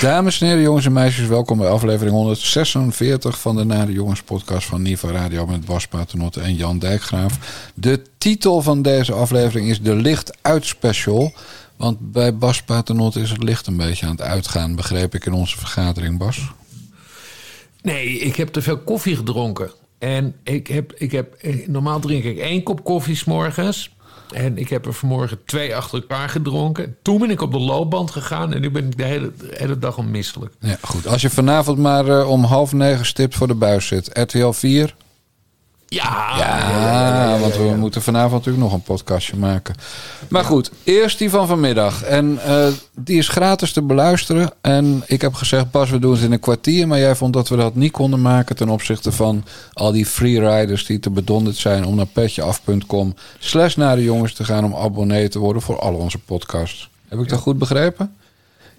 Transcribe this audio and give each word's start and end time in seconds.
Dames 0.00 0.40
en 0.40 0.46
heren, 0.46 0.62
jongens 0.62 0.86
en 0.86 0.92
meisjes, 0.92 1.26
welkom 1.26 1.58
bij 1.58 1.68
aflevering 1.68 2.14
146 2.14 3.40
van 3.40 3.56
de 3.56 3.64
Nare 3.64 3.92
Jongens 3.92 4.22
podcast 4.22 4.66
van 4.66 4.82
Niva 4.82 5.10
Radio 5.10 5.46
met 5.46 5.64
Bas 5.64 5.86
Paternotte 5.86 6.40
en 6.40 6.54
Jan 6.54 6.78
Dijkgraaf. 6.78 7.70
De 7.74 8.02
titel 8.18 8.62
van 8.62 8.82
deze 8.82 9.12
aflevering 9.12 9.68
is 9.68 9.82
de 9.82 9.94
Licht 9.94 10.38
Uit 10.42 10.66
Special. 10.66 11.32
Want 11.76 12.12
bij 12.12 12.36
Bas 12.36 12.62
Paternotte 12.62 13.20
is 13.20 13.30
het 13.30 13.42
licht 13.42 13.66
een 13.66 13.76
beetje 13.76 14.06
aan 14.06 14.12
het 14.12 14.20
uitgaan, 14.20 14.74
begreep 14.74 15.14
ik 15.14 15.26
in 15.26 15.32
onze 15.32 15.58
vergadering, 15.58 16.18
Bas. 16.18 16.40
Nee, 17.82 18.18
ik 18.18 18.36
heb 18.36 18.48
te 18.48 18.62
veel 18.62 18.78
koffie 18.78 19.16
gedronken. 19.16 19.70
En 19.98 20.34
ik 20.42 20.66
heb, 20.66 20.92
ik 20.92 21.12
heb, 21.12 21.46
normaal 21.66 22.00
drink 22.00 22.24
ik 22.24 22.38
één 22.38 22.62
kop 22.62 22.84
koffie 22.84 23.16
s 23.16 23.24
morgens. 23.24 23.96
En 24.32 24.58
ik 24.58 24.68
heb 24.68 24.86
er 24.86 24.92
vanmorgen 24.92 25.38
twee 25.44 25.76
achter 25.76 26.00
elkaar 26.00 26.28
gedronken. 26.28 26.96
Toen 27.02 27.18
ben 27.18 27.30
ik 27.30 27.40
op 27.40 27.52
de 27.52 27.58
loopband 27.58 28.10
gegaan 28.10 28.52
en 28.52 28.60
nu 28.60 28.70
ben 28.70 28.86
ik 28.86 28.96
de 28.96 29.04
hele, 29.04 29.32
hele 29.50 29.78
dag 29.78 29.98
onmisselijk. 29.98 30.54
Ja, 30.60 30.76
goed. 30.82 31.06
Als 31.06 31.22
je 31.22 31.30
vanavond 31.30 31.78
maar 31.78 32.08
eh, 32.08 32.30
om 32.30 32.44
half 32.44 32.72
negen 32.72 33.06
stipt 33.06 33.34
voor 33.34 33.46
de 33.46 33.54
buis 33.54 33.86
zit. 33.86 34.10
RTL 34.12 34.50
4, 34.50 34.94
Ja, 35.90 36.34
Ja, 36.38 37.38
want 37.38 37.56
we 37.56 37.74
moeten 37.76 38.02
vanavond 38.02 38.32
natuurlijk 38.32 38.64
nog 38.64 38.72
een 38.72 38.82
podcastje 38.82 39.36
maken. 39.36 39.74
Maar 40.28 40.44
goed, 40.44 40.70
eerst 40.84 41.18
die 41.18 41.30
van 41.30 41.46
vanmiddag. 41.46 42.02
En 42.02 42.38
eh, 42.44 42.66
die 42.94 43.18
is 43.18 43.28
gratis 43.28 43.72
te 43.72 43.82
beluisteren. 43.82 44.50
En 44.60 45.02
ik 45.06 45.20
heb 45.20 45.34
gezegd, 45.34 45.70
Bas, 45.70 45.90
we 45.90 45.98
doen 45.98 46.12
het 46.12 46.22
in 46.22 46.32
een 46.32 46.40
kwartier. 46.40 46.88
Maar 46.88 46.98
jij 46.98 47.14
vond 47.14 47.32
dat 47.32 47.48
we 47.48 47.56
dat 47.56 47.74
niet 47.74 47.92
konden 47.92 48.20
maken 48.20 48.56
ten 48.56 48.68
opzichte 48.68 49.12
van 49.12 49.44
al 49.72 49.92
die 49.92 50.06
freeriders 50.06 50.86
die 50.86 50.98
te 50.98 51.10
bedonderd 51.10 51.56
zijn 51.56 51.84
om 51.84 51.94
naar 51.94 52.06
petjeaf.com 52.06 53.14
slash 53.38 53.74
naar 53.74 53.96
de 53.96 54.04
jongens 54.04 54.34
te 54.34 54.44
gaan 54.44 54.64
om 54.64 54.74
abonnee 54.74 55.28
te 55.28 55.38
worden 55.38 55.62
voor 55.62 55.78
al 55.78 55.94
onze 55.94 56.18
podcasts. 56.18 56.90
Heb 57.08 57.20
ik 57.20 57.28
dat 57.28 57.38
goed 57.40 57.58
begrepen? 57.58 58.16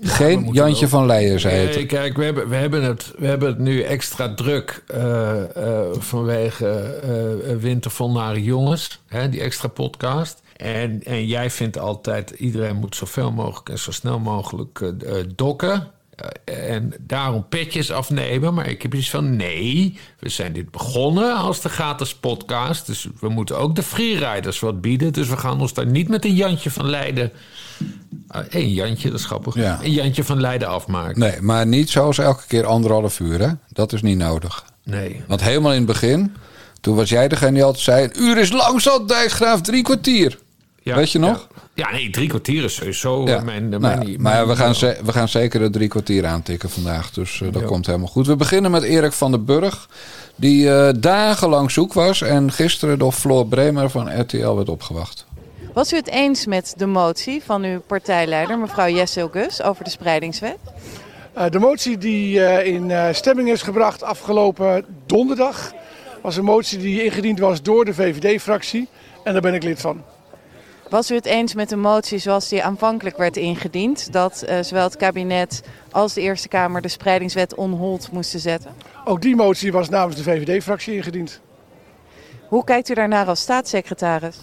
Geen 0.02 0.50
Jantje 0.52 0.80
wel. 0.80 0.90
van 0.90 1.06
Leijen, 1.06 1.40
zei 1.40 1.56
het. 1.56 1.76
Nee, 1.76 1.86
kijk, 1.86 2.18
we 2.18 2.24
hebben, 2.24 2.50
we, 2.50 2.56
hebben 2.56 2.84
het, 2.84 3.14
we 3.18 3.28
hebben 3.28 3.48
het 3.48 3.58
nu 3.58 3.82
extra 3.82 4.34
druk 4.34 4.84
eh, 4.88 5.56
eh, 5.56 5.86
vanwege 5.92 6.68
eh 6.68 7.56
Winter 7.58 7.92
vol 7.92 8.12
Nare 8.12 8.44
Jongens, 8.44 9.02
hè, 9.08 9.30
die 9.30 9.42
extra 9.42 9.68
podcast. 9.68 10.42
En, 10.56 11.04
en 11.04 11.26
jij 11.26 11.50
vindt 11.50 11.80
altijd, 11.80 12.30
iedereen 12.30 12.76
moet 12.76 12.96
zoveel 12.96 13.32
mogelijk 13.32 13.70
en 13.70 13.80
zo 13.80 13.92
snel 13.92 14.20
mogelijk 14.20 14.94
dokken. 15.36 15.92
Eh, 16.20 16.74
en 16.74 16.94
daarom 17.00 17.46
petjes 17.50 17.92
afnemen. 17.92 18.54
Maar 18.54 18.70
ik 18.70 18.82
heb 18.82 18.94
iets 18.94 19.10
van, 19.10 19.36
nee, 19.36 19.98
we 20.20 20.30
zijn 20.30 20.54
dit 20.54 20.72
begonnen 20.72 21.36
als 21.36 21.62
de 21.62 21.70
gratis 21.70 22.16
podcast. 22.16 22.86
Dus 22.86 23.08
we 23.20 23.30
moeten 23.30 23.58
ook 23.58 23.76
de 23.76 23.84
freeriders 23.84 24.60
wat 24.60 24.82
bieden. 24.82 25.14
Dus 25.14 25.30
we 25.30 25.38
gaan 25.38 25.62
ons 25.62 25.74
daar 25.74 25.86
niet 25.86 26.08
met 26.08 26.26
een 26.26 26.36
Jantje 26.36 26.72
van 26.72 26.90
Leiden... 26.90 27.32
Uh, 28.36 28.42
een 28.50 28.74
Jantje, 28.74 29.10
dat 29.10 29.20
is 29.20 29.26
grappig. 29.26 29.56
Ja. 29.56 29.80
Een 29.84 29.92
Jantje 29.92 30.24
van 30.24 30.42
Leiden 30.42 30.68
afmaken. 30.68 31.20
Nee, 31.20 31.42
maar 31.42 31.68
niet 31.68 31.90
zoals 31.90 32.18
elke 32.18 32.44
keer 32.48 32.66
anderhalf 32.66 33.20
uur, 33.20 33.40
hè? 33.40 33.50
Dat 33.70 33.94
is 33.94 34.02
niet 34.02 34.18
nodig. 34.18 34.66
Nee. 34.84 35.24
Want 35.28 35.42
helemaal 35.42 35.72
in 35.72 35.78
het 35.78 35.86
begin, 35.86 36.36
toen 36.82 36.96
was 36.96 37.10
jij 37.10 37.28
degene 37.28 37.52
die 37.52 37.64
altijd 37.64 37.84
zei... 37.84 38.04
een 38.04 38.22
uur 38.22 38.38
is 38.38 38.52
lang 38.52 38.82
zat, 38.82 39.08
Dijkgraaf, 39.08 39.62
drie 39.62 39.84
kwartier. 39.84 40.40
Ja, 40.84 40.96
Weet 40.96 41.12
je 41.12 41.20
nog? 41.20 41.48
Ja, 41.56 41.59
ja, 41.74 41.92
nee, 41.92 42.10
drie 42.10 42.28
kwartier 42.28 42.64
is 42.64 42.76
sowieso 42.76 43.26
Ja. 43.28 43.36
eh, 43.38 43.44
mijn... 43.44 43.70
Nou 43.70 43.82
mijn, 43.82 44.22
maar 44.22 44.48
we, 44.48 44.56
gaan 44.56 44.76
ze- 44.76 44.98
we 45.04 45.12
gaan 45.12 45.28
zeker 45.28 45.60
de 45.60 45.70
drie 45.70 45.88
kwartier 45.88 46.26
aantikken 46.26 46.70
vandaag. 46.70 47.12
Dus 47.12 47.42
eh, 47.42 47.52
dat 47.52 47.62
Ja. 47.62 47.68
komt 47.68 47.86
helemaal 47.86 48.08
goed. 48.08 48.28
We 48.28 48.36
beginnen 48.36 48.72
met 48.72 48.84
Erik 48.84 49.12
van 49.12 49.32
den 49.32 49.46
Burg. 49.46 49.90
Die 50.36 50.72
eh, 50.72 50.94
dagenlang 51.00 51.72
zoek 51.72 51.94
was. 51.94 52.22
En 52.22 52.52
gisteren 52.52 53.00
door 53.00 53.12
Floor 53.12 53.46
Bremer 53.48 53.90
van 53.90 54.20
RTL 54.22 54.54
werd 54.54 54.70
opgewacht. 54.70 55.26
Was 55.74 55.94
u 55.94 55.96
het 55.96 56.08
eens 56.10 56.46
met 56.46 56.74
de 56.78 56.86
motie 56.86 57.42
van 57.46 57.64
uw 57.64 57.80
partijleider, 57.80 58.58
mevrouw 58.60 58.90
Jessel 58.90 59.28
Gus, 59.32 59.62
over 59.64 59.84
de 59.84 59.90
spreidingswet? 59.90 60.58
Eh, 61.34 61.50
de 61.50 61.60
motie 61.60 61.98
die 61.98 62.44
eh, 62.46 62.74
in 62.74 62.92
eh, 62.92 63.08
stemming 63.14 63.50
is 63.52 63.62
gebracht 63.62 64.04
afgelopen 64.04 64.86
donderdag 65.06 65.72
was 66.22 66.36
een 66.38 66.44
motie 66.44 66.78
die 66.78 67.04
ingediend 67.04 67.40
was 67.40 67.62
door 67.62 67.86
de 67.86 67.94
VVD-fractie. 67.94 68.88
En 69.24 69.34
daar 69.34 69.42
ben 69.42 69.54
ik 69.54 69.64
lid 69.64 69.82
van. 69.82 70.02
Was 70.90 71.12
u 71.12 71.16
het 71.16 71.26
eens 71.26 71.54
met 71.54 71.70
de 71.70 71.76
motie 71.76 72.18
zoals 72.18 72.50
die 72.50 72.64
aanvankelijk 72.64 73.18
werd 73.18 73.38
ingediend, 73.38 74.12
dat 74.14 74.42
eh, 74.42 74.60
zowel 74.62 74.84
het 74.84 74.98
kabinet 74.98 75.62
als 75.92 76.14
de 76.14 76.22
Eerste 76.22 76.48
Kamer 76.48 76.82
de 76.82 76.88
spreidingswet 76.88 77.56
on 77.56 77.72
hold 77.72 78.12
moesten 78.12 78.40
zetten? 78.40 78.72
Ook 79.06 79.22
die 79.22 79.36
motie 79.36 79.72
was 79.72 79.90
namens 79.90 80.16
de 80.16 80.24
VVD-fractie 80.24 80.96
ingediend. 80.96 81.42
Hoe 82.48 82.64
kijkt 82.64 82.90
u 82.90 82.94
daarnaar 82.94 83.26
als 83.26 83.42
staatssecretaris? 83.42 84.38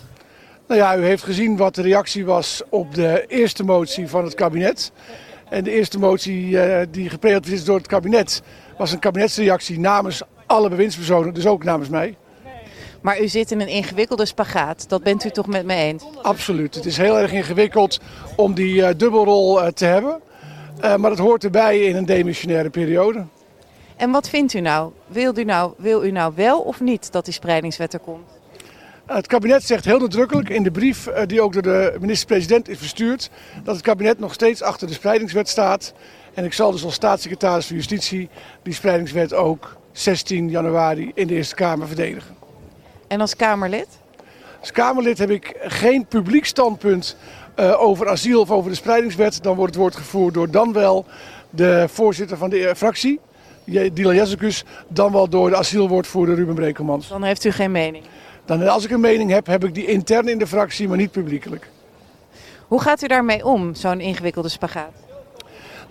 Nou 0.66 0.80
ja, 0.80 0.96
u 0.96 1.04
heeft 1.04 1.22
gezien 1.22 1.56
wat 1.56 1.74
de 1.74 1.82
reactie 1.82 2.24
was 2.24 2.62
op 2.68 2.94
de 2.94 3.24
eerste 3.28 3.64
motie 3.64 4.08
van 4.08 4.24
het 4.24 4.34
kabinet. 4.34 4.92
En 5.48 5.64
de 5.64 5.70
eerste 5.70 5.98
motie 5.98 6.60
eh, 6.60 6.86
die 6.90 7.10
gepresenteerd 7.10 7.54
is 7.54 7.64
door 7.64 7.76
het 7.76 7.86
kabinet 7.86 8.42
was 8.78 8.92
een 8.92 8.98
kabinetsreactie 8.98 9.80
namens 9.80 10.22
alle 10.46 10.68
bewindspersonen, 10.68 11.34
dus 11.34 11.46
ook 11.46 11.64
namens 11.64 11.88
mij. 11.88 12.16
Maar 13.06 13.20
u 13.20 13.28
zit 13.28 13.50
in 13.50 13.60
een 13.60 13.68
ingewikkelde 13.68 14.26
spagaat, 14.26 14.88
dat 14.88 15.02
bent 15.02 15.24
u 15.24 15.30
toch 15.30 15.46
met 15.46 15.64
me 15.64 15.74
eens? 15.74 16.04
Absoluut. 16.22 16.74
Het 16.74 16.84
is 16.84 16.96
heel 16.96 17.18
erg 17.18 17.32
ingewikkeld 17.32 18.00
om 18.36 18.54
die 18.54 18.84
eh, 18.84 18.94
dubbelrol 18.96 19.62
eh, 19.62 19.72
te 19.72 19.84
hebben. 19.84 20.20
Eh, 20.80 20.96
maar 20.96 21.10
dat 21.10 21.18
hoort 21.18 21.44
erbij 21.44 21.80
in 21.80 21.96
een 21.96 22.04
demissionaire 22.06 22.70
periode. 22.70 23.24
En 23.96 24.10
wat 24.10 24.28
vindt 24.28 24.54
u 24.54 24.60
nou? 24.60 24.92
Wil 25.06 25.38
u 25.38 25.44
nou, 25.44 25.72
wil 25.76 26.04
u 26.04 26.10
nou 26.10 26.32
wel 26.36 26.60
of 26.60 26.80
niet 26.80 27.12
dat 27.12 27.24
die 27.24 27.34
spreidingswet 27.34 27.92
er 27.92 27.98
komt? 27.98 28.28
Het 29.06 29.26
kabinet 29.26 29.62
zegt 29.62 29.84
heel 29.84 29.98
nadrukkelijk 29.98 30.48
in 30.48 30.62
de 30.62 30.70
brief 30.70 31.08
die 31.26 31.40
ook 31.40 31.52
door 31.52 31.62
de 31.62 31.96
minister-president 32.00 32.68
is 32.68 32.78
verstuurd, 32.78 33.30
dat 33.64 33.74
het 33.74 33.84
kabinet 33.84 34.18
nog 34.18 34.34
steeds 34.34 34.62
achter 34.62 34.86
de 34.86 34.92
spreidingswet 34.92 35.48
staat. 35.48 35.92
En 36.34 36.44
ik 36.44 36.52
zal 36.52 36.70
dus 36.70 36.84
als 36.84 36.94
staatssecretaris 36.94 37.66
van 37.66 37.76
Justitie 37.76 38.28
die 38.62 38.74
spreidingswet 38.74 39.34
ook 39.34 39.76
16 39.92 40.48
januari 40.50 41.10
in 41.14 41.26
de 41.26 41.34
Eerste 41.34 41.54
Kamer 41.54 41.86
verdedigen. 41.86 42.45
En 43.08 43.20
als 43.20 43.36
Kamerlid? 43.36 43.88
Als 44.60 44.72
Kamerlid 44.72 45.18
heb 45.18 45.30
ik 45.30 45.56
geen 45.60 46.06
publiek 46.06 46.44
standpunt 46.44 47.16
eh, 47.54 47.82
over 47.82 48.08
asiel 48.08 48.40
of 48.40 48.50
over 48.50 48.70
de 48.70 48.76
spreidingswet. 48.76 49.42
Dan 49.42 49.56
wordt 49.56 49.74
het 49.74 49.82
woord 49.82 49.96
gevoerd 49.96 50.34
door 50.34 50.50
dan 50.50 50.72
wel 50.72 51.04
de 51.50 51.86
voorzitter 51.88 52.36
van 52.36 52.50
de 52.50 52.68
eh, 52.68 52.74
fractie, 52.74 53.20
Dylan 53.64 54.14
Jezekus, 54.14 54.64
dan 54.88 55.12
wel 55.12 55.28
door 55.28 55.50
de 55.50 55.56
asielwoordvoerder 55.56 56.34
Ruben 56.34 56.54
Brekelmans. 56.54 57.08
Dan 57.08 57.22
heeft 57.22 57.44
u 57.44 57.50
geen 57.50 57.70
mening. 57.70 58.04
Dan, 58.44 58.62
eh, 58.62 58.68
als 58.68 58.84
ik 58.84 58.90
een 58.90 59.00
mening 59.00 59.30
heb, 59.30 59.46
heb 59.46 59.64
ik 59.64 59.74
die 59.74 59.86
intern 59.86 60.28
in 60.28 60.38
de 60.38 60.46
fractie, 60.46 60.88
maar 60.88 60.96
niet 60.96 61.10
publiekelijk. 61.10 61.70
Hoe 62.66 62.80
gaat 62.80 63.02
u 63.02 63.06
daarmee 63.06 63.44
om, 63.44 63.74
zo'n 63.74 64.00
ingewikkelde 64.00 64.48
spagaat? 64.48 64.92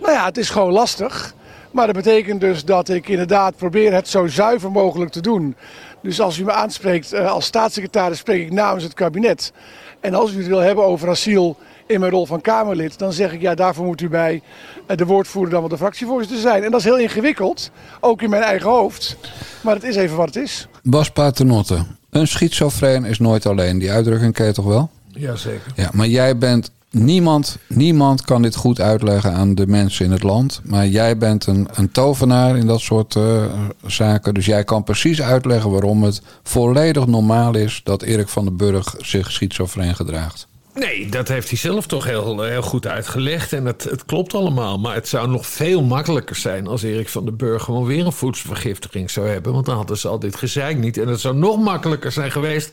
Nou 0.00 0.12
ja, 0.12 0.24
het 0.24 0.36
is 0.36 0.50
gewoon 0.50 0.72
lastig. 0.72 1.34
Maar 1.76 1.86
dat 1.86 1.96
betekent 1.96 2.40
dus 2.40 2.64
dat 2.64 2.88
ik 2.88 3.08
inderdaad 3.08 3.56
probeer 3.56 3.92
het 3.92 4.08
zo 4.08 4.26
zuiver 4.26 4.70
mogelijk 4.70 5.10
te 5.10 5.20
doen. 5.20 5.56
Dus 6.02 6.20
als 6.20 6.38
u 6.38 6.44
me 6.44 6.52
aanspreekt 6.52 7.12
eh, 7.12 7.30
als 7.30 7.44
staatssecretaris, 7.44 8.18
spreek 8.18 8.42
ik 8.42 8.52
namens 8.52 8.84
het 8.84 8.94
kabinet. 8.94 9.52
En 10.00 10.14
als 10.14 10.32
u 10.32 10.36
het 10.36 10.46
wil 10.46 10.58
hebben 10.58 10.84
over 10.84 11.08
asiel 11.08 11.56
in 11.86 12.00
mijn 12.00 12.12
rol 12.12 12.26
van 12.26 12.40
Kamerlid, 12.40 12.98
dan 12.98 13.12
zeg 13.12 13.32
ik 13.32 13.40
ja, 13.40 13.54
daarvoor 13.54 13.84
moet 13.84 14.00
u 14.00 14.08
bij 14.08 14.42
eh, 14.86 14.96
de 14.96 15.06
woordvoerder 15.06 15.50
dan 15.50 15.60
wel 15.60 15.68
de 15.68 15.76
fractievoorzitter 15.76 16.38
zijn. 16.38 16.64
En 16.64 16.70
dat 16.70 16.80
is 16.80 16.86
heel 16.86 16.98
ingewikkeld, 16.98 17.70
ook 18.00 18.22
in 18.22 18.30
mijn 18.30 18.42
eigen 18.42 18.70
hoofd. 18.70 19.16
Maar 19.60 19.74
het 19.74 19.84
is 19.84 19.96
even 19.96 20.16
wat 20.16 20.26
het 20.26 20.36
is. 20.36 20.68
Bas 20.82 21.10
Paternotte. 21.10 21.84
Een 22.10 22.28
schizofreen 22.28 23.04
is 23.04 23.18
nooit 23.18 23.46
alleen. 23.46 23.78
Die 23.78 23.90
uitdrukking 23.90 24.32
ken 24.34 24.46
je 24.46 24.52
toch 24.52 24.64
wel? 24.64 24.90
Jazeker. 25.08 25.72
Ja, 25.74 25.90
maar 25.92 26.06
jij 26.06 26.38
bent 26.38 26.70
niemand, 27.04 27.58
niemand 27.66 28.22
kan 28.22 28.42
dit 28.42 28.56
goed 28.56 28.80
uitleggen 28.80 29.32
aan 29.32 29.54
de 29.54 29.66
mensen 29.66 30.04
in 30.04 30.10
het 30.10 30.22
land. 30.22 30.60
Maar 30.64 30.86
jij 30.86 31.16
bent 31.16 31.46
een, 31.46 31.68
een 31.74 31.90
tovenaar 31.90 32.56
in 32.56 32.66
dat 32.66 32.80
soort 32.80 33.16
eh, 33.16 33.44
zaken. 33.86 34.34
Dus 34.34 34.46
jij 34.46 34.64
kan 34.64 34.84
precies 34.84 35.22
uitleggen 35.22 35.70
waarom 35.70 36.02
het 36.02 36.22
volledig 36.42 37.06
normaal 37.06 37.54
is 37.54 37.80
dat 37.84 38.02
Erik 38.02 38.28
van 38.28 38.44
den 38.44 38.56
Burg 38.56 38.94
zich 38.98 39.32
schizofreen 39.32 39.94
gedraagt. 39.94 40.46
Nee, 40.74 41.08
dat 41.08 41.28
heeft 41.28 41.48
hij 41.48 41.58
zelf 41.58 41.86
toch 41.86 42.04
heel, 42.04 42.42
heel 42.42 42.62
goed 42.62 42.86
uitgelegd. 42.86 43.52
En 43.52 43.64
het, 43.64 43.84
het 43.84 44.04
klopt 44.04 44.34
allemaal. 44.34 44.78
Maar 44.78 44.94
het 44.94 45.08
zou 45.08 45.28
nog 45.28 45.46
veel 45.46 45.82
makkelijker 45.82 46.36
zijn 46.36 46.66
als 46.66 46.82
Erik 46.82 47.08
van 47.08 47.24
den 47.24 47.36
Burg 47.36 47.62
gewoon 47.62 47.84
weer 47.84 48.06
een 48.06 48.12
voedselvergiftiging 48.12 49.10
zou 49.10 49.28
hebben. 49.28 49.52
Want 49.52 49.66
dan 49.66 49.76
hadden 49.76 49.98
ze 49.98 50.08
al 50.08 50.18
dit 50.18 50.36
gezeik 50.36 50.78
niet. 50.78 50.98
En 50.98 51.08
het 51.08 51.20
zou 51.20 51.36
nog 51.36 51.58
makkelijker 51.58 52.12
zijn 52.12 52.30
geweest 52.30 52.70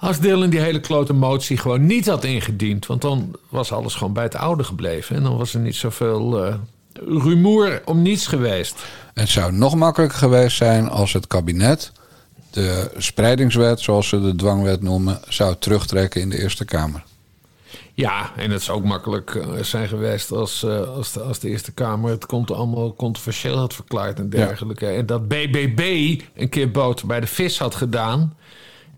als 0.00 0.18
Dylan 0.18 0.50
die 0.50 0.60
hele 0.60 0.80
klote 0.80 1.12
motie 1.12 1.56
gewoon 1.56 1.86
niet 1.86 2.06
had 2.06 2.24
ingediend. 2.24 2.86
Want 2.86 3.00
dan 3.02 3.36
was 3.48 3.72
alles 3.72 3.94
gewoon 3.94 4.12
bij 4.12 4.22
het 4.22 4.34
oude 4.34 4.64
gebleven. 4.64 5.16
En 5.16 5.22
dan 5.22 5.36
was 5.36 5.54
er 5.54 5.60
niet 5.60 5.76
zoveel 5.76 6.44
eh 6.44 6.54
rumoer 6.92 7.82
om 7.84 8.02
niets 8.02 8.26
geweest. 8.26 8.84
Het 9.14 9.28
zou 9.28 9.52
nog 9.52 9.74
makkelijker 9.74 10.18
geweest 10.18 10.56
zijn 10.56 10.88
als 10.88 11.12
het 11.12 11.26
kabinet 11.26 11.92
de 12.50 12.90
spreidingswet, 12.96 13.80
zoals 13.80 14.08
ze 14.08 14.20
de 14.20 14.34
dwangwet 14.34 14.82
noemen, 14.82 15.20
zou 15.28 15.56
terugtrekken 15.58 16.20
in 16.20 16.30
de 16.30 16.38
Eerste 16.38 16.64
Kamer. 16.64 17.02
Ja, 17.94 18.30
en 18.36 18.50
het 18.50 18.62
zou 18.62 18.78
ook 18.78 18.84
makkelijk 18.84 19.34
eh, 19.34 19.62
zijn 19.62 19.88
geweest 19.88 20.32
als, 20.32 20.62
eh, 20.62 20.88
als, 20.88 21.12
de, 21.12 21.20
als 21.20 21.38
de 21.38 21.48
Eerste 21.48 21.72
Kamer 21.72 22.10
het 22.10 22.26
kont 22.26 22.50
allemaal 22.50 22.94
controversieel 22.94 23.56
had 23.56 23.74
verklaard 23.74 24.18
en 24.18 24.28
dergelijke. 24.28 24.86
En 24.86 25.06
dat 25.06 25.28
BBB 25.28 25.80
een 26.34 26.48
keer 26.48 26.70
boter 26.70 27.06
bij 27.06 27.20
de 27.20 27.26
vis 27.26 27.58
had 27.58 27.74
gedaan. 27.74 28.36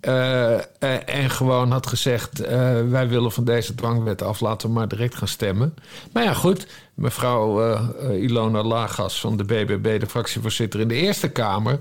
Eh, 0.02 0.54
eh, 0.54 0.62
en 1.04 1.30
gewoon 1.30 1.70
had 1.70 1.86
gezegd: 1.86 2.40
eh, 2.40 2.88
wij 2.88 3.08
willen 3.08 3.32
van 3.32 3.44
deze 3.44 3.74
dwangwet 3.74 4.22
af, 4.22 4.40
laten 4.40 4.68
we 4.68 4.74
maar 4.74 4.88
direct 4.88 5.14
gaan 5.14 5.28
stemmen. 5.28 5.74
Maar 6.12 6.22
ja, 6.22 6.34
goed. 6.34 6.66
Mevrouw 6.94 7.76
Ilona 8.12 8.62
Lagas 8.62 9.20
van 9.20 9.36
de 9.36 9.44
BBB, 9.44 10.00
de 10.00 10.06
fractievoorzitter 10.06 10.80
in 10.80 10.88
de 10.88 10.94
Eerste 10.94 11.28
Kamer. 11.28 11.80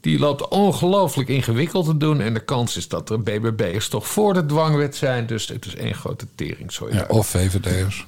Die 0.00 0.18
loopt 0.18 0.48
ongelooflijk 0.48 1.28
ingewikkeld 1.28 1.86
te 1.86 1.96
doen. 1.96 2.20
En 2.20 2.34
de 2.34 2.44
kans 2.44 2.76
is 2.76 2.88
dat 2.88 3.10
er 3.10 3.22
BBB'ers 3.22 3.88
toch 3.88 4.06
voor 4.06 4.34
de 4.34 4.46
dwangwet 4.46 4.96
zijn. 4.96 5.26
Dus 5.26 5.48
het 5.48 5.66
is 5.66 5.74
één 5.74 5.94
grote 5.94 6.26
tering. 6.34 6.72
Ja, 6.90 7.04
of 7.08 7.26
VVD'ers. 7.26 8.06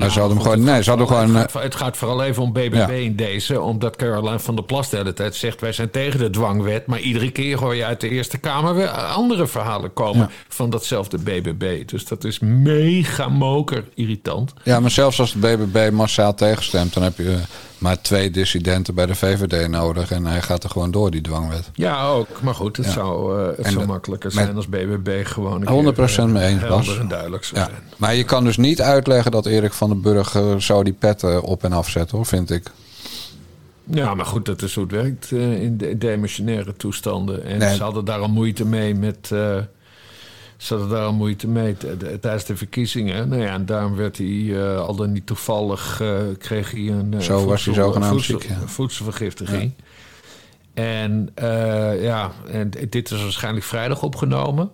Ja, 0.00 0.08
ze 0.08 0.18
hadden 0.18 0.36
hem 0.36 0.46
gewoon... 0.46 0.62
het 0.64 0.72
Nee, 0.74 0.82
ze 0.82 0.88
hadden 0.88 1.08
gewoon... 1.08 1.34
eh, 1.36 1.40
Het, 1.42 1.50
gaat- 1.50 1.62
het 1.62 1.74
gaat 1.74 1.96
vooral 1.96 2.22
even 2.24 2.42
om 2.42 2.52
BBB 2.52 2.74
Ja. 2.74 2.88
in 2.88 3.16
deze. 3.16 3.60
Omdat 3.60 3.96
Caroline 3.96 4.38
van 4.38 4.54
der 4.54 4.64
Plas 4.64 4.88
de 4.90 4.96
hele 4.96 5.12
tijd 5.12 5.34
zegt... 5.34 5.60
wij 5.60 5.72
zijn 5.72 5.90
tegen 5.90 6.18
de 6.18 6.30
dwangwet. 6.30 6.86
Maar 6.86 7.00
iedere 7.00 7.30
keer 7.30 7.58
hoor 7.58 7.74
je 7.74 7.84
uit 7.84 8.00
de 8.00 8.08
Eerste 8.08 8.38
Kamer... 8.38 8.74
weer 8.74 8.88
andere 8.90 9.46
verhalen 9.46 9.92
komen 9.92 10.18
Ja. 10.20 10.30
van 10.48 10.70
datzelfde 10.70 11.18
BBB. 11.18 11.88
Dus 11.88 12.04
dat 12.04 12.24
is 12.24 12.38
mega 12.38 13.28
moker 13.28 13.84
irritant. 13.94 14.52
Ja, 14.64 14.80
maar 14.80 14.90
zelfs 14.90 15.20
als 15.20 15.32
de 15.32 15.38
BBB 15.38 15.90
massaal 15.92 16.34
tegenstemt... 16.34 16.94
dan 16.94 17.02
heb 17.02 17.16
je 17.16 17.30
eh, 17.32 17.38
maar 17.80 18.00
twee 18.00 18.30
dissidenten 18.30 18.94
bij 18.94 19.06
de 19.06 19.14
VVD 19.14 19.68
nodig... 19.68 20.10
en 20.10 20.26
hij 20.26 20.42
gaat 20.42 20.64
er 20.64 20.70
gewoon 20.70 20.90
door, 20.90 21.10
die 21.10 21.20
dwangwet. 21.20 21.70
Ja, 21.74 22.06
ook. 22.08 22.42
Maar 22.42 22.54
goed, 22.54 22.76
het 22.76 22.86
Ja. 22.86 22.92
zou, 22.92 23.40
eh, 23.40 23.46
het 23.46 23.56
En 23.66 23.70
zou 23.72 23.78
de- 23.84 23.86
makkelijker 23.92 24.30
zijn... 24.32 24.56
als 24.56 24.68
BBB 24.68 25.26
gewoon 25.26 25.60
een 25.66 25.68
100% 25.68 26.14
keer, 26.14 26.28
mee 26.28 26.42
eh, 26.44 26.50
eens, 26.52 26.68
Bas. 26.68 26.98
en 26.98 27.08
duidelijk 27.08 27.44
zou 27.44 27.60
Ja. 27.60 27.66
zijn. 27.66 27.82
Maar 27.96 28.14
je 28.14 28.24
kan 28.24 28.44
dus 28.44 28.56
niet 28.56 28.80
uitleggen 28.82 29.30
dat 29.30 29.46
Erik 29.46 29.72
van 29.72 29.88
den 29.88 30.00
Burg... 30.00 30.34
eh, 30.34 30.56
zo 30.56 30.82
die 30.82 30.92
petten 30.92 31.42
op 31.42 31.64
en 31.64 31.72
afzet, 31.72 32.10
hoor, 32.10 32.26
vind 32.26 32.50
ik. 32.50 32.70
Ja, 33.84 34.14
maar 34.14 34.26
goed, 34.26 34.44
dat 34.46 34.62
is 34.62 34.74
hoe 34.74 34.84
het 34.84 34.92
werkt 34.92 35.30
in 35.32 35.76
de 35.78 35.98
demissionaire 35.98 36.74
toestanden. 36.76 37.44
En 37.44 37.58
Nee. 37.58 37.74
ze 37.76 37.82
hadden 37.82 38.04
daar 38.04 38.18
al 38.20 38.28
moeite 38.28 38.64
mee 38.66 38.94
met. 38.94 39.30
Ze 40.60 40.74
hadden 40.74 40.92
daar 40.92 41.04
al 41.06 41.12
moeite 41.12 41.48
mee 41.48 41.76
tijdens 42.20 42.44
de 42.44 42.56
verkiezingen. 42.56 43.28
Nou 43.28 43.42
ja, 43.42 43.52
en 43.54 43.66
daarom 43.66 43.96
werd 43.96 44.18
hij 44.18 44.50
eh, 44.62 44.80
al 44.80 44.94
dan 44.94 45.12
niet 45.12 45.26
toevallig. 45.26 46.00
eh, 46.00 46.16
kreeg 46.38 46.70
hij 46.70 46.88
een. 46.88 47.14
eh, 47.14 47.20
Zo 47.20 47.44
was 47.46 47.64
hij 47.64 47.74
zogenaamd 47.74 48.12
voedsel- 48.12 48.40
ziek, 48.40 48.50
ja. 48.50 48.66
voedselvergiftiging. 48.66 49.72
En 50.74 51.28
ja, 52.00 52.30
en 52.50 52.70
dit 52.88 53.10
is 53.10 53.22
waarschijnlijk 53.22 53.64
vrijdag 53.66 54.02
opgenomen. 54.02 54.70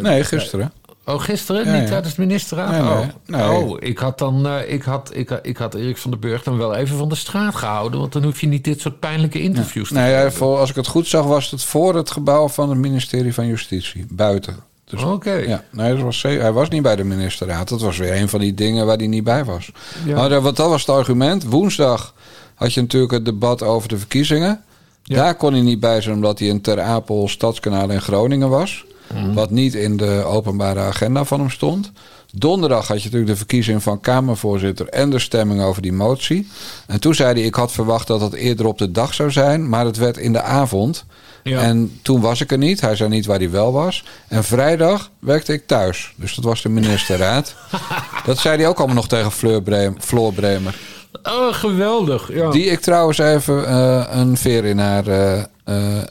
Nee, 0.00 0.24
gisteren. 0.24 0.72
Oh, 1.08 1.20
gisteren? 1.20 1.64
Ja, 1.66 1.72
niet 1.72 1.82
ja. 1.82 1.88
tijdens 1.88 2.14
de 2.14 2.20
ministerraad? 2.20 2.70
Nee, 2.70 2.80
oh. 2.80 3.00
nee. 3.26 3.50
oh, 3.50 3.76
ik 3.80 3.98
had 3.98 4.18
dan 4.18 4.46
eh, 4.46 4.72
ik 4.72 4.82
had, 4.82 5.10
ik, 5.14 5.28
had- 5.28 5.46
ik 5.46 5.56
had 5.56 5.74
Erik 5.74 5.96
van 5.96 6.10
den 6.10 6.20
Burg 6.20 6.42
dan 6.42 6.58
wel 6.58 6.74
even 6.74 6.96
van 6.98 7.08
de 7.08 7.14
straat 7.14 7.54
gehouden. 7.54 8.00
Want 8.00 8.12
dan 8.12 8.22
hoef 8.22 8.40
je 8.40 8.46
niet 8.46 8.64
dit 8.64 8.80
soort 8.80 9.00
pijnlijke 9.00 9.40
interviews 9.40 9.88
te 9.88 9.94
Nee, 9.94 10.10
ja, 10.12 10.30
voor, 10.30 10.58
als 10.58 10.70
ik 10.70 10.76
het 10.76 10.86
goed 10.86 11.06
zag, 11.06 11.24
was 11.24 11.50
het 11.50 11.64
voor 11.64 11.94
het 11.96 12.10
gebouw 12.10 12.48
van 12.48 12.68
het 12.68 12.78
ministerie 12.78 13.34
van 13.34 13.46
Justitie. 13.46 14.06
Buiten. 14.10 14.56
Dus, 14.84 15.02
Oké. 15.02 15.32
Ja, 15.32 15.62
nee, 15.70 15.94
dat 15.94 16.02
was, 16.02 16.22
hij 16.22 16.52
was 16.52 16.68
niet 16.68 16.82
bij 16.82 16.96
de 16.96 17.04
ministerraad. 17.04 17.68
Dat 17.68 17.80
was 17.80 17.96
weer 17.98 18.16
een 18.16 18.28
van 18.28 18.40
die 18.40 18.54
dingen 18.54 18.86
waar 18.86 18.96
hij 18.96 19.06
niet 19.06 19.24
bij 19.24 19.44
was. 19.44 19.70
Ja. 20.04 20.14
Maar 20.16 20.28
dat, 20.28 20.42
want 20.42 20.56
dat 20.56 20.68
was 20.68 20.80
het 20.86 20.96
argument. 20.96 21.44
Woensdag 21.44 22.14
had 22.54 22.74
je 22.74 22.80
natuurlijk 22.80 23.12
het 23.12 23.24
debat 23.24 23.62
over 23.62 23.88
de 23.88 23.98
verkiezingen. 23.98 24.62
Ja. 25.02 25.16
Daar 25.16 25.34
kon 25.34 25.52
hij 25.52 25.62
niet 25.62 25.80
bij 25.80 26.00
zijn 26.00 26.14
omdat 26.14 26.38
hij 26.38 26.48
in 26.48 26.60
Ter 26.60 26.80
Apel, 26.80 27.28
Stadskanaal 27.28 27.90
in 27.90 28.00
Groningen 28.02 28.48
was. 28.48 28.84
Mhm. 29.14 29.32
Wat 29.32 29.50
niet 29.50 29.74
in 29.74 29.96
de 29.96 30.24
openbare 30.26 30.80
agenda 30.80 31.24
van 31.24 31.40
hem 31.40 31.50
stond. 31.50 31.92
Donderdag 32.32 32.88
had 32.88 32.96
je 32.96 33.04
natuurlijk 33.04 33.30
de 33.30 33.36
verkiezing 33.36 33.82
van 33.82 34.00
Kamervoorzitter 34.00 34.88
en 34.88 35.10
de 35.10 35.18
stemming 35.18 35.62
over 35.62 35.82
die 35.82 35.92
motie. 35.92 36.48
En 36.86 37.00
toen 37.00 37.14
zei 37.14 37.32
hij: 37.32 37.42
Ik 37.42 37.54
had 37.54 37.72
verwacht 37.72 38.06
dat 38.06 38.20
het 38.20 38.32
eerder 38.32 38.66
op 38.66 38.78
de 38.78 38.90
dag 38.90 39.14
zou 39.14 39.30
zijn, 39.30 39.68
maar 39.68 39.84
het 39.84 39.96
werd 39.96 40.16
in 40.16 40.32
de 40.32 40.42
avond. 40.42 41.04
Ja. 41.42 41.60
En 41.60 41.98
toen 42.02 42.20
was 42.20 42.40
ik 42.40 42.52
er 42.52 42.58
niet. 42.58 42.80
Hij 42.80 42.96
zei 42.96 43.08
niet 43.08 43.26
waar 43.26 43.38
hij 43.38 43.50
wel 43.50 43.72
was. 43.72 44.04
En 44.28 44.44
vrijdag 44.44 45.10
werkte 45.18 45.52
ik 45.52 45.66
thuis. 45.66 46.12
Dus 46.16 46.34
dat 46.34 46.44
was 46.44 46.62
de 46.62 46.68
ministerraad. 46.68 47.54
dat 48.26 48.38
zei 48.38 48.56
hij 48.56 48.68
ook 48.68 48.78
allemaal 48.78 48.96
nog 48.96 49.08
tegen 49.08 49.32
Fleur 49.32 49.92
Floor 49.98 50.32
Bremer. 50.32 50.78
Oh, 51.22 51.54
geweldig. 51.54 52.32
Ja. 52.32 52.50
Die 52.50 52.64
ik 52.64 52.80
trouwens 52.80 53.18
even 53.18 53.66
eh, 53.66 54.06
een 54.10 54.36
veer 54.36 54.64
in 54.64 54.78
haar 54.78 55.06
eh, 55.06 55.38
eh, 55.64 56.04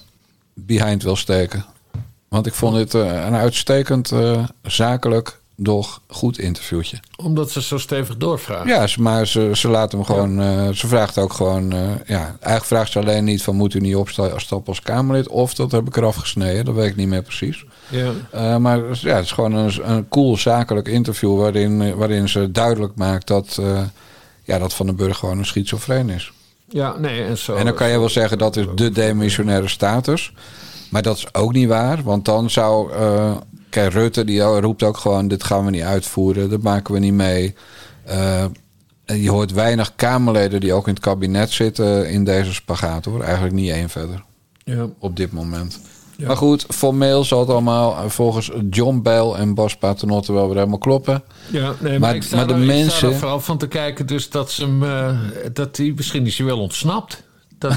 behind 0.53 1.03
wil 1.03 1.15
steken. 1.15 1.65
Want 2.37 2.49
ik 2.49 2.55
vond 2.55 2.75
dit 2.75 2.93
eh, 2.93 3.25
een 3.25 3.35
uitstekend 3.35 4.11
eh, 4.11 4.43
zakelijk, 4.61 5.39
doch 5.55 6.01
goed 6.07 6.39
interviewtje. 6.39 6.97
Omdat 7.15 7.51
ze 7.51 7.61
zo 7.61 7.77
stevig 7.77 8.17
doorvragen. 8.17 8.67
Ja, 8.67 8.87
maar 8.99 9.27
ze, 9.27 9.51
ze 9.53 9.67
laat 9.67 9.91
hem 9.91 10.03
gewoon. 10.03 10.41
eh, 10.41 10.69
ze 10.69 10.87
vraagt 10.87 11.17
ook 11.17 11.33
gewoon. 11.33 11.69
ja, 12.05 12.25
eigenlijk 12.25 12.63
vraagt 12.65 12.91
ze 12.91 12.99
alleen 12.99 13.23
niet 13.23 13.43
van 13.43 13.55
moet 13.55 13.73
u 13.73 13.79
niet 13.79 13.95
opsta- 13.95 14.39
stappen 14.39 14.67
als 14.67 14.81
Kamerlid. 14.81 15.27
Of 15.27 15.53
dat 15.53 15.71
heb 15.71 15.87
ik 15.87 15.95
eraf 15.97 16.15
gesneden. 16.15 16.65
Dat 16.65 16.75
weet 16.75 16.89
ik 16.89 16.95
niet 16.95 17.07
meer 17.07 17.21
precies. 17.21 17.65
Ja. 18.31 18.59
Maar 18.59 18.79
ja, 19.01 19.15
het 19.15 19.25
is 19.25 19.31
gewoon 19.31 19.53
een, 19.53 19.91
een 19.91 20.07
cool 20.07 20.37
zakelijk 20.37 20.87
interview 20.87 21.37
waarin, 21.39 21.95
waarin 21.95 22.29
ze 22.29 22.51
duidelijk 22.51 22.95
maakt 22.95 23.27
dat, 23.27 23.59
ja, 24.43 24.59
dat 24.59 24.73
Van 24.73 24.85
den 24.85 24.95
Burg 24.95 25.17
gewoon 25.17 25.37
een 25.37 25.45
schizofreen 25.45 26.09
is. 26.09 26.31
Ja, 26.69 26.97
nee, 26.97 27.23
en 27.23 27.37
zo. 27.37 27.55
En 27.55 27.65
dan 27.65 27.73
kan 27.73 27.89
je 27.89 27.99
wel 27.99 28.09
zeggen 28.09 28.37
dat 28.37 28.55
is 28.55 28.65
de 28.75 28.89
demissionaire 28.91 29.67
status. 29.67 30.33
Maar 30.89 31.01
dat 31.01 31.17
is 31.17 31.33
ook 31.33 31.53
niet 31.53 31.67
waar. 31.67 32.03
Want 32.03 32.25
dan 32.25 32.49
zou. 32.49 32.91
eh, 32.93 33.35
kijk, 33.69 33.93
Rutte 33.93 34.23
die 34.23 34.41
roept 34.41 34.83
ook 34.83 34.97
gewoon: 34.97 35.27
dit 35.27 35.43
gaan 35.43 35.65
we 35.65 35.71
niet 35.71 35.81
uitvoeren. 35.81 36.49
Dat 36.49 36.61
maken 36.61 36.93
we 36.93 36.99
niet 36.99 37.13
mee. 37.13 37.55
Eh, 38.03 38.43
en 39.05 39.21
je 39.21 39.29
hoort 39.29 39.51
weinig 39.51 39.95
Kamerleden 39.95 40.59
die 40.59 40.73
ook 40.73 40.87
in 40.87 40.93
het 40.93 41.03
kabinet 41.03 41.51
zitten 41.51 42.09
in 42.09 42.23
deze 42.23 42.53
spagaat 42.53 43.05
hoor. 43.05 43.21
Eigenlijk 43.23 43.53
niet 43.55 43.71
één 43.71 43.89
verder 43.89 44.23
Ja. 44.63 44.85
op 44.99 45.15
dit 45.15 45.31
moment. 45.31 45.79
Ja. 46.17 46.27
Maar 46.27 46.37
goed, 46.37 46.65
formeel 46.69 47.23
zal 47.23 47.39
het 47.39 47.49
allemaal 47.49 47.91
eh, 47.97 48.09
volgens 48.09 48.51
John 48.69 48.99
Bell 49.01 49.31
en 49.31 49.53
Bas 49.53 49.75
Paternotte 49.77 50.33
wel 50.33 50.45
weer 50.47 50.55
helemaal 50.55 50.77
kloppen. 50.77 51.23
Ja, 51.51 51.73
nee, 51.79 51.91
maar, 51.91 51.99
Maar- 51.99 52.15
ik 52.15 52.23
sta 52.23 52.35
maar 52.35 52.47
de 52.47 52.53
er, 52.53 52.59
ik 52.59 52.65
sta 52.65 52.75
mensen- 52.75 53.09
er 53.09 53.15
vooral 53.15 53.39
van 53.39 53.57
te 53.57 53.67
kijken 53.67 54.07
dus 54.07 54.29
dat 54.29 54.51
ze 54.51 54.65
hem... 54.65 54.83
dat 55.53 55.77
hij 55.77 55.93
misschien 55.95 56.25
is 56.25 56.37
hij 56.37 56.47
wel 56.47 56.59
ontsnapt. 56.59 57.23
Dat, 57.59 57.75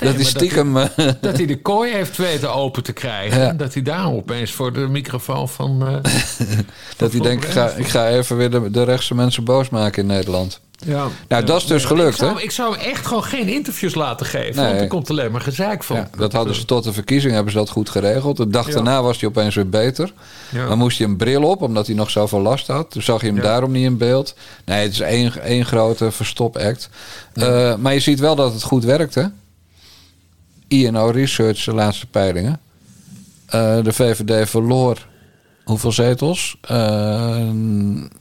dat, 0.00 0.14
is 0.14 0.28
stiekem. 0.28 0.76
eh, 0.76 0.84
hij, 0.94 1.16
dat 1.20 1.36
hij 1.36 1.46
de 1.46 1.60
kooi 1.60 1.92
heeft 1.92 2.16
weten 2.16 2.54
open 2.54 2.82
te 2.82 2.92
krijgen. 2.92 3.40
Ja. 3.40 3.48
En 3.48 3.56
dat 3.56 3.74
hij 3.74 3.82
daarom 3.82 4.14
opeens 4.14 4.52
voor 4.52 4.72
de 4.72 4.80
microfoon 4.88 5.48
van... 5.48 5.86
eh, 5.86 6.12
dat 6.96 7.12
hij 7.12 7.20
denkt: 7.20 7.44
ik 7.44 7.50
ga, 7.50 7.70
ik 7.70 7.88
ga 7.88 8.08
even 8.08 8.36
weer 8.36 8.50
de, 8.50 8.70
de 8.70 8.82
rechtse 8.82 9.14
mensen 9.14 9.44
boos 9.44 9.68
maken 9.68 10.02
in 10.02 10.08
Nederland. 10.08 10.60
Ja. 10.86 11.06
Nou, 11.28 11.44
dat 11.44 11.60
is 11.60 11.66
dus 11.66 11.84
gelukt, 11.84 12.10
ik 12.10 12.16
zou, 12.16 12.36
hè? 12.36 12.42
Ik 12.42 12.50
zou 12.50 12.76
echt 12.76 13.06
gewoon 13.06 13.24
geen 13.24 13.48
interviews 13.48 13.94
laten 13.94 14.26
geven. 14.26 14.62
Nee. 14.62 14.68
Want 14.68 14.80
er 14.80 14.88
komt 14.88 15.10
alleen 15.10 15.32
maar 15.32 15.40
gezeik 15.40 15.82
van. 15.82 15.96
Ja, 15.96 16.10
dat 16.16 16.32
hadden 16.32 16.54
ze 16.54 16.64
tot 16.64 16.84
de 16.84 16.92
verkiezing 16.92 17.32
hebben 17.32 17.52
ze 17.52 17.58
dat 17.58 17.70
goed 17.70 17.90
geregeld. 17.90 18.36
De 18.36 18.48
dag 18.48 18.70
daarna 18.70 19.02
was 19.02 19.20
hij 19.20 19.28
opeens 19.28 19.54
weer 19.54 19.68
beter. 19.68 20.12
Dan 20.50 20.78
moest 20.78 20.98
hij 20.98 21.06
een 21.06 21.16
bril 21.16 21.42
op, 21.42 21.62
omdat 21.62 21.86
hij 21.86 21.96
nog 21.96 22.10
zoveel 22.10 22.40
last 22.40 22.66
had. 22.66 22.90
Toen 22.90 23.02
zag 23.02 23.20
je 23.20 23.26
hem 23.26 23.40
daarom 23.40 23.72
niet 23.72 23.84
in 23.84 23.96
beeld. 23.96 24.34
Nee, 24.64 24.82
het 24.82 24.92
is 24.92 25.00
één, 25.00 25.42
één 25.42 25.64
grote 25.64 26.10
verstopact. 26.10 26.88
Eh 27.34 27.74
maar 27.76 27.92
je 27.92 28.00
ziet 28.00 28.20
wel 28.20 28.34
dat 28.34 28.52
het 28.52 28.62
goed 28.62 28.84
werkte. 28.84 29.32
INO 30.68 31.10
Research, 31.10 31.64
de 31.64 31.74
laatste 31.74 32.06
peilingen. 32.06 32.60
Eh, 33.46 33.82
de 33.82 33.92
VVD 33.92 34.48
verloor 34.48 35.06
hoeveel 35.70 35.92
zetels? 35.92 36.56
Eh, 36.60 37.36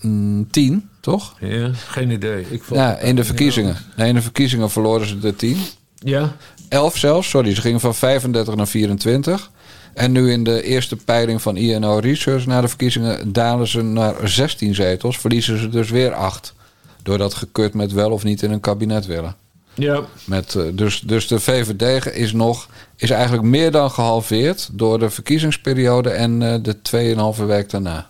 mm, 0.01 0.47
tien, 0.51 0.89
toch? 0.99 1.35
Ja, 1.39 1.69
geen 1.73 2.09
idee. 2.11 2.45
Ik 2.49 2.63
vond- 2.63 2.79
Ja, 2.79 2.97
in 2.97 3.15
de 3.15 3.23
verkiezingen. 3.23 3.75
Nee, 3.95 4.07
in 4.09 4.15
de 4.15 4.21
verkiezingen 4.21 4.69
verloren 4.69 5.07
ze 5.07 5.19
de 5.19 5.35
tien. 5.35 5.57
Ja, 5.95 6.35
11 6.69 6.97
zelfs, 6.97 7.29
sorry. 7.29 7.55
Ze 7.55 7.61
gingen 7.61 7.79
van 7.79 7.95
35 7.95 8.55
naar 8.55 8.67
24. 8.67 9.51
En 9.93 10.11
nu 10.11 10.31
in 10.31 10.43
de 10.43 10.63
eerste 10.63 10.95
peiling 10.95 11.41
van 11.41 11.57
INO 11.57 11.97
Research 11.97 12.45
na 12.45 12.61
de 12.61 12.67
verkiezingen 12.67 13.31
dalen 13.33 13.67
ze 13.67 13.81
naar 13.81 14.15
16 14.29 14.75
zetels. 14.75 15.17
Verliezen 15.17 15.59
ze 15.59 15.69
dus 15.69 15.89
weer 15.89 16.13
8. 16.13 16.53
Door 17.03 17.17
dat 17.17 17.33
gekut 17.33 17.73
met 17.73 17.91
wel 17.91 18.11
of 18.11 18.23
niet 18.23 18.41
in 18.41 18.51
een 18.51 18.59
kabinet 18.59 19.05
willen. 19.05 19.35
Ja. 19.79 20.01
Met, 20.25 20.55
eh, 20.55 20.63
dus, 20.73 20.99
dus 20.99 21.27
de 21.27 21.39
VVD 21.39 22.05
is, 22.05 22.31
nog, 22.33 22.67
is 22.95 23.09
eigenlijk 23.09 23.43
meer 23.43 23.71
dan 23.71 23.91
gehalveerd 23.91 24.69
door 24.71 24.99
de 24.99 25.09
verkiezingsperiode 25.09 26.09
en 26.09 26.41
eh, 26.41 26.55
de 26.61 27.35
2,5 27.39 27.45
week 27.45 27.69
daarna. 27.69 28.09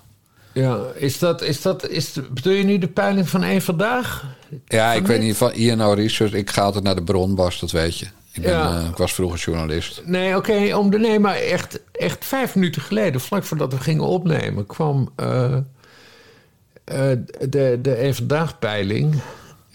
Ja, 0.53 0.79
is 0.95 1.19
dat, 1.19 1.41
is 1.41 1.61
dat, 1.61 1.87
is, 1.89 2.13
bedoel 2.31 2.53
je 2.53 2.63
nu 2.63 2.77
de 2.77 2.87
peiling 2.87 3.29
van 3.29 3.43
één 3.43 3.61
vandaag? 3.61 4.25
Ja, 4.67 4.93
ik 4.93 5.07
weet 5.07 5.21
niet 5.21 5.35
van 5.37 5.53
INO 5.53 5.93
Research. 5.93 6.33
Ik 6.33 6.49
ga 6.49 6.61
altijd 6.61 6.83
naar 6.83 6.95
de 6.95 7.03
bron, 7.03 7.35
Bas, 7.35 7.59
dat 7.59 7.71
weet 7.71 7.97
je. 7.97 8.05
Ik, 8.31 8.41
ben, 8.41 8.51
Ja. 8.51 8.79
eh, 8.79 8.87
ik 8.89 8.97
was 8.97 9.13
vroeger 9.13 9.39
journalist. 9.39 10.01
Nee, 10.05 10.35
oké, 10.35 10.75
om 10.75 10.89
de 10.89 10.99
nee, 10.99 11.19
maar 11.19 11.35
echt, 11.35 11.79
echt 11.91 12.25
vijf 12.25 12.55
minuten 12.55 12.81
geleden, 12.81 13.21
vlak 13.21 13.43
voordat 13.43 13.73
we 13.73 13.79
gingen 13.79 14.03
opnemen, 14.03 14.65
kwam 14.65 15.09
de, 17.49 17.79
de 17.81 17.93
één 17.93 18.15
vandaag 18.15 18.59
peiling. 18.59 19.15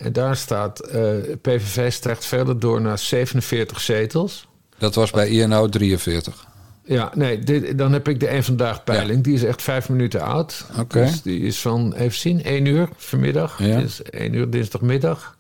En 0.04 0.12
daar 0.12 0.36
staat, 0.36 0.80
eh, 0.80 1.02
PVV 1.42 1.92
stijgt 1.92 2.24
verder 2.26 2.58
door 2.60 2.80
naar 2.80 2.98
47 2.98 3.80
zetels. 3.80 4.46
Dat 4.78 4.94
was 4.94 5.10
bij 5.10 5.28
INO 5.28 5.68
43. 5.68 6.46
Ja, 6.84 7.10
nee, 7.14 7.38
dit, 7.38 7.78
dan 7.78 7.92
heb 7.92 8.08
ik 8.08 8.20
de 8.20 8.26
één 8.26 8.44
vandaag 8.44 8.84
peiling. 8.84 9.24
Die 9.24 9.34
is 9.34 9.44
echt 9.44 9.62
vijf 9.62 9.88
minuten 9.88 10.20
oud. 10.22 10.64
Oké. 10.78 11.00
Dus 11.00 11.22
die 11.22 11.40
is 11.40 11.58
van, 11.60 11.92
even 11.94 12.18
zien, 12.18 12.42
één 12.44 12.64
uur 12.66 12.88
vanmiddag. 12.96 13.58
Ja. 13.62 13.80
Dus 13.80 14.02
één 14.02 14.34
uur 14.34 14.50
dinsdagmiddag. 14.50 15.36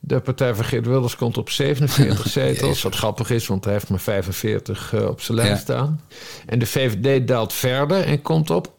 De 0.00 0.20
Partij 0.20 0.54
van 0.54 0.64
Geert 0.64 0.86
Wilders 0.86 1.16
komt 1.16 1.36
op 1.38 1.50
47 1.50 2.28
zetels. 2.40 2.82
Wat 2.82 2.94
grappig 2.94 3.30
is, 3.30 3.46
want 3.46 3.64
hij 3.64 3.72
heeft 3.72 3.88
maar 3.88 4.00
45 4.00 4.92
uh, 4.92 5.04
op 5.08 5.20
zijn 5.20 5.36
lijst 5.38 5.52
Ja. 5.52 5.58
staan. 5.58 6.00
En 6.46 6.58
de 6.58 6.66
VVD 6.66 7.28
daalt 7.28 7.52
verder 7.52 8.04
en 8.04 8.22
komt 8.22 8.50
op 8.50 8.72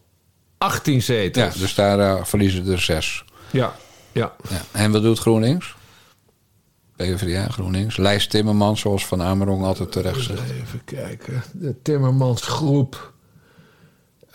18 0.57 0.93
Ja, 0.93 0.99
zetels. 1.01 1.55
dus 1.55 1.75
daar 1.75 1.99
eh, 1.99 2.23
verliezen 2.23 2.67
er 2.71 2.81
zes. 2.81 3.23
ja, 3.51 3.75
ja. 4.17 4.35
Ja. 4.49 4.61
En 4.71 4.91
wat 4.91 5.01
doet 5.01 5.19
GroenLinks? 5.19 5.75
PvdA, 6.95 7.47
GroenLinks. 7.47 7.97
Lijst 7.97 8.29
Timmermans, 8.29 8.79
zoals 8.79 9.05
Van 9.05 9.21
Amerong 9.21 9.63
altijd 9.63 9.91
terecht 9.91 10.21
zegt. 10.21 10.41
Even 10.41 10.81
kijken. 10.85 11.43
De 11.51 11.75
Timmermans 11.81 12.41
groep. 12.41 13.13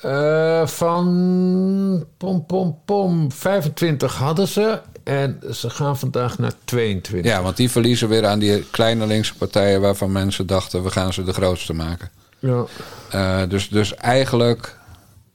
Eh, 0.00 0.66
van 0.66 2.06
pom 2.16 2.46
pom 2.46 2.78
pom 2.84 3.32
25 3.32 4.14
hadden 4.14 4.48
ze. 4.48 4.80
En 5.02 5.40
ze 5.52 5.70
gaan 5.70 5.98
vandaag 5.98 6.38
naar 6.38 6.52
22. 6.64 7.30
Ja, 7.30 7.42
want 7.42 7.56
die 7.56 7.70
verliezen 7.70 8.08
weer 8.08 8.26
aan 8.26 8.38
die 8.38 8.64
kleine 8.70 9.06
linkse 9.06 9.34
partijen... 9.34 9.80
waarvan 9.80 10.12
mensen 10.12 10.46
dachten, 10.46 10.82
we 10.82 10.90
gaan 10.90 11.12
ze 11.12 11.24
de 11.24 11.32
grootste 11.32 11.72
maken. 11.72 12.10
Ja. 12.38 12.64
Eh, 13.10 13.48
dus, 13.48 13.68
dus 13.68 13.94
eigenlijk... 13.94 14.78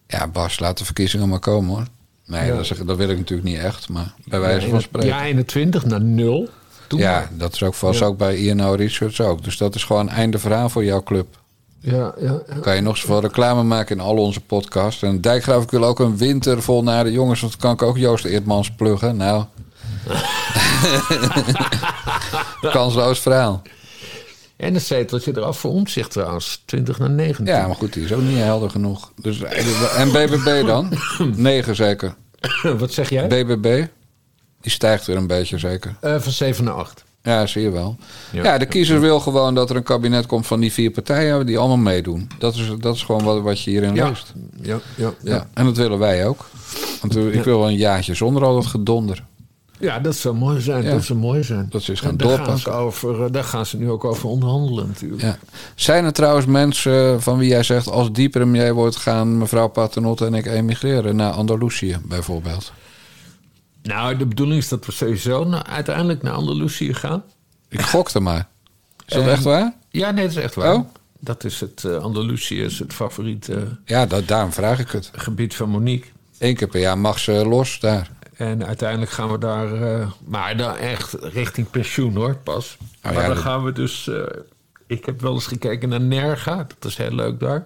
Ja, 0.07 0.27
Bas, 0.27 0.59
laat 0.59 0.77
de 0.77 0.85
verkiezingen 0.85 1.29
maar 1.29 1.39
komen, 1.39 1.75
hoor. 1.75 1.85
Nee, 2.27 2.45
Ja. 2.47 2.55
dat, 2.55 2.59
is, 2.61 2.71
dat 2.85 2.97
wil 2.97 3.09
ik 3.09 3.17
natuurlijk 3.17 3.47
niet 3.47 3.59
echt, 3.59 3.89
maar 3.89 4.13
bij 4.25 4.39
wijze 4.39 4.69
van 4.69 4.81
spreken. 4.81 5.09
Ja, 5.09 5.23
21 5.23 5.85
naar 5.85 6.01
0. 6.01 6.49
Doe 6.87 6.99
Ja, 6.99 7.11
maar. 7.11 7.29
dat 7.37 7.53
is 7.53 7.63
ook 7.63 7.73
vast 7.73 7.99
Ja. 7.99 8.05
ook 8.05 8.17
bij 8.17 8.35
INO 8.37 8.73
Research 8.73 9.19
ook. 9.19 9.43
Dus 9.43 9.57
dat 9.57 9.75
is 9.75 9.83
gewoon 9.83 10.09
einde 10.09 10.39
verhaal 10.39 10.69
voor 10.69 10.83
jouw 10.83 11.03
club. 11.03 11.27
Ja, 11.79 12.13
ja, 12.19 12.39
ja. 12.49 12.59
Kan 12.61 12.75
je 12.75 12.81
nog 12.81 12.97
zoveel 12.97 13.21
reclame 13.21 13.63
maken 13.63 13.95
in 13.97 14.01
al 14.03 14.15
onze 14.17 14.39
podcasts. 14.41 15.01
En 15.03 15.21
Dijkgraaf, 15.21 15.63
ik 15.63 15.71
wil 15.71 15.83
ook 15.85 15.99
een 15.99 16.17
winter 16.17 16.61
vol 16.61 16.83
naar 16.83 17.03
de 17.03 17.11
jongens. 17.11 17.41
Want 17.41 17.51
dan 17.61 17.75
kan 17.75 17.85
ik 17.87 17.91
ook 17.91 17.97
Joost 18.01 18.25
Eertmans 18.25 18.71
pluggen. 18.71 19.17
Nou. 19.17 19.43
Kansloos 22.71 23.19
verhaal. 23.19 23.61
En 24.57 24.73
een 24.75 24.81
zeteltje 24.81 25.31
eraf 25.37 25.59
voor 25.59 25.71
omzicht 25.71 26.11
trouwens. 26.11 26.61
20 26.65 26.99
naar 26.99 27.09
19. 27.09 27.45
Ja, 27.55 27.67
maar 27.67 27.75
goed, 27.75 27.93
die 27.93 28.03
is 28.03 28.13
ook 28.13 28.21
niet 28.21 28.37
helder 28.37 28.69
genoeg. 28.69 29.11
Dus, 29.21 29.41
en 29.97 30.11
BBB 30.11 30.65
dan? 30.65 30.93
9 31.35 31.75
zeker. 31.75 32.15
Wat 32.79 32.91
zeg 32.91 33.09
jij? 33.09 33.27
BBB? 33.27 33.85
Die 34.61 34.71
stijgt 34.71 35.05
weer 35.05 35.15
een 35.17 35.27
beetje 35.27 35.57
zeker. 35.57 35.95
Eh, 36.01 36.19
van 36.19 36.31
7 36.31 36.63
naar 36.63 36.73
8. 36.73 37.03
Ja, 37.21 37.45
zie 37.45 37.61
je 37.61 37.69
wel. 37.71 37.97
Ja, 38.31 38.43
Ja. 38.43 38.57
de 38.57 38.65
kiezer 38.65 38.99
wil 38.99 39.19
gewoon 39.19 39.55
dat 39.55 39.69
er 39.69 39.75
een 39.75 39.83
kabinet 39.83 40.25
komt 40.25 40.47
van 40.47 40.59
die 40.59 40.71
vier 40.73 40.91
partijen 40.91 41.45
die 41.45 41.57
allemaal 41.57 41.77
meedoen. 41.77 42.29
Dat 42.39 42.55
is, 42.55 42.71
dat 42.79 42.95
is 42.95 43.03
gewoon 43.03 43.23
wat, 43.23 43.41
wat 43.41 43.61
je 43.61 43.69
hierin 43.71 43.95
Ja. 43.95 44.07
leest. 44.07 44.33
Ja, 44.61 44.79
ja, 44.95 45.13
Ja. 45.23 45.47
en 45.53 45.65
dat 45.65 45.77
willen 45.77 45.99
wij 45.99 46.27
ook. 46.27 46.49
Want 47.01 47.13
we- 47.13 47.31
ik 47.31 47.43
wil 47.43 47.59
wel 47.59 47.67
een 47.67 47.75
jaartje 47.77 48.13
zonder 48.13 48.43
al 48.43 48.53
dat 48.55 48.65
gedonder. 48.65 49.23
Ja, 49.79 49.99
dat 49.99 50.15
zou 50.15 50.35
mooi 50.35 50.61
zijn. 50.61 50.83
Ja. 50.83 50.91
Dat 50.91 51.03
zou 51.03 51.19
mooi 51.19 51.43
zijn. 51.43 51.67
Dat 51.69 51.81
ze 51.81 51.91
eens 51.91 51.99
gaan 51.99 52.09
En 52.09 52.17
daar 52.17 52.27
gaan, 52.27 52.37
doorpakken. 52.37 52.63
ze 52.73 52.77
over, 52.79 53.23
eh, 53.25 53.31
daar 53.31 53.43
gaan 53.43 53.65
ze 53.65 53.77
nu 53.77 53.89
ook 53.89 54.03
over 54.05 54.29
onderhandelen 54.29 54.87
natuurlijk. 54.87 55.21
Ja. 55.21 55.37
Zijn 55.75 56.05
er 56.05 56.13
trouwens 56.13 56.45
mensen 56.45 57.21
van 57.21 57.37
wie 57.37 57.49
jij 57.49 57.63
zegt... 57.63 57.89
als 57.89 58.11
die 58.11 58.29
premier 58.29 58.73
wordt 58.73 58.95
gaan 58.95 59.37
mevrouw 59.37 59.67
Paternotte 59.67 60.25
en 60.25 60.33
ik 60.33 60.45
emigreren... 60.45 61.15
naar 61.15 61.31
Andalusië 61.31 61.97
bijvoorbeeld? 62.05 62.71
Nou, 63.83 64.17
de 64.17 64.25
bedoeling 64.25 64.57
is 64.61 64.67
dat 64.67 64.85
we 64.85 64.91
sowieso 64.91 65.43
na- 65.43 65.65
uiteindelijk 65.65 66.21
naar 66.21 66.33
Andalusië 66.33 66.93
gaan. 66.93 67.23
Ik 67.69 67.81
gokte 67.81 68.19
maar. 68.19 68.47
Is 69.05 69.13
dat 69.13 69.23
En- 69.23 69.29
echt 69.29 69.43
waar? 69.43 69.73
Ja, 69.89 70.11
nee, 70.11 70.23
dat 70.27 70.35
is 70.37 70.43
echt 70.43 70.55
waar. 70.55 70.75
Oh? 70.75 70.85
Dat 71.19 71.43
is 71.43 71.59
het, 71.59 71.83
eh, 71.83 71.95
Andalusië 71.97 72.61
is 72.63 72.79
het 72.79 72.93
favoriete 72.93 73.67
Ja, 73.85 74.05
dat, 74.05 74.27
daarom 74.27 74.51
vraag 74.53 74.79
ik 74.79 74.89
het. 74.91 75.09
gebied 75.15 75.55
van 75.55 75.69
Monique. 75.69 76.07
Eén 76.37 76.55
keer 76.55 76.67
per 76.67 76.79
jaar 76.79 76.97
mag 76.97 77.19
ze 77.19 77.31
los 77.31 77.79
daar. 77.79 78.09
En 78.37 78.65
uiteindelijk 78.65 79.11
gaan 79.11 79.31
we 79.31 79.37
daar, 79.37 79.73
eh, 79.81 80.07
maar 80.25 80.57
dan 80.57 80.75
echt 80.75 81.13
richting 81.19 81.69
pensioen 81.69 82.15
hoor, 82.15 82.35
pas. 82.35 82.77
Oh 82.79 83.03
maar 83.03 83.13
ja, 83.13 83.19
dan 83.19 83.29
dat- 83.29 83.43
gaan 83.43 83.63
we 83.63 83.71
dus, 83.71 84.07
eh, 84.07 84.21
ik 84.87 85.05
heb 85.05 85.21
wel 85.21 85.33
eens 85.33 85.47
gekeken 85.47 85.89
naar 85.89 86.01
Nerga, 86.01 86.55
dat 86.55 86.91
is 86.91 86.97
heel 86.97 87.11
leuk 87.11 87.39
daar. 87.39 87.63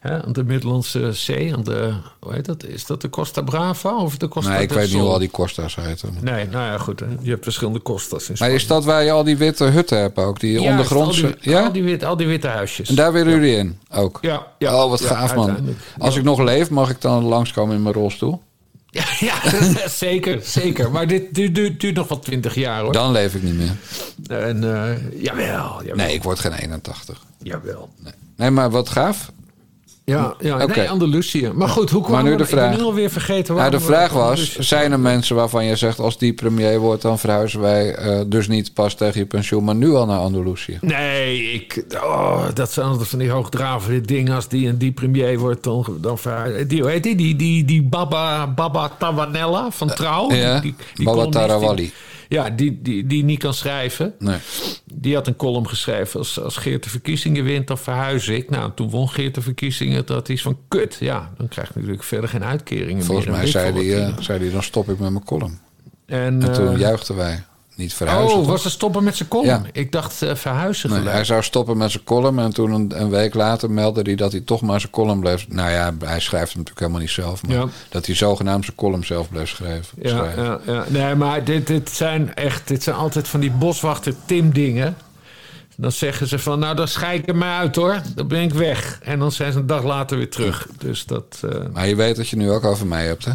Hè, 0.00 0.22
aan 0.22 0.32
de 0.32 0.44
Middellandse 0.44 1.12
Zee, 1.12 1.54
aan 1.54 1.64
de, 1.64 1.92
hoe 2.20 2.32
heet 2.32 2.44
dat? 2.44 2.64
Is 2.64 2.86
dat 2.86 3.00
de 3.00 3.10
Costa 3.10 3.42
Brava 3.42 3.96
of 3.96 4.16
de 4.16 4.28
Costa 4.28 4.50
Nee, 4.50 4.62
ik 4.62 4.72
weet 4.72 4.92
niet 4.92 5.00
hoe 5.00 5.10
al 5.10 5.18
die 5.18 5.30
Costa's 5.30 5.74
heten. 5.74 6.16
Nee, 6.20 6.46
nou 6.46 6.64
ja, 6.64 6.78
goed. 6.78 7.00
Hè. 7.00 7.06
Je 7.20 7.30
hebt 7.30 7.44
verschillende 7.44 7.82
Costa's 7.82 8.28
in 8.28 8.36
Maar 8.38 8.50
is 8.50 8.66
dat 8.66 8.84
waar 8.84 9.04
je 9.04 9.10
al 9.10 9.24
die 9.24 9.36
witte 9.36 9.64
hutten 9.64 10.00
hebt 10.00 10.18
ook? 10.18 10.40
Die 10.40 10.60
ondergrondse... 10.60 11.26
Al 11.26 11.32
die, 11.40 11.50
ja? 11.52 11.64
al, 11.64 11.72
die 11.72 11.82
wit, 11.82 12.04
al 12.04 12.16
die 12.16 12.26
witte 12.26 12.46
huisjes. 12.48 12.88
En 12.88 12.94
daar 12.94 13.12
willen 13.12 13.32
jullie 13.32 13.56
in 13.56 13.78
ook? 13.94 14.18
Ja, 14.20 14.46
ja. 14.58 14.84
oh, 14.84 14.90
wat 14.90 15.00
gaaf 15.00 15.34
man. 15.34 15.56
Als 15.98 16.16
ik 16.16 16.22
nog 16.22 16.38
leef, 16.38 16.70
mag 16.70 16.90
ik 16.90 17.00
dan 17.00 17.24
langskomen 17.24 17.76
in 17.76 17.82
mijn 17.82 17.94
rolstoel? 17.94 18.42
Ja, 18.90 19.04
ja, 19.30 19.48
zeker, 19.88 20.40
zeker. 20.42 20.90
Maar 20.90 21.06
dit 21.06 21.34
duurt, 21.34 21.54
duurt, 21.54 21.80
duurt 21.80 21.96
nog 21.96 22.08
wel 22.08 22.18
twintig 22.18 22.54
jaar 22.54 22.82
hoor. 22.82 22.92
Dan 22.92 23.12
leef 23.12 23.34
ik 23.34 23.42
niet 23.42 23.54
meer. 23.54 23.76
En 24.28 24.62
uh, 24.62 25.22
jawel, 25.22 25.82
jawel. 25.82 25.96
Nee, 25.96 26.14
ik 26.14 26.22
word 26.22 26.38
geen 26.38 26.52
81. 26.52 27.22
Jawel. 27.42 27.90
Nee, 27.98 28.12
nee 28.36 28.50
maar 28.50 28.70
wat 28.70 28.88
gaaf. 28.88 29.32
Ja, 30.10 30.34
ja 30.40 30.66
nee, 30.66 30.90
Andalusië. 30.90 31.50
Maar 31.54 31.68
goed, 31.68 31.90
hoe 31.90 32.02
kwam 32.02 32.12
Maar 32.12 32.36
nu 32.36 32.44
Ik 32.44 32.78
nu 32.78 32.82
alweer 32.82 33.10
vergeten 33.10 33.54
Nou, 33.54 33.70
waarom 33.70 33.78
de 33.78 33.84
vraag 33.84 34.12
was, 34.12 34.58
zijn 34.58 34.92
er 34.92 35.00
mensen 35.00 35.36
waarvan 35.36 35.64
je 35.64 35.76
zegt... 35.76 35.98
als 35.98 36.18
die 36.18 36.32
premier 36.32 36.78
wordt, 36.78 37.02
dan 37.02 37.18
verhuizen 37.18 37.60
wij 37.60 37.94
eh, 37.94 38.20
dus 38.26 38.48
niet 38.48 38.74
pas 38.74 38.94
tegen 38.94 39.20
je 39.20 39.26
pensioen... 39.26 39.64
maar 39.64 39.74
nu 39.74 39.94
al 39.94 40.06
naar 40.06 40.18
Andalusië? 40.18 40.78
Nee, 40.80 41.52
ik, 41.52 41.84
oh, 41.94 42.44
dat 42.54 42.72
zijn 42.72 42.86
altijd 42.86 43.08
van 43.08 43.18
die 43.18 43.30
hoogdravende 43.30 44.00
dingen. 44.00 44.34
Als 44.34 44.48
die 44.48 44.68
en 44.68 44.76
die 44.76 44.92
premier 44.92 45.38
wordt, 45.38 45.64
dan, 45.64 45.86
dan 46.00 46.18
verhuizen. 46.18 46.68
Die, 46.68 46.80
hoe 46.80 46.90
heet 46.90 47.02
die? 47.02 47.16
Die, 47.16 47.36
die, 47.36 47.64
die 47.64 47.82
Baba, 47.82 48.46
Baba 48.46 48.92
Tawanella 48.98 49.70
van 49.70 49.88
Trouw. 49.88 50.32
ja, 50.32 50.60
die, 50.60 50.74
die, 50.76 50.86
die 50.94 51.04
Baba 51.04 51.22
die- 51.22 51.30
Tarawali. 51.30 51.92
Ja, 52.30 52.50
die, 52.50 52.82
die, 52.82 53.06
die 53.06 53.24
niet 53.24 53.38
kan 53.38 53.54
schrijven. 53.54 54.14
Nee. 54.18 54.38
Die 54.94 55.14
had 55.14 55.26
een 55.26 55.36
column 55.36 55.68
geschreven. 55.68 56.18
Als, 56.18 56.40
als 56.40 56.56
Geert 56.56 56.84
de 56.84 56.90
verkiezingen 56.90 57.44
wint, 57.44 57.66
dan 57.66 57.78
verhuis 57.78 58.28
ik. 58.28 58.50
Nou, 58.50 58.70
toen 58.74 58.90
won 58.90 59.08
Geert 59.08 59.34
de 59.34 59.40
verkiezingen. 59.40 60.06
Dat 60.06 60.28
is 60.28 60.42
van 60.42 60.58
kut. 60.68 60.96
Ja, 61.00 61.30
dan 61.36 61.48
krijg 61.48 61.68
je 61.68 61.74
natuurlijk 61.74 62.02
verder 62.02 62.28
geen 62.28 62.44
uitkeringen 62.44 63.04
Volgens 63.04 63.26
meer. 63.26 63.36
mij 63.36 63.44
En 63.44 63.50
zei 63.50 63.72
hij, 63.72 64.06
eh, 64.06 64.18
zei 64.18 64.38
hij, 64.38 64.50
dan 64.50 64.62
stop 64.62 64.88
ik 64.88 64.98
met 64.98 65.10
mijn 65.10 65.24
column. 65.24 65.58
En, 66.06 66.42
En 66.42 66.52
toen 66.52 66.72
eh, 66.72 66.78
juichten 66.78 67.16
wij. 67.16 67.44
Niet 67.80 67.94
verhuizen. 67.94 68.36
Oh, 68.36 68.42
toch? 68.42 68.50
was 68.50 68.64
het 68.64 68.72
stoppen 68.72 69.04
met 69.04 69.16
zijn 69.16 69.28
column? 69.28 69.48
Ja. 69.48 69.62
Ik 69.72 69.92
dacht 69.92 70.22
eh, 70.22 70.34
verhuizen 70.34 70.90
Nee, 70.90 71.02
hij 71.08 71.24
zou 71.24 71.42
stoppen 71.42 71.76
met 71.76 71.90
zijn 71.90 72.04
column 72.04 72.38
en 72.38 72.52
toen 72.52 72.70
een, 72.72 73.00
een 73.00 73.10
week 73.10 73.34
later 73.34 73.70
meldde 73.70 74.02
hij 74.02 74.14
dat 74.14 74.32
hij 74.32 74.40
toch 74.40 74.60
maar 74.60 74.80
zijn 74.80 74.92
column 74.92 75.20
bleef. 75.20 75.46
Nou 75.48 75.70
ja, 75.70 75.94
hij 76.04 76.20
schrijft 76.20 76.52
hem 76.52 76.62
natuurlijk 76.62 76.78
helemaal 76.78 77.00
niet 77.00 77.10
zelf, 77.10 77.42
maar 77.46 77.56
Ja. 77.56 77.66
dat 77.88 78.06
hij 78.06 78.14
zogenaamd 78.14 78.64
zijn 78.64 78.76
column 78.76 79.04
zelf 79.04 79.28
bleef 79.28 79.48
schrijven. 79.48 79.98
Ja, 80.02 80.24
ja, 80.36 80.60
ja. 80.66 80.84
Nee, 80.88 81.14
maar 81.14 81.44
dit, 81.44 81.66
dit 81.66 81.90
zijn 81.90 82.34
echt, 82.34 82.68
dit 82.68 82.82
zijn 82.82 82.96
altijd 82.96 83.28
van 83.28 83.40
die 83.40 83.50
boswachter 83.50 84.14
Tim 84.24 84.52
dingen. 84.52 84.96
Dan 85.76 85.92
zeggen 85.92 86.26
ze 86.26 86.38
van, 86.38 86.58
nou 86.58 86.76
dan 86.76 86.88
schei 86.88 87.18
ik 87.18 87.34
maar 87.34 87.58
uit 87.58 87.76
hoor. 87.76 88.00
Dan 88.14 88.28
ben 88.28 88.42
ik 88.42 88.52
weg. 88.52 88.98
En 89.02 89.18
dan 89.18 89.32
zijn 89.32 89.52
ze 89.52 89.58
een 89.58 89.66
dag 89.66 89.84
later 89.84 90.16
weer 90.16 90.30
terug. 90.30 90.66
Dus 90.78 91.04
dat, 91.04 91.42
eh, 91.50 91.60
Maar 91.72 91.88
je 91.88 91.96
weet 91.96 92.16
dat 92.16 92.28
je 92.28 92.36
nu 92.36 92.50
ook 92.50 92.64
over 92.64 92.86
mij 92.86 93.06
hebt, 93.06 93.24
hè? 93.24 93.32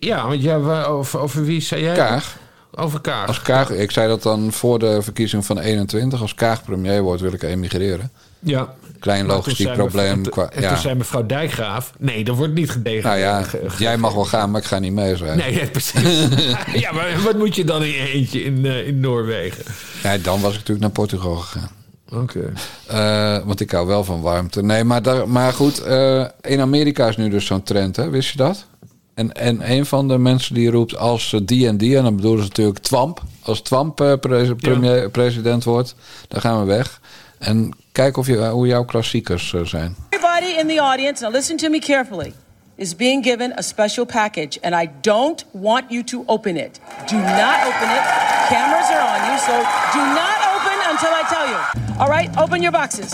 ja, 0.00 0.28
want 0.28 0.42
jij, 0.42 0.56
over, 0.86 1.20
over 1.20 1.44
wie 1.44 1.60
zei 1.60 1.82
jij? 1.82 1.94
Kaag. 1.94 2.36
Over 2.74 3.00
Kaag. 3.00 3.26
Als 3.26 3.42
Kaag, 3.42 3.70
ik 3.70 3.90
zei 3.90 4.08
dat 4.08 4.22
dan 4.22 4.52
voor 4.52 4.78
de 4.78 5.02
verkiezing 5.02 5.46
van 5.46 5.58
21. 5.58 6.20
Als 6.20 6.34
Kaag 6.34 6.64
premier 6.64 7.02
wordt, 7.02 7.20
wil 7.22 7.32
ik 7.32 7.42
emigreren. 7.42 8.10
ja. 8.40 8.74
Klein 9.00 9.26
logistiek 9.26 9.72
probleem. 9.72 10.16
mevrouw- 10.20 10.32
Qua, 10.32 10.42
En 10.56 10.60
toen 10.62 10.70
ja. 10.70 10.76
zei 10.76 10.94
mevrouw 10.94 11.26
Dijkgraaf, 11.26 11.92
nee, 11.98 12.24
dat 12.24 12.36
wordt 12.36 12.52
niet 12.54 12.70
gedegen. 12.70 13.08
Nou 13.08 13.18
ja, 13.20 13.44
jij 13.78 13.96
mag 13.96 14.14
wel 14.14 14.24
gaan, 14.24 14.50
maar 14.50 14.60
ik 14.60 14.66
ga 14.66 14.78
niet 14.78 14.92
mee. 14.92 15.16
Nee, 15.16 15.54
ja, 15.54 15.66
precies. 15.66 16.02
ja, 16.82 16.92
maar 16.92 17.20
wat 17.24 17.38
moet 17.38 17.54
je 17.56 17.64
dan 17.64 17.82
in 17.82 17.88
je 17.90 18.08
eentje 18.12 18.44
in, 18.44 18.66
eh, 18.66 18.86
in 18.86 19.00
Noorwegen? 19.00 19.64
Ja, 20.02 20.18
dan 20.18 20.40
was 20.40 20.50
ik 20.50 20.56
natuurlijk 20.58 20.80
naar 20.80 20.90
Portugal 20.90 21.34
gegaan. 21.36 21.70
Oké. 22.12 22.52
Eh, 22.86 23.38
want 23.44 23.60
ik 23.60 23.70
hou 23.70 23.86
wel 23.86 24.04
van 24.04 24.20
warmte. 24.20 24.62
Nee, 24.62 24.84
maar, 24.84 25.02
daar, 25.02 25.28
maar 25.28 25.52
goed, 25.52 25.78
eh, 25.78 26.24
in 26.40 26.60
Amerika 26.60 27.08
is 27.08 27.16
nu 27.16 27.28
dus 27.28 27.46
zo'n 27.46 27.62
trend, 27.62 27.96
hè? 27.96 28.10
wist 28.10 28.30
je 28.30 28.36
dat? 28.36 28.66
En, 29.14 29.32
en 29.32 29.70
een 29.70 29.86
van 29.86 30.08
de 30.08 30.18
mensen 30.18 30.54
die 30.54 30.70
roept 30.70 30.96
als 30.96 31.32
eh, 31.32 31.40
die 31.44 31.66
en 31.68 31.76
die, 31.76 31.96
en 31.96 32.02
dan 32.02 32.16
bedoelen 32.16 32.42
ze 32.42 32.48
natuurlijk 32.48 32.78
Twamp. 32.78 33.20
Als 33.42 33.60
Twamp 33.60 34.00
eh, 34.00 34.12
pre- 34.20 34.54
premier, 34.54 35.10
president 35.10 35.64
wordt, 35.64 35.94
dan 36.28 36.40
gaan 36.40 36.58
we 36.60 36.64
weg. 36.66 37.00
En 37.38 37.76
kijk 37.92 38.16
of 38.16 38.26
je, 38.26 38.46
hoe 38.48 38.66
jouw 38.66 38.84
klassiekers 38.84 39.54
eh, 39.54 39.60
zijn. 39.64 39.96
Everybody 40.08 40.60
in 40.60 40.66
the 40.68 40.78
audience, 40.78 41.22
now 41.24 41.32
listen 41.34 41.56
to 41.56 41.68
me 41.68 41.78
carefully, 41.78 42.32
is 42.76 42.96
being 42.96 43.24
given 43.24 43.52
a 43.58 43.62
special 43.62 44.04
package, 44.06 44.58
and 44.62 44.74
I 44.82 44.90
don't 45.00 45.44
want 45.52 45.84
you 45.88 46.04
to 46.04 46.22
open 46.26 46.56
it. 46.56 46.80
Do 47.10 47.16
not 47.16 47.56
open 47.66 47.88
it. 47.98 48.04
Cameras 48.48 48.90
are 48.90 49.06
on 49.14 49.30
you, 49.30 49.38
so 49.38 49.52
do 49.92 50.04
not 50.14 50.38
open 50.54 50.78
until 50.90 51.10
I 51.10 51.22
tell 51.28 51.46
you. 51.48 51.58
All 52.00 52.08
right, 52.08 52.30
open 52.38 52.60
your 52.62 52.72
boxes. 52.72 53.12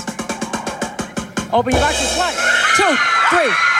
Open 1.51 1.73
your 1.73 1.81
boxes. 1.83 2.17
One, 2.19 2.35
two, 2.77 2.97
three. 3.31 3.78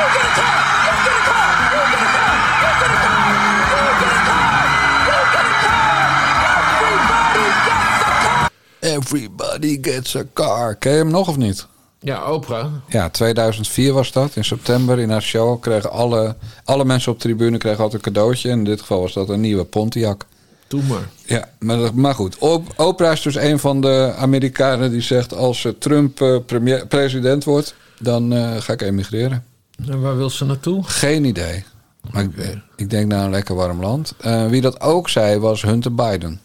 Everybody 0.00 0.48
gets 0.52 0.96
a 0.96 1.14
call. 8.04 8.48
Everybody 8.80 9.78
gets 9.82 10.16
a 10.16 10.22
car. 10.32 10.74
Ken 10.74 10.92
je 10.92 10.98
hem 10.98 11.10
nog 11.10 11.28
of 11.28 11.36
niet? 11.36 11.66
Ja, 12.00 12.32
Oprah. 12.32 12.66
Ja, 12.88 13.08
2004 13.10 13.92
was 13.92 14.12
dat. 14.12 14.36
In 14.36 14.44
september 14.44 14.98
in 14.98 15.10
haar 15.10 15.22
show 15.22 15.60
kregen 15.60 15.90
alle, 15.90 16.36
alle 16.64 16.84
mensen 16.84 17.12
op 17.12 17.20
de 17.20 17.24
tribune 17.28 17.58
kregen 17.58 17.82
altijd 17.82 18.06
een 18.06 18.12
cadeautje. 18.12 18.48
In 18.48 18.64
dit 18.64 18.80
geval 18.80 19.00
was 19.00 19.12
dat 19.12 19.28
een 19.28 19.40
nieuwe 19.40 19.64
Pontiac. 19.64 20.26
Doe 20.68 20.82
maar. 20.82 21.08
Ja, 21.24 21.48
maar, 21.58 21.94
maar 21.94 22.14
goed. 22.14 22.38
Op- 22.38 22.72
Oprah 22.76 23.12
is 23.12 23.22
dus 23.22 23.34
een 23.34 23.58
van 23.58 23.80
de 23.80 24.14
Amerikanen 24.18 24.90
die 24.90 25.00
zegt... 25.00 25.34
als 25.34 25.66
Trump 25.78 26.20
eh, 26.20 26.36
premier, 26.46 26.86
president 26.86 27.44
wordt, 27.44 27.74
dan 27.98 28.32
eh, 28.32 28.56
ga 28.60 28.72
ik 28.72 28.82
emigreren. 28.82 29.44
En 29.86 30.00
waar 30.00 30.16
wil 30.16 30.30
ze 30.30 30.44
naartoe? 30.44 30.84
Geen 30.84 31.24
idee. 31.24 31.64
Maar 32.10 32.22
ik, 32.22 32.58
ik 32.76 32.90
denk 32.90 33.06
naar 33.06 33.24
een 33.24 33.30
lekker 33.30 33.54
warm 33.54 33.80
land. 33.80 34.14
Eh, 34.20 34.46
wie 34.46 34.60
dat 34.60 34.80
ook 34.80 35.08
zei 35.08 35.38
was 35.38 35.62
Hunter 35.62 35.94
Biden. 35.94 36.40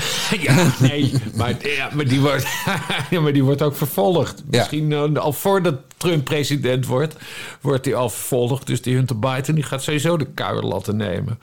ja, 0.46 0.72
nee. 0.80 1.12
Maar, 1.34 1.54
ja, 1.68 1.90
maar, 1.94 2.04
die 2.04 2.20
wordt, 2.20 2.46
ja, 3.10 3.20
maar 3.20 3.32
die 3.32 3.44
wordt 3.44 3.62
ook 3.62 3.76
vervolgd. 3.76 4.42
Misschien 4.50 4.92
eh, 4.92 5.14
al 5.14 5.32
voordat 5.32 5.74
Trump 5.96 6.24
president 6.24 6.86
wordt, 6.86 7.16
wordt 7.60 7.84
hij 7.84 7.94
al 7.94 8.08
vervolgd. 8.08 8.66
Dus 8.66 8.82
die 8.82 8.94
Hunter 8.94 9.18
Biden 9.18 9.54
die 9.54 9.64
gaat 9.64 9.82
sowieso 9.82 10.16
de 10.16 10.26
kuierlatten 10.34 10.96
nemen. 10.96 11.38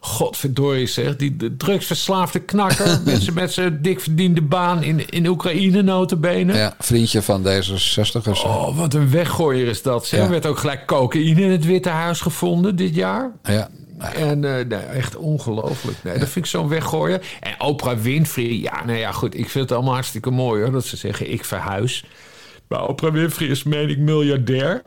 Godverdorie 0.00 0.86
zeg, 0.86 1.16
die 1.16 1.36
de 1.36 1.56
drugsverslaafde 1.56 2.38
knakker... 2.38 3.00
met 3.04 3.22
zijn 3.22 3.34
met 3.34 3.52
zijn 3.52 3.78
dik 3.82 4.00
verdiende 4.00 4.42
baan 4.42 4.82
in, 4.82 5.10
in 5.10 5.26
Oekraïne 5.26 5.82
notabene. 5.82 6.54
Ja, 6.54 6.74
vriendje 6.78 7.22
van 7.22 7.42
D66ers. 7.42 8.44
Oh, 8.44 8.76
wat 8.76 8.94
een 8.94 9.10
weggooier 9.10 9.66
is 9.66 9.82
dat. 9.82 10.10
Er 10.10 10.28
werd 10.28 10.46
ook 10.46 10.58
gelijk 10.58 10.86
cocaïne 10.86 11.40
in 11.40 11.50
het 11.50 11.64
Witte 11.64 11.88
Huis 11.88 12.20
gevonden 12.20 12.76
dit 12.76 12.94
jaar. 12.94 13.32
Ja. 13.42 13.68
En 14.14 14.44
eh, 14.44 14.96
echt 14.96 15.16
ongelooflijk. 15.16 15.96
Nee, 16.02 16.18
dat 16.18 16.28
vind 16.28 16.44
ik 16.44 16.50
zo'n 16.50 16.68
weggooien. 16.68 17.20
En 17.40 17.60
Oprah 17.60 17.98
Winfrey, 17.98 18.52
ja, 18.60 18.84
nou 18.84 18.98
ja, 18.98 19.12
goed. 19.12 19.34
Ik 19.34 19.48
vind 19.48 19.64
het 19.64 19.72
allemaal 19.72 19.94
hartstikke 19.94 20.30
mooi 20.30 20.62
hoor. 20.62 20.72
Dat 20.72 20.84
ze 20.84 20.96
zeggen, 20.96 21.30
ik 21.30 21.44
verhuis. 21.44 22.04
Maar 22.68 22.88
Oprah 22.88 23.12
Winfrey 23.12 23.48
is, 23.48 23.62
meen 23.62 23.88
ik, 23.88 23.98
miljardair. 23.98 24.82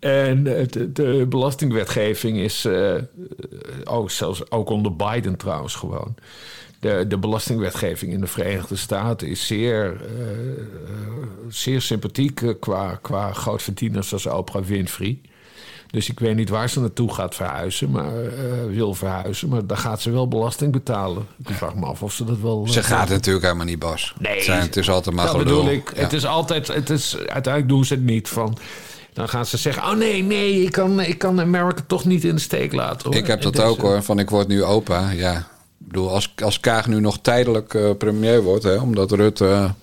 En 0.00 0.56
eh, 0.58 0.66
de, 0.68 0.92
de 0.92 1.26
belastingwetgeving 1.28 2.38
is... 2.38 2.64
eh, 2.64 2.94
eh, 2.96 3.02
oh, 3.84 4.08
zelfs 4.08 4.50
ook 4.50 4.68
onder 4.68 4.96
Biden 4.96 5.36
trouwens 5.36 5.74
gewoon. 5.74 6.14
De, 6.80 7.04
de 7.08 7.18
belastingwetgeving 7.18 8.12
in 8.12 8.20
de 8.20 8.26
Verenigde 8.26 8.76
Staten 8.76 9.28
is 9.28 9.46
zeer, 9.46 10.00
eh, 10.00 10.50
eh, 10.50 10.58
zeer 11.48 11.80
sympathiek 11.80 12.40
eh, 12.42 12.50
qua, 12.60 12.98
qua 13.02 13.32
grootverdieners 13.32 14.12
als 14.12 14.26
Oprah 14.26 14.64
Winfrey. 14.64 15.20
Dus 15.94 16.08
ik 16.08 16.20
weet 16.20 16.36
niet 16.36 16.48
waar 16.48 16.70
ze 16.70 16.80
naartoe 16.80 17.14
gaat 17.14 17.34
verhuizen, 17.34 17.90
maar 17.90 18.24
eh, 18.24 18.32
wil 18.68 18.94
verhuizen. 18.94 19.48
Maar 19.48 19.66
daar 19.66 19.76
gaat 19.76 20.00
ze 20.00 20.10
wel 20.10 20.28
belasting 20.28 20.72
betalen. 20.72 21.26
Ik 21.46 21.54
vraag 21.54 21.74
me 21.74 21.86
af 21.86 22.02
of 22.02 22.12
ze 22.12 22.24
dat 22.24 22.38
wel. 22.38 22.68
Ze 22.68 22.78
eh, 22.78 22.84
gaat 22.84 23.08
natuurlijk 23.08 23.44
helemaal 23.44 23.66
niet, 23.66 23.78
Bas. 23.78 24.14
Nee, 24.18 24.34
het, 24.34 24.44
zijn, 24.44 24.60
het 24.60 24.76
is 24.76 24.90
altijd 24.90 25.16
maar 25.16 25.26
dat 25.26 25.34
gelul. 25.34 25.56
bedoel 25.56 25.72
ik. 25.72 25.92
Ja. 25.94 26.02
Het 26.02 26.12
is 26.12 26.26
altijd. 26.26 26.66
Het 26.66 26.90
is, 26.90 27.16
uiteindelijk 27.16 27.68
doen 27.68 27.84
ze 27.84 27.94
het 27.94 28.02
niet 28.02 28.28
van. 28.28 28.58
Dan 29.12 29.28
gaan 29.28 29.46
ze 29.46 29.56
zeggen: 29.56 29.82
Oh 29.82 29.96
nee, 29.96 30.22
nee, 30.22 30.62
ik 30.62 30.72
kan, 30.72 31.00
ik 31.00 31.18
kan 31.18 31.40
Amerika 31.40 31.82
toch 31.86 32.04
niet 32.04 32.24
in 32.24 32.34
de 32.34 32.40
steek 32.40 32.72
laten. 32.72 33.06
Hoor. 33.06 33.16
Ik 33.16 33.26
heb 33.26 33.42
dat 33.42 33.60
ook 33.60 33.80
hoor, 33.80 34.02
van 34.02 34.18
ik 34.18 34.30
word 34.30 34.48
nu 34.48 34.64
opa. 34.64 35.10
Ja, 35.10 35.36
ik 35.36 35.44
bedoel, 35.78 36.10
als, 36.10 36.34
als 36.42 36.60
Kaag 36.60 36.86
nu 36.86 37.00
nog 37.00 37.18
tijdelijk 37.20 37.74
eh, 37.74 37.90
premier 37.98 38.42
wordt, 38.42 38.64
hè, 38.64 38.76
omdat 38.76 39.12
Rutte 39.12 39.74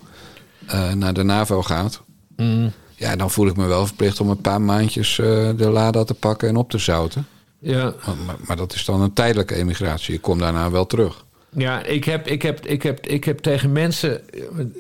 naar 0.94 1.14
de 1.14 1.24
NAVO 1.24 1.62
gaat. 1.62 2.02
Mm. 2.36 2.72
Ja, 3.02 3.16
dan 3.16 3.32
voel 3.32 3.48
ik 3.48 3.56
me 3.56 3.66
wel 3.66 3.86
verplicht 3.86 4.20
om 4.20 4.30
een 4.30 4.42
paar 4.42 4.62
maandjes 4.62 5.20
eh, 5.20 5.26
de 5.56 5.70
Lada 5.70 6.04
te 6.04 6.14
pakken 6.14 6.48
en 6.48 6.56
op 6.56 6.70
te 6.70 6.78
zouten. 6.78 7.28
Ja, 7.60 7.94
Maar, 8.06 8.16
maar, 8.26 8.36
maar 8.48 8.56
dat 8.56 8.74
is 8.74 8.86
dan 8.86 9.02
een 9.02 9.14
tijdelijke 9.14 9.56
emigratie. 9.56 10.14
Ik 10.14 10.22
kom 10.22 10.40
daarna 10.40 10.72
wel 10.72 10.86
terug. 10.86 11.26
Ja, 11.56 11.84
ik 11.84 12.04
heb, 12.04 12.28
ik 12.28 12.42
heb, 12.42 12.66
ik 12.66 12.84
heb, 12.84 13.00
ik 13.08 13.24
heb 13.24 13.40
tegen 13.40 13.72
mensen, 13.72 14.22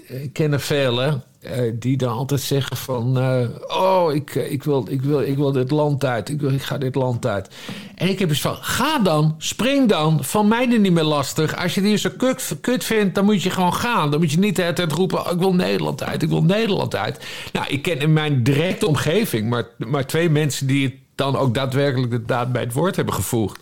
eh, 0.07 0.23
ik 0.23 0.33
ken 0.33 0.53
er 0.53 0.59
velen, 0.59 1.23
eh, 1.41 1.71
die 1.73 1.97
dan 1.97 2.17
altijd 2.17 2.41
zeggen 2.41 2.77
van... 2.77 3.17
eh, 3.17 3.49
oh, 3.67 4.13
ik, 4.13 4.35
ik, 4.35 4.63
wil, 4.63 4.85
ik, 4.89 5.01
wil, 5.01 5.21
ik 5.21 5.35
wil 5.37 5.51
dit 5.51 5.71
land 5.71 6.05
uit, 6.05 6.29
ik, 6.29 6.39
wil, 6.41 6.51
ik 6.51 6.61
ga 6.61 6.77
dit 6.77 6.95
land 6.95 7.25
uit. 7.25 7.49
En 7.95 8.09
ik 8.09 8.19
heb 8.19 8.29
eens 8.29 8.41
van, 8.41 8.55
ga 8.55 8.99
dan, 8.99 9.35
spring 9.37 9.89
dan, 9.89 10.23
van 10.23 10.47
mij 10.47 10.71
er 10.71 10.79
niet 10.79 10.93
meer 10.93 11.03
lastig. 11.03 11.57
Als 11.57 11.75
je 11.75 11.81
hier 11.81 11.97
zo 11.97 12.09
kut, 12.17 12.57
kut 12.61 12.83
vindt, 12.83 13.15
dan 13.15 13.25
moet 13.25 13.43
je 13.43 13.49
gewoon 13.49 13.73
gaan. 13.73 14.11
Dan 14.11 14.19
moet 14.19 14.31
je 14.31 14.39
niet 14.39 14.55
de 14.55 14.61
hele 14.61 14.73
tijd 14.73 14.91
roepen, 14.91 15.25
oh, 15.25 15.31
ik 15.31 15.39
wil 15.39 15.53
Nederland 15.53 16.03
uit, 16.03 16.23
ik 16.23 16.29
wil 16.29 16.43
Nederland 16.43 16.95
uit. 16.95 17.25
Nou, 17.53 17.67
ik 17.67 17.81
ken 17.81 17.99
in 17.99 18.13
mijn 18.13 18.43
directe 18.43 18.87
omgeving 18.87 19.49
maar, 19.49 19.67
maar 19.77 20.05
twee 20.05 20.29
mensen 20.29 20.67
die 20.67 20.85
het 20.85 20.95
dan 21.15 21.35
ook 21.35 21.53
daadwerkelijk 21.53 22.11
de 22.11 22.23
daad 22.23 22.51
bij 22.51 22.61
het 22.61 22.73
woord 22.73 22.95
hebben 22.95 23.13
gevoegd. 23.13 23.61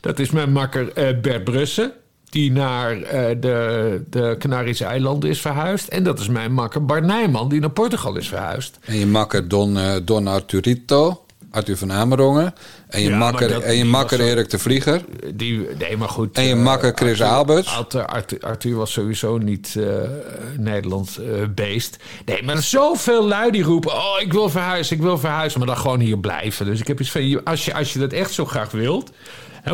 Dat 0.00 0.18
is 0.18 0.30
mijn 0.30 0.52
makker 0.52 0.92
Bert 1.20 1.44
Brussen 1.44 1.92
die 2.36 2.52
naar 2.52 3.02
eh, 3.02 3.36
de, 3.40 4.02
de 4.10 4.36
Canarische 4.38 4.84
eilanden 4.84 5.30
is 5.30 5.40
verhuisd. 5.40 5.88
En 5.88 6.02
dat 6.02 6.18
is 6.20 6.28
mijn 6.28 6.52
makker 6.52 6.84
Bart 6.84 7.04
Nijman, 7.04 7.48
die 7.48 7.60
naar 7.60 7.70
Portugal 7.70 8.16
is 8.16 8.28
verhuisd. 8.28 8.78
En 8.84 8.98
je 8.98 9.06
makker 9.06 9.48
Don, 9.48 9.78
eh, 9.78 9.94
Don 10.04 10.26
Arturito, 10.26 11.24
Arthur 11.50 11.76
van 11.76 11.92
Amerongen. 11.92 12.54
En 12.88 13.02
je 13.02 13.08
Ja, 13.08 13.16
makker, 13.18 13.48
dat- 13.48 13.62
en 13.62 13.76
je 13.76 13.84
makker 13.84 14.16
zo- 14.18 14.24
Erik 14.24 14.50
de 14.50 14.58
Vlieger. 14.58 15.00
Die, 15.34 15.66
nee, 15.78 15.96
maar 15.96 16.08
goed. 16.08 16.36
En 16.36 16.44
je 16.44 16.54
eh, 16.54 16.62
makker 16.62 16.92
Chris 16.94 17.20
Arthur- 17.20 17.36
Alberts. 17.36 17.74
Arthur, 17.76 18.06
Arthur, 18.06 18.38
Arthur 18.40 18.74
was 18.74 18.92
sowieso 18.92 19.38
niet 19.38 19.74
eh, 19.78 19.84
Nederland 20.58 21.16
eh, 21.16 21.24
beest. 21.54 21.96
Nee, 22.24 22.42
maar 22.42 22.62
zoveel 22.62 23.26
lui 23.28 23.50
die 23.50 23.62
roepen... 23.62 23.92
oh, 23.92 24.20
ik 24.20 24.32
wil 24.32 24.48
verhuizen, 24.48 24.96
ik 24.96 25.02
wil 25.02 25.18
verhuizen. 25.18 25.58
Maar 25.58 25.68
dan 25.68 25.76
gewoon 25.78 26.00
hier 26.00 26.18
blijven. 26.18 26.66
Dus 26.66 26.80
ik 26.80 26.86
heb 26.86 27.00
iets 27.00 27.10
van... 27.10 27.44
Als 27.44 27.64
je, 27.64 27.74
als 27.74 27.92
je 27.92 27.98
dat 27.98 28.12
echt 28.12 28.32
zo 28.32 28.44
graag 28.44 28.70
wilt... 28.70 29.10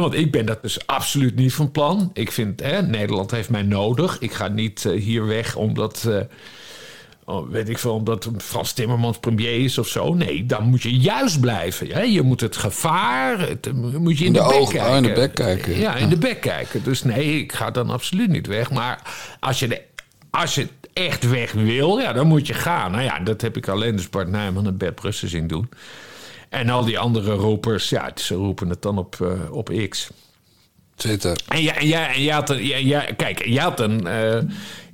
Want 0.00 0.14
ik 0.14 0.30
ben 0.32 0.46
dat 0.46 0.62
dus 0.62 0.86
absoluut 0.86 1.34
niet 1.36 1.52
van 1.54 1.70
plan. 1.70 2.10
Ik 2.14 2.32
vind, 2.32 2.60
Nederland 2.86 3.30
heeft 3.30 3.50
mij 3.50 3.62
nodig. 3.62 4.16
Ik 4.20 4.32
ga 4.32 4.48
niet 4.48 4.84
eh, 4.84 5.00
hier 5.00 5.26
weg 5.26 5.56
omdat... 5.56 6.04
eh, 6.08 6.16
Oh, 7.24 7.50
weet 7.50 7.68
ik 7.68 7.78
veel, 7.78 7.94
omdat 7.94 8.28
Frans 8.38 8.72
Timmermans 8.72 9.18
premier 9.18 9.64
is 9.64 9.78
of 9.78 9.88
zo. 9.88 10.14
Nee, 10.14 10.46
dan 10.46 10.62
moet 10.64 10.82
je 10.82 10.96
juist 10.96 11.40
blijven. 11.40 11.86
Hè? 11.90 12.00
Je 12.00 12.22
moet 12.22 12.40
het 12.40 12.56
gevaar, 12.56 13.40
het, 13.48 13.72
moet 13.98 14.18
je 14.18 14.24
in 14.24 14.26
In 14.26 14.32
de, 14.32 14.38
de 14.38 14.44
bek 14.48 14.54
ogen- 14.58 14.78
oh, 14.80 14.84
kijken. 14.84 14.96
in 14.96 15.02
de 15.02 15.12
bek 15.20 15.34
kijken. 15.34 15.78
Ja, 15.78 15.94
in 15.96 16.08
de 16.08 16.16
bek 16.18 16.40
kijken. 16.40 16.82
Dus 16.84 17.02
nee, 17.02 17.38
ik 17.40 17.52
ga 17.52 17.70
dan 17.70 17.90
absoluut 17.90 18.28
niet 18.28 18.46
weg. 18.46 18.70
Maar 18.70 19.02
als 19.40 19.58
je, 19.58 19.68
de, 19.68 19.80
als 20.30 20.54
je 20.54 20.66
echt 20.92 21.28
weg 21.30 21.52
wil, 21.52 21.98
ja, 21.98 22.12
dan 22.12 22.26
moet 22.26 22.46
je 22.46 22.54
gaan. 22.54 22.90
Nou 22.90 23.02
ja, 23.04 23.18
dat 23.18 23.40
heb 23.40 23.56
ik 23.56 23.68
alleen 23.68 23.96
dus 23.96 24.08
Bart 24.08 24.28
Nijman 24.28 24.66
en 24.66 24.76
Bert 24.76 24.94
Brussen 24.94 25.28
zien 25.28 25.46
doen. 25.46 25.68
En 26.52 26.68
al 26.68 26.84
die 26.84 26.98
andere 26.98 27.34
roepers, 27.34 27.88
ja, 27.88 28.10
ze 28.14 28.34
roepen 28.34 28.68
het 28.68 28.82
dan 28.82 28.98
op, 28.98 29.16
eh, 29.20 29.52
op 29.52 29.70
X. 29.88 30.10
Twitter. 30.94 31.38
En 31.48 31.62
jij, 31.62 31.74
en 31.76 31.86
jij, 31.86 32.08
en 32.14 32.22
jij 32.22 32.34
had 32.34 32.50
een, 32.50 32.64
jij- 32.66 33.14
kijk, 33.16 33.44
jij 33.46 33.62
had 33.62 33.80
een, 33.80 34.06
eh, 34.06 34.38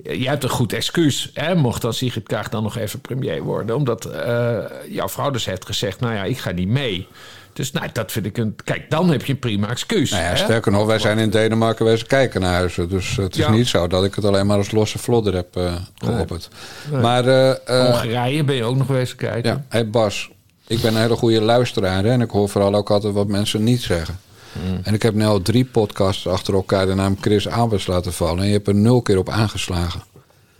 jij 0.02 0.30
hebt 0.30 0.42
een 0.42 0.48
goed 0.50 0.72
excuus. 0.72 1.30
Hè, 1.34 1.54
mocht 1.54 1.82
dan 1.82 1.92
Sigrid 1.94 2.26
Kaag 2.26 2.48
dan 2.48 2.62
nog 2.62 2.76
even 2.76 3.00
premier 3.00 3.42
worden. 3.42 3.76
Omdat 3.76 4.04
eh, 4.04 4.58
jouw 4.88 5.08
vrouw 5.08 5.30
dus 5.30 5.44
heeft 5.44 5.66
gezegd, 5.66 6.00
nou 6.00 6.14
ja, 6.14 6.24
ik 6.24 6.38
ga 6.38 6.50
niet 6.50 6.68
mee. 6.68 7.06
Dus 7.52 7.72
nou, 7.72 7.88
dat 7.92 8.12
vind 8.12 8.26
ik 8.26 8.36
een... 8.38 8.56
Kijk, 8.64 8.90
dan 8.90 9.10
heb 9.10 9.24
je 9.24 9.32
een 9.32 9.38
prima 9.38 9.68
excuus. 9.68 10.10
Nou 10.10 10.22
ja, 10.22 10.36
sterker 10.36 10.72
nog, 10.72 10.86
wij 10.86 10.98
zijn 10.98 11.18
in 11.18 11.30
Denemarken 11.30 11.84
wezen 11.84 12.06
kijken 12.06 12.40
naar 12.40 12.52
huizen. 12.54 12.88
Dus 12.88 13.16
het 13.16 13.32
is 13.36 13.44
Ja. 13.44 13.50
niet 13.50 13.66
zo 13.68 13.86
dat 13.86 14.04
ik 14.04 14.14
het 14.14 14.24
alleen 14.24 14.46
maar 14.46 14.56
als 14.56 14.70
losse 14.70 14.98
vlodder 14.98 15.34
heb 15.34 15.56
eh 15.56 15.74
geopperd. 15.94 16.48
Maar 16.92 17.26
eh, 17.26 17.84
Hongarije 17.84 18.44
ben 18.44 18.54
je 18.56 18.64
ook 18.64 18.76
nog 18.76 18.86
wezen 18.86 19.16
kijken. 19.16 19.50
ja, 19.50 19.64
hey 19.68 19.88
Bas, 19.90 20.30
ik 20.68 20.80
ben 20.80 20.94
een 20.94 21.00
hele 21.00 21.16
goede 21.16 21.40
luisteraar. 21.40 22.04
Hè, 22.04 22.10
en 22.10 22.20
ik 22.20 22.30
hoor 22.30 22.48
vooral 22.48 22.74
ook 22.74 22.90
altijd 22.90 23.14
wat 23.14 23.28
mensen 23.28 23.64
niet 23.64 23.80
zeggen. 23.82 24.20
Hmm. 24.52 24.80
En 24.82 24.94
ik 24.94 25.02
heb 25.02 25.14
nu 25.14 25.24
al 25.24 25.42
drie 25.42 25.64
podcasts 25.64 26.26
achter 26.26 26.54
elkaar 26.54 26.86
de 26.86 26.94
naam 26.94 27.16
Chris 27.20 27.48
Albers 27.48 27.86
laten 27.86 28.12
vallen. 28.12 28.38
En 28.42 28.46
je 28.46 28.52
hebt 28.52 28.68
er 28.68 28.74
nul 28.74 29.02
keer 29.02 29.18
op 29.18 29.28
aangeslagen. 29.28 30.02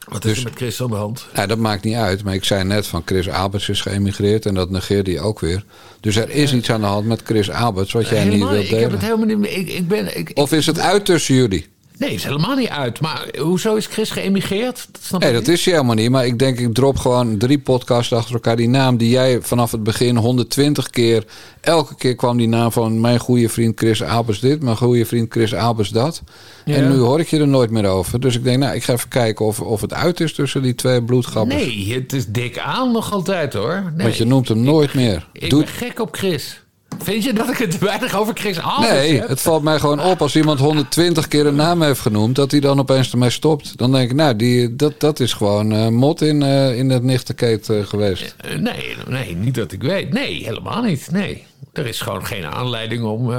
Wat 0.09 0.23
Dus- 0.23 0.31
is 0.33 0.39
er 0.39 0.45
met 0.45 0.55
Chris 0.57 0.83
aan 0.83 0.91
de 0.91 0.97
hand? 0.97 1.27
Dat 1.47 1.59
maakt 1.59 1.85
niet 1.85 1.95
uit. 1.95 2.25
Maar 2.25 2.35
ik 2.35 2.45
zei 2.45 2.65
net 2.65 2.87
van 2.87 3.03
Chris 3.05 3.29
Alberts 3.29 3.69
is 3.69 3.81
geëmigreerd. 3.81 4.47
En 4.47 4.55
dat 4.55 4.71
negeerde 4.71 5.11
je 5.11 5.21
ook 5.21 5.41
weer. 5.41 5.65
Dus 6.01 6.17
er 6.17 6.31
is 6.31 6.53
iets 6.53 6.71
aan 6.71 6.81
de 6.81 6.87
hand 6.87 7.07
met 7.07 7.23
Chris 7.25 7.51
Alberts 7.51 7.93
wat 7.93 8.09
jij 8.09 8.25
niet 8.25 8.39
wilt 8.39 8.51
niet. 8.51 8.63
Ik 8.63 8.71
heb 8.71 8.91
het 8.91 9.01
delen. 9.01 9.17
helemaal 9.17 9.37
niet... 9.37 9.51
Ik, 9.57 9.69
ik 9.69 9.89
ben, 9.89 10.19
ik, 10.19 10.31
Of 10.35 10.53
is 10.53 10.67
het 10.67 10.79
uit 10.79 11.05
tussen 11.05 11.35
jullie? 11.35 11.67
Nee, 11.99 12.15
is 12.15 12.25
helemaal 12.25 12.57
niet 12.57 12.69
uit. 12.69 13.01
Maar 13.01 13.29
hoezo 13.39 13.75
is 13.75 13.87
Chris 13.87 14.11
geëmigreerd? 14.11 14.89
Dat 14.93 15.03
snap 15.03 15.21
Nee, 15.21 15.29
ik 15.31 15.37
dat 15.37 15.47
niet. 15.47 15.57
is 15.57 15.65
hij 15.65 15.75
helemaal 15.75 15.95
niet. 15.95 16.11
Maar 16.11 16.27
ik 16.27 16.39
denk, 16.39 16.59
ik 16.59 16.75
drop 16.75 16.97
gewoon 16.97 17.39
drie 17.39 17.59
podcasts 17.59 18.13
achter 18.13 18.35
elkaar. 18.35 18.57
Die 18.57 18.69
naam 18.69 18.97
die 18.97 19.09
jij 19.11 19.43
vanaf 19.43 19.71
het 19.71 19.83
begin 19.83 20.17
120 20.17 20.91
keer... 20.91 21.25
Elke 21.61 21.95
keer 21.95 22.15
kwam 22.15 22.37
die 22.37 22.49
naam 22.49 22.73
van 22.73 23.01
mijn 23.01 23.19
goede 23.19 23.49
vriend 23.49 23.79
Chris 23.79 24.03
Albers 24.03 24.41
dit. 24.41 24.63
Mijn 24.63 24.77
goede 24.77 25.07
vriend 25.07 25.33
Chris 25.33 25.55
Albers 25.55 25.89
dat. 25.89 26.23
Ja. 26.65 26.75
En 26.75 26.89
nu 26.89 26.97
hoor 26.97 27.21
ik 27.21 27.29
je 27.29 27.39
er 27.39 27.49
nooit 27.49 27.71
meer 27.71 27.87
over. 27.87 28.21
Dus 28.21 28.35
ik 28.35 28.45
denk, 28.45 28.59
nou, 28.59 28.75
ik 28.75 28.83
ga 28.83 28.93
even 28.93 29.09
kijken 29.09 29.47
of, 29.47 29.61
of 29.61 29.81
het 29.81 29.95
uit 29.95 30.21
is 30.21 30.35
tussen 30.35 30.63
die 30.63 30.75
twee 30.75 31.03
bloedgappers. 31.03 31.65
Nee, 31.65 31.95
het 31.95 32.13
is 32.13 32.27
dik 32.27 32.59
aan 32.59 32.93
nog 32.93 33.13
altijd 33.13 33.53
hoor. 33.53 33.93
Nee. 33.95 34.07
Want 34.07 34.17
je 34.17 34.25
noemt 34.25 34.49
hem 34.49 34.61
nooit 34.63 34.95
meer. 34.95 35.29
Ik 35.33 35.51
Doe, 35.51 35.65
ben 35.65 35.69
gek 35.73 36.01
op 36.01 36.17
Chris. 36.17 36.63
Vind 36.99 37.25
je 37.25 37.33
dat 37.33 37.49
ik 37.51 37.57
het 37.57 37.79
weinig 37.79 38.17
over 38.17 38.35
Chris 38.35 38.61
Albers 38.61 38.91
Nee, 38.91 39.19
heb? 39.19 39.29
het 39.29 39.41
valt 39.41 39.63
mij 39.63 39.79
gewoon 39.79 40.01
op 40.01 40.23
als 40.23 40.37
iemand 40.37 40.59
120 40.59 41.29
keer 41.29 41.47
een 41.47 41.55
naam 41.55 41.83
heeft 41.83 42.01
genoemd, 42.01 42.37
dat 42.37 42.51
hij 42.51 42.61
dan 42.61 42.79
opeens 42.79 43.13
ermee 43.13 43.31
stopt. 43.31 43.79
Dan 43.79 43.93
denk 43.93 44.11
ik, 44.11 44.17
nou, 44.17 44.37
die, 44.37 44.77
dat, 44.77 45.01
dat 45.01 45.21
is 45.21 45.33
gewoon 45.33 45.73
eh, 45.73 45.89
mot 45.89 46.21
in, 46.21 46.43
eh, 46.43 46.79
in 46.79 46.91
het 46.91 47.71
eh, 47.71 47.87
geweest. 47.87 48.37
Nee, 48.59 48.97
nee, 49.09 49.37
niet 49.37 49.55
dat 49.55 49.73
ik 49.73 49.83
weet. 49.83 50.13
Nee, 50.13 50.45
helemaal 50.45 50.83
niet. 50.83 51.09
Nee. 51.11 51.45
Er 51.73 51.87
is 51.87 52.01
gewoon 52.01 52.27
geen 52.27 52.47
aanleiding 52.47 53.05
om, 53.05 53.33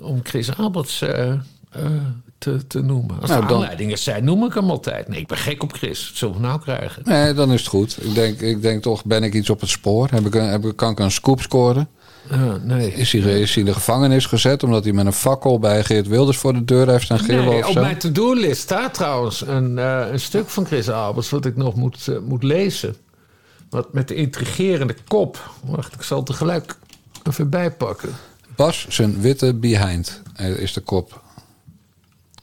om 0.00 0.20
Chris 0.22 0.56
Alberts 0.56 1.02
eh, 1.74 1.82
te, 2.38 2.66
te 2.66 2.80
noemen. 2.82 3.20
Als 3.20 3.30
Nou, 3.30 3.44
er 3.44 3.52
aanleidingen 3.52 3.98
zijn, 3.98 4.24
noem 4.24 4.44
ik 4.44 4.54
hem 4.54 4.70
altijd. 4.70 5.08
Nee, 5.08 5.20
ik 5.20 5.26
ben 5.26 5.38
gek 5.38 5.62
op 5.62 5.72
Chris. 5.72 6.08
Wat 6.08 6.16
zullen 6.18 6.34
we 6.34 6.40
nou 6.40 6.60
krijgen? 6.60 7.02
Nee, 7.04 7.32
dan 7.32 7.52
is 7.52 7.60
het 7.60 7.68
goed. 7.68 7.96
Ik 8.04 8.14
denk, 8.14 8.40
ik 8.40 8.62
denk 8.62 8.82
toch, 8.82 9.04
ben 9.04 9.22
ik 9.22 9.34
iets 9.34 9.50
op 9.50 9.60
het 9.60 9.70
spoor? 9.70 10.08
Heb 10.10 10.26
ik 10.26 10.34
een, 10.34 10.48
heb 10.48 10.64
ik, 10.64 10.76
kan 10.76 10.90
ik 10.90 10.98
een 10.98 11.10
scoop 11.10 11.40
scoren? 11.40 11.88
Nee. 12.62 12.92
Is 12.92 13.12
hij, 13.12 13.40
is 13.40 13.54
hij 13.54 13.62
in 13.62 13.68
de 13.68 13.74
gevangenis 13.74 14.26
gezet 14.26 14.62
omdat 14.62 14.84
hij 14.84 14.92
met 14.92 15.06
een 15.06 15.12
fakkel 15.12 15.58
bij 15.58 15.84
Geert 15.84 16.08
Wilders 16.08 16.38
voor 16.38 16.52
de 16.52 16.64
deur 16.64 16.88
heeft 16.88 17.04
staan 17.04 17.18
gillen 17.18 17.44
Nee, 17.44 17.58
of 17.58 17.66
op 17.66 17.72
zo? 17.72 17.80
mijn 17.80 17.98
to-do-list 17.98 18.60
staat 18.60 18.94
trouwens 18.94 19.46
een, 19.46 19.78
eh, 19.78 20.06
een 20.10 20.20
stuk 20.20 20.48
van 20.48 20.66
Chris 20.66 20.88
Albers... 20.90 21.30
wat 21.30 21.44
ik 21.44 21.56
nog 21.56 21.74
moet, 21.74 22.08
eh, 22.08 22.18
moet 22.18 22.42
lezen. 22.42 22.96
Wat 23.70 23.92
met 23.92 24.08
de 24.08 24.14
intrigerende 24.14 24.96
kop. 25.08 25.50
Wacht, 25.64 25.94
ik 25.94 26.02
zal 26.02 26.16
het 26.16 26.26
tegelijk 26.26 26.76
even 27.22 27.50
bijpakken. 27.50 28.10
Bas, 28.56 28.86
zijn 28.88 29.20
witte 29.20 29.54
behind 29.54 30.22
eh, 30.34 30.58
is 30.58 30.72
de 30.72 30.80
kop. 30.80 31.22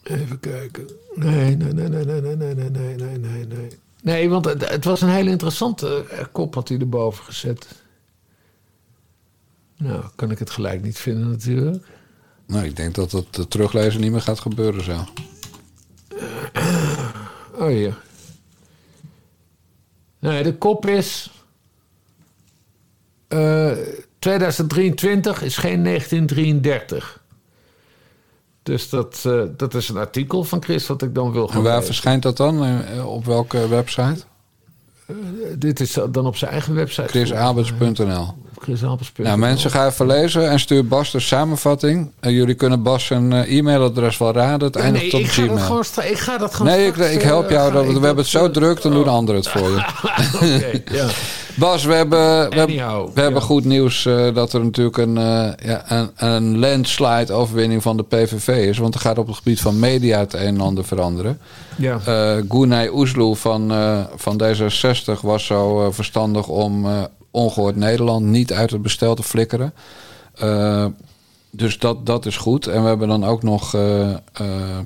Even 0.02 0.40
kijken. 0.40 0.88
Nee, 1.14 1.56
nee, 1.56 1.72
nee, 1.72 1.88
nee, 1.88 2.04
nee, 2.04 2.20
nee, 2.20 2.54
nee, 2.54 2.70
nee, 2.70 3.18
nee, 3.18 3.46
nee, 3.46 3.68
nee, 4.02 4.28
want 4.28 4.44
het, 4.44 4.68
het 4.68 4.84
was 4.84 5.00
een 5.00 5.08
hele 5.08 5.30
interessante 5.30 6.04
kop 6.32 6.54
had 6.54 6.68
hij 6.68 6.78
erboven 6.78 7.24
gezet. 7.24 7.66
Nou, 9.82 10.02
kan 10.14 10.30
ik 10.30 10.38
het 10.38 10.50
gelijk 10.50 10.82
niet 10.82 10.98
vinden 10.98 11.30
natuurlijk. 11.30 11.84
Nou, 12.46 12.64
ik 12.64 12.76
denk 12.76 12.94
dat 12.94 13.12
het 13.12 13.38
eh, 13.38 13.44
teruglezen 13.44 14.00
niet 14.00 14.10
meer 14.12 14.20
gaat 14.20 14.40
gebeuren 14.40 14.84
zo. 14.84 15.04
Oh 17.54 17.66
hier. 17.66 17.96
Nee, 20.18 20.42
de 20.42 20.54
kop 20.58 20.86
is... 20.86 21.30
eh, 23.28 23.72
2023 24.18 25.42
is 25.42 25.56
geen 25.56 25.84
1933. 25.84 27.20
Dus 28.62 28.88
dat, 28.88 29.22
eh, 29.26 29.42
dat 29.56 29.74
is 29.74 29.88
een 29.88 29.96
artikel 29.96 30.44
van 30.44 30.62
Chris 30.62 30.86
wat 30.86 31.02
ik 31.02 31.14
dan 31.14 31.32
wil 31.32 31.46
gaan 31.48 31.56
En 31.56 31.62
waar 31.62 31.72
lezen. 31.72 31.86
verschijnt 31.86 32.22
dat 32.22 32.36
dan? 32.36 32.64
Eh, 32.64 33.06
Op 33.08 33.24
welke 33.24 33.68
website? 33.68 34.22
Dit 35.58 35.80
is 35.80 35.92
dan 36.10 36.26
op 36.26 36.36
zijn 36.36 36.50
eigen 36.50 36.74
website. 36.74 37.08
chrisalberts.nl 37.08 38.34
Chrisalbers.nl. 38.62 39.26
Nou, 39.26 39.38
mensen, 39.38 39.70
ga 39.70 39.86
even 39.86 40.06
lezen 40.06 40.50
en 40.50 40.60
stuur 40.60 40.86
Bas 40.86 41.10
de 41.10 41.20
samenvatting. 41.20 42.10
En 42.20 42.32
jullie 42.32 42.54
kunnen 42.54 42.82
Bas 42.82 43.06
zijn 43.06 43.32
eh, 43.32 43.56
e-mailadres 43.58 44.18
wel 44.18 44.32
raden. 44.32 44.66
Het 44.66 44.76
Ja, 44.76 44.82
eindigt 44.82 45.12
nee, 45.12 45.14
op 45.14 45.20
ik 45.20 45.32
ga, 45.32 45.42
Gmail. 45.42 45.58
gewoon 45.58 45.84
ik 46.10 46.18
ga 46.18 46.38
dat 46.38 46.54
gewoon 46.54 46.72
Nee, 46.72 46.86
ik, 46.86 46.96
ik 46.96 47.22
help 47.22 47.44
eh, 47.44 47.50
jou. 47.50 47.72
Dat, 47.72 47.86
we 47.86 47.92
hebben 47.92 48.16
het 48.16 48.26
zo 48.26 48.44
eh, 48.44 48.50
druk, 48.58 48.82
dan 48.82 48.92
doen 48.92 49.08
anderen 49.08 49.40
het 49.40 49.48
voor 49.50 49.70
je. 49.70 49.80
Ja. 50.92 51.06
Bas, 51.54 51.84
we 51.84 51.94
hebben, 51.94 52.18
we 52.50 52.56
hebben, 52.56 52.80
Anyhow, 52.80 53.14
we 53.14 53.20
hebben 53.20 53.40
ja. 53.40 53.46
goed 53.46 53.64
nieuws 53.64 54.06
eh, 54.06 54.34
dat 54.34 54.52
er 54.52 54.64
natuurlijk 54.64 54.96
een, 54.96 55.18
eh, 55.18 55.50
ja, 55.68 55.82
een, 55.86 56.10
een 56.16 56.58
landslide 56.58 57.32
overwinning 57.32 57.82
van 57.82 57.96
de 57.96 58.02
PVV 58.02 58.48
is. 58.48 58.78
Want 58.78 58.94
er 58.94 59.00
gaat 59.00 59.18
op 59.18 59.26
het 59.26 59.36
gebied 59.36 59.60
van 59.60 59.78
media 59.78 60.18
het 60.18 60.32
een 60.34 60.40
en 60.40 60.60
ander 60.60 60.84
veranderen. 60.84 61.40
Ja. 61.76 61.98
Eh 62.04 62.36
Gunay 62.48 62.88
Oesloe 62.88 63.36
van, 63.36 63.72
eh, 63.72 63.98
van 64.16 64.42
D66 64.42 65.20
was 65.22 65.46
zo 65.46 65.86
eh, 65.86 65.92
verstandig 65.92 66.48
om 66.48 66.86
eh, 66.86 67.02
ongehoord 67.32 67.76
Nederland 67.76 68.24
niet 68.26 68.52
uit 68.52 68.70
het 68.70 68.82
bestel 68.82 69.14
te 69.14 69.22
flikkeren. 69.22 69.72
Eh, 70.34 70.86
dus 71.50 71.78
dat, 71.78 72.06
dat 72.06 72.26
is 72.26 72.36
goed. 72.36 72.66
En 72.66 72.82
we 72.82 72.88
hebben 72.88 73.08
dan 73.08 73.24
ook 73.24 73.42
nog. 73.42 73.74
eh, 73.74 74.10
eh, 74.10 74.78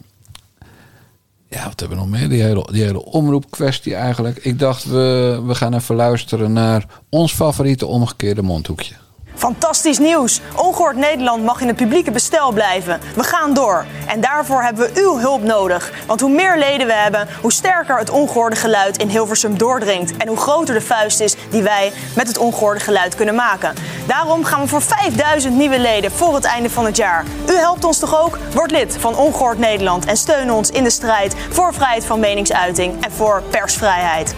ja, 1.48 1.64
wat 1.64 1.80
hebben 1.80 1.98
we 1.98 2.04
nog 2.04 2.12
meer? 2.12 2.28
Die 2.28 2.42
hele, 2.42 2.68
die 2.72 2.82
hele 2.82 3.04
omroepkwestie 3.04 3.94
eigenlijk. 3.94 4.37
Ik 4.37 4.59
dacht, 4.59 4.85
we, 4.85 5.40
we 5.46 5.54
gaan 5.54 5.74
even 5.74 5.94
luisteren 5.94 6.52
naar 6.52 6.87
ons 7.09 7.32
favoriete 7.32 7.87
omgekeerde 7.87 8.42
mondhoekje. 8.42 8.94
Fantastisch 9.37 9.99
nieuws! 9.99 10.40
Ongehoord 10.57 10.96
Nederland 10.96 11.44
mag 11.44 11.61
in 11.61 11.66
het 11.66 11.77
publieke 11.77 12.11
bestel 12.11 12.53
blijven. 12.53 13.01
We 13.14 13.25
gaan 13.25 13.55
door. 13.55 13.87
En 14.07 14.20
daarvoor 14.20 14.62
hebben 14.62 14.92
we 14.92 15.01
uw 15.01 15.18
hulp 15.18 15.42
nodig. 15.42 15.92
Want 16.07 16.20
hoe 16.20 16.31
meer 16.31 16.59
leden 16.59 16.87
we 16.87 16.92
hebben, 16.92 17.29
hoe 17.40 17.53
sterker 17.53 17.99
het 17.99 18.11
ongehoorde 18.11 18.57
geluid 18.57 18.96
in 18.96 19.09
Hilversum 19.09 19.59
doordringt. 19.59 20.16
En 20.16 20.29
hoe 20.29 20.37
groter 20.37 20.75
de 20.75 20.81
vuist 20.81 21.20
is 21.20 21.37
die 21.51 21.62
wij 21.62 21.92
met 22.14 22.29
het 22.29 22.38
ongehoorde 22.38 22.81
geluid 22.81 23.14
kunnen 23.14 23.35
maken. 23.35 23.75
Daarom 24.07 24.44
gaan 24.44 24.61
we 24.61 24.68
voor 24.68 24.83
5000 24.83 25.55
nieuwe 25.55 25.79
leden 25.79 26.12
voor 26.12 26.35
het 26.35 26.44
einde 26.44 26.70
van 26.70 26.85
het 26.85 26.96
jaar. 26.96 27.25
U 27.49 27.57
helpt 27.57 27.85
ons 27.85 27.99
toch 27.99 28.20
ook? 28.20 28.38
Word 28.55 28.70
lid 28.70 28.96
van 29.01 29.16
Ongehoord 29.16 29.59
Nederland 29.59 30.05
en 30.05 30.16
steun 30.16 30.53
ons 30.53 30.70
in 30.70 30.85
de 30.85 30.90
strijd 30.90 31.35
voor 31.51 31.75
vrijheid 31.75 32.05
van 32.05 32.20
meningsuiting 32.20 33.05
en 33.05 33.12
voor 33.12 33.42
persvrijheid. 33.51 34.35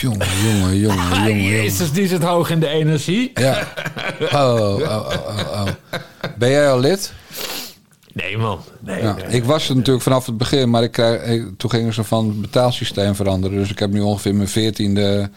Jongen, 0.00 0.26
jongen, 0.44 0.76
jongen, 0.86 1.08
jongen. 1.26 1.42
Jezus, 1.42 1.92
die 1.92 2.06
zit 2.08 2.22
hoog 2.22 2.50
in 2.50 2.60
de 2.60 2.68
energie. 2.68 3.30
Ja. 3.34 3.58
Oh, 4.32 4.54
oh, 4.54 4.78
oh, 4.80 5.08
oh, 5.10 5.38
oh. 5.52 5.62
Ben 6.38 6.50
jij 6.50 6.70
al 6.70 6.80
lid? 6.80 7.12
Nee, 8.12 8.38
man. 8.38 8.60
Nee, 8.80 9.02
Ja, 9.02 9.14
nee. 9.14 9.24
ik 9.26 9.44
was 9.44 9.68
het 9.68 9.76
natuurlijk 9.76 10.04
vanaf 10.04 10.26
het 10.26 10.36
begin, 10.36 10.70
maar 10.70 10.82
ik, 10.82 10.92
krijg- 10.92 11.42
toen 11.56 11.70
gingen 11.70 11.94
ze 11.94 12.04
van 12.04 12.26
het 12.28 12.40
betaalsysteem 12.40 13.14
veranderen. 13.14 13.58
Dus 13.58 13.70
ik 13.70 13.78
heb 13.78 13.90
nu 13.90 14.00
ongeveer 14.00 14.34
mijn 14.34 14.48
veertiende 14.48 15.30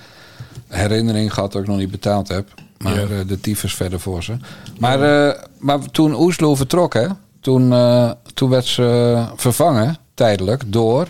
herinnering 0.68 1.34
gehad 1.34 1.52
dat 1.52 1.62
ik 1.62 1.68
nog 1.68 1.78
niet 1.78 1.92
betaald 1.92 2.28
heb. 2.28 2.48
Maar 2.78 2.96
Ja. 2.96 3.02
eh, 3.02 3.08
de 3.28 3.40
tyfus 3.40 3.74
verder 3.74 4.00
voor 4.00 4.24
ze. 4.24 4.38
Maar, 4.78 5.28
eh, 5.28 5.42
maar 5.60 5.80
toen 5.92 6.14
Oesloe 6.20 6.56
vertrok, 6.56 6.94
hè, 6.94 7.08
toen, 7.42 7.74
eh, 7.74 8.12
toen 8.34 8.50
werd 8.50 8.66
ze 8.66 9.24
vervangen, 9.36 9.98
tijdelijk, 10.14 10.64
door, 10.68 11.08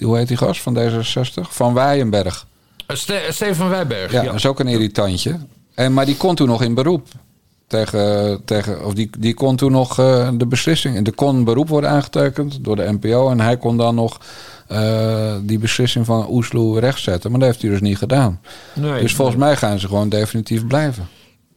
hoe 0.00 0.16
heet 0.16 0.28
die 0.28 0.36
gast 0.36 0.60
van 0.60 0.74
D66? 0.78 1.52
Van 1.52 1.72
Waaienberg. 1.72 2.46
Eh, 2.90 2.96
Ste- 2.96 3.26
Steven 3.32 3.68
Wijberg. 3.68 4.12
Ja, 4.12 4.20
Ja, 4.20 4.26
dat 4.26 4.34
is 4.34 4.46
ook 4.46 4.60
een 4.60 4.68
irritantje. 4.68 5.36
En, 5.74 5.92
maar 5.92 6.06
die 6.06 6.16
kon 6.16 6.34
toen 6.34 6.48
nog 6.48 6.62
in 6.62 6.74
beroep. 6.74 7.06
Tegen, 7.66 8.40
tegen, 8.44 8.84
of 8.84 8.94
die, 8.94 9.10
die 9.18 9.34
kon 9.34 9.56
toen 9.56 9.72
nog 9.72 9.98
eh, 9.98 10.28
de 10.34 10.46
beslissing. 10.46 11.06
Er 11.06 11.14
kon 11.14 11.44
beroep 11.44 11.68
worden 11.68 11.90
aangetekend 11.90 12.64
door 12.64 12.76
de 12.76 12.92
NPO. 13.00 13.30
En 13.30 13.40
hij 13.40 13.56
kon 13.56 13.76
dan 13.76 13.94
nog 13.94 14.20
eh, 14.68 15.34
die 15.42 15.58
beslissing 15.58 16.06
van 16.06 16.26
Oesloe 16.30 16.80
rechtzetten. 16.80 17.30
Maar 17.30 17.40
dat 17.40 17.48
heeft 17.48 17.62
hij 17.62 17.70
dus 17.70 17.80
niet 17.80 17.98
gedaan. 17.98 18.40
Nee, 18.74 19.00
dus 19.00 19.14
volgens 19.14 19.36
mij 19.36 19.56
gaan 19.56 19.78
ze 19.78 19.86
gewoon 19.86 20.08
definitief 20.08 20.66
blijven. 20.66 21.08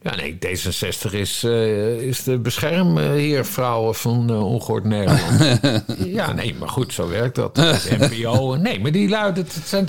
Ja, 0.02 0.14
nee, 0.16 0.38
D66 0.46 1.10
is, 1.12 1.44
eh, 1.44 1.86
is 2.00 2.22
de 2.22 2.38
beschermheervrouwen 2.38 3.94
van 3.94 4.30
eh, 4.30 4.44
Ongehoord 4.52 4.84
Nederland. 4.84 5.60
ja, 6.18 6.32
nee, 6.32 6.54
maar 6.58 6.68
goed, 6.68 6.92
zo 6.92 7.08
werkt 7.08 7.34
dat. 7.34 7.54
De 7.54 7.96
NPO. 7.98 8.54
Nee, 8.56 8.80
maar 8.80 8.92
die 8.92 9.08
luiden, 9.08 9.44
het 9.44 9.62
zijn 9.66 9.86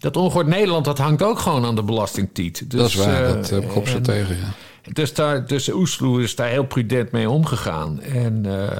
dat 0.00 0.16
Ongehoord 0.16 0.46
Nederland, 0.46 0.84
dat 0.84 0.98
hangt 0.98 1.22
ook 1.22 1.38
gewoon 1.38 1.64
aan 1.64 1.74
de 1.74 1.82
belastingtiet. 1.82 2.70
Dus, 2.70 2.80
dat 2.80 2.88
is 2.88 2.94
waar, 2.94 3.24
eh, 3.24 3.32
dat 3.34 3.50
heb 3.50 3.62
ik 3.62 3.76
op 3.76 3.88
zo 3.88 3.96
en- 3.96 4.02
tegen. 4.02 4.36
Ja. 4.36 4.92
Dus, 4.92 5.14
daar, 5.14 5.46
dus 5.46 5.68
Oesloe 5.72 6.22
is 6.22 6.34
daar 6.34 6.48
heel 6.48 6.64
prudent 6.66 7.10
mee 7.12 7.30
omgegaan. 7.30 8.00
En 8.00 8.46
eh, 8.46 8.76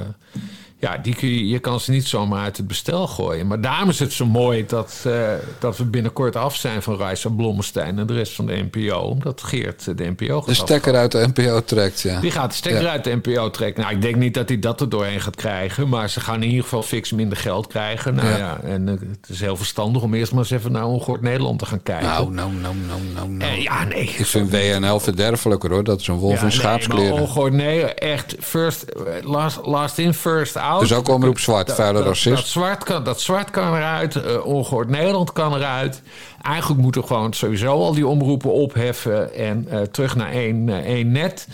ja, 0.81 0.97
die 0.97 1.15
kun 1.15 1.27
je, 1.27 1.47
je 1.47 1.59
kan 1.59 1.79
ze 1.79 1.91
niet 1.91 2.07
zomaar 2.07 2.43
uit 2.43 2.57
het 2.57 2.67
bestel 2.67 3.07
gooien. 3.07 3.47
Maar 3.47 3.61
daarom 3.61 3.89
is 3.89 3.99
het 3.99 4.13
zo 4.13 4.25
mooi 4.25 4.65
dat, 4.65 5.03
eh, 5.07 5.13
dat 5.59 5.77
we 5.77 5.85
binnenkort 5.85 6.35
af 6.35 6.55
zijn 6.55 6.81
van 6.81 6.97
Reis 6.97 7.25
Blommestein 7.35 7.99
en 7.99 8.07
de 8.07 8.13
rest 8.13 8.33
van 8.35 8.45
de 8.45 8.65
NPO. 8.71 8.97
Omdat 8.99 9.41
Geert 9.43 9.97
de 9.97 10.13
NPO 10.17 10.37
gaat 10.39 10.47
De 10.47 10.53
stekker 10.53 10.95
uit 10.95 11.11
de 11.11 11.27
NPO 11.33 11.63
trekt, 11.63 12.01
ja. 12.01 12.19
die 12.19 12.31
gaat 12.31 12.49
de 12.49 12.55
stekker 12.57 12.81
Ja. 12.83 12.89
uit 12.89 13.03
de 13.03 13.15
NPO 13.23 13.49
trekken. 13.49 13.83
Nou, 13.83 13.95
ik 13.95 14.01
denk 14.01 14.15
niet 14.15 14.33
dat 14.33 14.49
hij 14.49 14.59
dat 14.59 14.81
er 14.81 14.89
doorheen 14.89 15.21
gaat 15.21 15.35
krijgen. 15.35 15.89
Maar 15.89 16.09
ze 16.09 16.19
gaan 16.19 16.41
in 16.43 16.47
ieder 16.49 16.63
geval 16.63 16.83
fix 16.83 17.11
minder 17.11 17.37
geld 17.37 17.67
krijgen. 17.67 18.15
Nou 18.15 18.27
Ja. 18.27 18.37
ja, 18.37 18.59
en 18.63 18.87
eh, 18.89 18.93
het 19.21 19.29
is 19.29 19.39
heel 19.39 19.57
verstandig 19.57 20.01
om 20.01 20.13
eerst 20.13 20.31
maar 20.31 20.41
eens 20.41 20.51
even 20.51 20.71
naar 20.71 20.85
Ongehoord 20.85 21.21
Nederland 21.21 21.59
te 21.59 21.65
gaan 21.65 21.83
kijken. 21.83 22.07
Nou, 22.07 22.31
nou, 22.33 22.51
nou, 22.53 22.75
nou, 22.87 22.99
nou, 23.15 23.29
nou. 23.29 23.51
Eh, 23.51 23.61
ja, 23.63 23.83
nee. 23.83 24.03
Ik 24.17 24.25
vind 24.25 24.49
WNL 24.51 24.99
verderfelijker 24.99 25.69
hoor. 25.69 25.83
Dat 25.83 25.99
is 25.99 26.07
een 26.07 26.15
wolf 26.15 26.33
Ja, 26.33 26.39
in 26.39 26.45
nee, 26.47 26.55
schaapskleren. 26.55 27.11
maar 27.13 27.21
ongehoord, 27.21 27.53
nee, 27.53 27.83
echt 27.85 28.35
first, 28.39 28.85
last, 29.23 29.59
last 29.65 29.97
in, 29.97 30.13
first 30.13 30.55
out. 30.57 30.69
Dus 30.79 30.93
ook 30.93 31.07
omroep 31.09 31.39
zwart, 31.39 31.67
Dat- 31.67 31.75
vuile 31.75 32.01
racist. 32.01 32.35
Dat 32.35 32.47
zwart, 32.47 32.83
kan, 32.83 33.03
dat 33.03 33.21
zwart 33.21 33.49
kan 33.49 33.75
eruit, 33.75 34.15
eh, 34.15 34.45
ongehoord 34.45 34.89
Nederland 34.89 35.31
kan 35.33 35.55
eruit. 35.55 36.01
Eigenlijk 36.41 36.81
moeten 36.81 37.01
we 37.01 37.07
gewoon 37.07 37.33
sowieso 37.33 37.67
al 37.67 37.93
die 37.93 38.07
omroepen 38.07 38.51
opheffen 38.53 39.33
en 39.33 39.65
eh, 39.69 39.81
terug 39.81 40.15
naar 40.15 40.31
één, 40.31 40.69
eh, 40.69 40.75
één 40.77 41.11
net. 41.11 41.47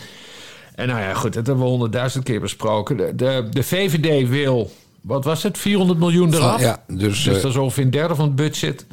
En 0.74 0.88
nou 0.88 1.00
ja, 1.00 1.14
goed, 1.14 1.32
dat 1.34 1.46
hebben 1.46 1.64
we 1.64 1.70
honderdduizend 1.70 2.24
keer 2.24 2.40
besproken. 2.40 2.96
De, 2.96 3.14
de, 3.14 3.46
de 3.50 3.62
VVD 3.62 4.28
wil, 4.28 4.70
wat 5.00 5.24
was 5.24 5.42
het, 5.42 5.58
400 5.58 5.98
miljoen 5.98 6.34
eraf? 6.34 6.60
ja, 6.60 6.82
dus, 6.86 7.22
dus 7.22 7.42
dat 7.42 7.50
is 7.50 7.56
ongeveer 7.56 7.84
een 7.84 7.90
derde 7.90 8.14
van 8.14 8.24
het 8.24 8.36
budget. 8.36 8.86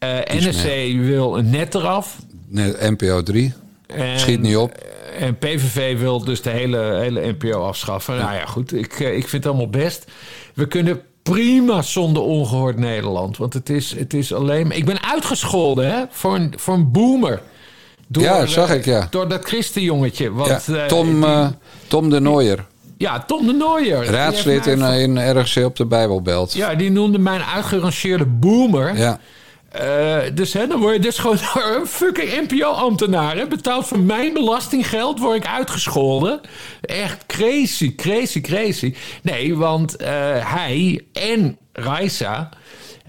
NSC 0.00 0.64
wil 1.04 1.38
een 1.38 1.50
net 1.50 1.74
eraf. 1.74 2.16
NPO 2.50 3.22
3. 3.22 3.52
En- 3.86 4.18
Schiet 4.20 4.40
niet 4.40 4.56
op. 4.56 4.72
En 5.18 5.38
PVV 5.38 5.98
wil 5.98 6.24
dus 6.24 6.42
de 6.42 6.50
hele, 6.50 6.78
hele 6.78 7.34
NPO 7.38 7.60
afschaffen. 7.66 8.16
Nou 8.16 8.34
ja, 8.34 8.44
goed, 8.46 8.72
ik, 8.74 8.92
eh, 9.00 9.06
ik 9.16 9.28
vind 9.28 9.44
het 9.44 9.46
allemaal 9.46 9.70
best. 9.70 10.04
We 10.54 10.66
kunnen 10.66 11.00
prima 11.22 11.82
zonder 11.82 12.22
ongehoord 12.22 12.78
Nederland. 12.78 13.36
Want 13.36 13.52
het 13.52 13.70
is, 13.70 13.94
het 13.98 14.14
is 14.14 14.32
alleen... 14.34 14.70
Ik 14.70 14.84
ben 14.84 15.02
uitgescholden 15.02 15.92
hè, 15.92 16.02
voor, 16.10 16.34
een, 16.34 16.54
voor 16.56 16.74
een 16.74 16.90
boomer. 16.92 17.40
Door, 18.06 18.22
Ja, 18.22 18.46
zag 18.46 18.70
eh, 18.70 18.76
ik, 18.76 18.84
ja. 18.84 19.06
Door 19.10 19.28
dat 19.28 19.44
christenjongetje. 19.44 20.32
Wat, 20.32 20.64
Ja, 20.66 20.74
eh, 20.76 20.86
Tom, 20.86 21.14
die- 21.14 21.24
eh, 21.24 21.46
Tom 21.86 22.10
de 22.10 22.20
Nooier. 22.20 22.66
ja, 22.96 23.24
Tom 23.26 23.46
de 23.46 23.52
Nooier. 23.52 24.04
Raadslid 24.04 24.66
in, 24.66 24.82
in 24.82 25.38
RGC 25.40 25.64
op 25.64 25.76
de 25.76 25.86
Bijbelbelt. 25.86 26.52
Ja, 26.52 26.74
die 26.74 26.90
noemde 26.90 27.18
mij 27.18 27.34
een 27.34 27.44
uitgerangeerde 27.44 28.26
boomer. 28.26 28.96
Ja. 28.96 29.20
Uh, 29.76 30.18
dus 30.34 30.52
hè, 30.52 30.66
dan 30.66 30.80
word 30.80 30.94
je 30.94 31.00
dus 31.00 31.18
gewoon 31.18 31.38
een 31.76 31.86
fucking 31.86 32.48
NPO-ambtenaar. 32.50 33.48
Betaald 33.48 33.88
van 33.88 34.06
mijn 34.06 34.32
belastinggeld 34.32 35.18
word 35.18 35.36
ik 35.36 35.46
uitgescholden. 35.46 36.40
Echt 36.80 37.26
crazy, 37.26 37.94
crazy, 37.94 38.40
crazy. 38.40 38.94
Nee, 39.22 39.56
want 39.56 40.02
uh, 40.02 40.08
hij 40.52 41.04
en 41.12 41.58
Raisa... 41.72 42.48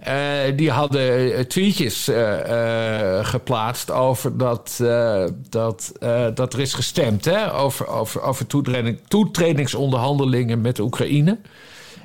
Uh, 0.08 0.56
die 0.56 0.72
hadden 0.72 1.48
tweetjes 1.48 2.10
geplaatst 3.22 3.92
over 3.92 4.38
dat, 4.38 4.84
dat, 5.50 5.92
dat 6.34 6.54
er 6.54 6.60
is 6.60 6.74
gestemd 6.74 7.26
hè, 7.26 7.54
over, 7.54 7.88
over, 7.88 8.22
over 8.22 8.48
toetreding, 8.48 9.00
toetredingsonderhandelingen 9.08 10.62
met 10.62 10.80
Oekraïne. 10.80 11.38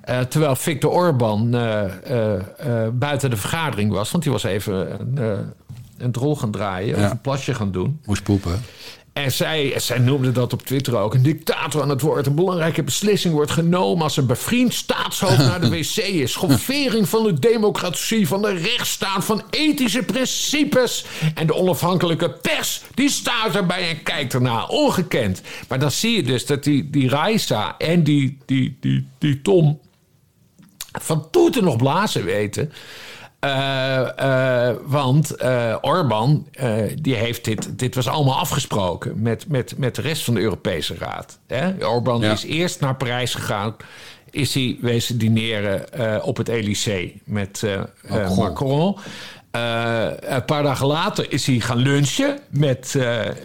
Uh, 0.08 0.20
terwijl 0.20 0.56
Viktor 0.56 0.90
Orban 0.90 1.54
uh, 1.54 1.82
uh, 2.10 2.88
buiten 2.92 3.30
de 3.30 3.36
vergadering 3.36 3.92
was. 3.92 4.10
Want 4.10 4.22
die 4.22 4.32
was 4.32 4.42
even 4.42 5.00
een, 5.00 5.52
een 5.98 6.12
drol 6.12 6.36
gaan 6.36 6.50
draaien. 6.50 6.96
Of 6.96 7.10
een 7.10 7.20
plasje 7.20 7.54
gaan 7.54 7.72
doen. 7.72 8.00
Moest 8.04 8.22
poepen. 8.22 8.62
En 9.14 9.32
zij, 9.32 9.74
zij 9.76 9.98
noemde 9.98 10.32
dat 10.32 10.52
op 10.52 10.62
Twitter 10.62 10.96
ook. 10.96 11.14
Een 11.14 11.22
dictator 11.22 11.82
aan 11.82 11.88
het 11.88 12.00
woord. 12.00 12.26
Een 12.26 12.34
belangrijke 12.34 12.82
beslissing 12.82 13.34
wordt 13.34 13.50
genomen 13.50 14.02
als 14.02 14.16
een 14.16 14.26
bevriend 14.26 14.74
staatshoofd 14.74 15.38
naar 15.38 15.60
de 15.60 15.68
wc 15.68 15.96
is. 15.96 16.32
Schoffering 16.32 17.08
van 17.08 17.24
de 17.24 17.38
democratie, 17.38 18.28
van 18.28 18.42
de 18.42 18.52
rechtsstaat, 18.52 19.24
van 19.24 19.42
ethische 19.50 20.02
principes. 20.02 21.04
En 21.34 21.46
de 21.46 21.54
onafhankelijke 21.54 22.30
pers, 22.30 22.82
die 22.94 23.08
staat 23.08 23.54
erbij 23.54 23.88
en 23.88 24.02
kijkt 24.02 24.34
ernaar. 24.34 24.68
Ongekend. 24.68 25.42
Maar 25.68 25.78
dan 25.78 25.90
zie 25.90 26.16
je 26.16 26.22
dus 26.22 26.46
dat 26.46 26.64
die, 26.64 26.90
die 26.90 27.08
Raisa 27.08 27.74
en 27.78 28.02
die, 28.02 28.38
die, 28.46 28.76
die, 28.80 29.08
die 29.18 29.42
Tom 29.42 29.80
van 31.00 31.30
toeten 31.30 31.64
nog 31.64 31.76
blazen 31.76 32.24
weten. 32.24 32.72
Uh, 33.44 34.09
uh, 34.20 34.70
want 34.87 35.42
uh, 35.42 35.76
Orbán, 35.80 36.46
die 37.00 37.14
heeft 37.14 37.44
dit, 37.44 37.78
dit 37.78 37.94
was 37.94 38.09
allemaal 38.09 38.38
afgesproken 38.38 39.22
met, 39.22 39.48
met, 39.48 39.78
met 39.78 39.94
de 39.94 40.02
rest 40.02 40.24
van 40.24 40.35
de 40.35 40.40
Europese 40.40 40.94
Raad. 40.98 41.38
Hè? 41.46 41.87
Orbán 41.87 42.20
ja. 42.20 42.33
is 42.33 42.44
eerst 42.44 42.80
naar 42.80 42.96
Parijs 42.96 43.35
gegaan, 43.35 43.76
is 44.30 44.54
hij 44.54 44.78
wezen 44.80 45.18
dineren 45.18 46.22
op 46.22 46.37
het 46.37 46.48
Elysée 46.48 47.20
met 47.24 47.62
Macron. 48.09 48.37
Macron. 48.37 48.96
Een 49.54 50.44
paar 50.44 50.62
dagen 50.62 50.86
later 50.86 51.32
is 51.32 51.46
hij 51.46 51.60
gaan 51.60 51.76
lunchen 51.76 52.38
met, 52.50 52.98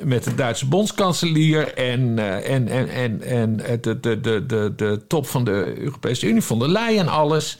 met 0.03 0.23
de 0.23 0.35
Duitse 0.35 0.65
bondskanselier 0.65 1.73
en, 1.73 2.19
en, 2.43 2.67
en, 2.67 2.89
en, 2.89 3.21
en 3.21 3.57
de, 3.81 3.99
de, 3.99 4.21
de, 4.21 4.73
de, 4.75 5.01
top 5.07 5.27
van 5.27 5.43
de 5.43 5.73
Europese 5.77 6.27
Unie, 6.27 6.41
van 6.41 6.59
der 6.59 6.69
Leyen 6.69 6.99
en 6.99 7.07
alles. 7.07 7.57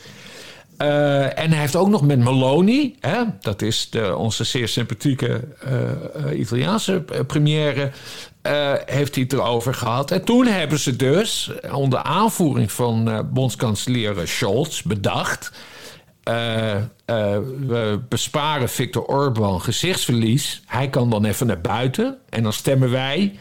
En 0.77 1.49
hij 1.51 1.59
heeft 1.59 1.75
ook 1.75 1.89
nog 1.89 2.01
met 2.01 2.19
Meloni, 2.19 2.95
hè, 2.99 3.23
dat 3.39 3.61
is 3.61 3.89
de, 3.89 4.15
onze 4.15 4.43
zeer 4.43 4.67
sympathieke 4.67 5.41
Italiaanse 6.35 7.03
première, 7.27 7.91
heeft 8.85 9.15
hij 9.15 9.23
het 9.23 9.33
erover 9.33 9.73
gehad. 9.73 10.11
En 10.11 10.25
toen 10.25 10.45
hebben 10.45 10.79
ze 10.79 10.95
dus 10.95 11.51
onder 11.71 11.99
aanvoering 11.99 12.71
van 12.71 13.27
bondskanselier 13.33 14.27
Scholz 14.27 14.81
bedacht. 14.81 15.51
We 17.05 17.99
besparen 18.09 18.69
Viktor 18.69 19.03
Orban 19.03 19.61
gezichtsverlies. 19.61 20.61
Hij 20.65 20.89
kan 20.89 21.09
dan 21.09 21.25
even 21.25 21.47
naar 21.47 21.61
buiten 21.61 22.17
en 22.29 22.43
dan 22.43 22.53
stemmen 22.53 22.91
wij 22.91 23.39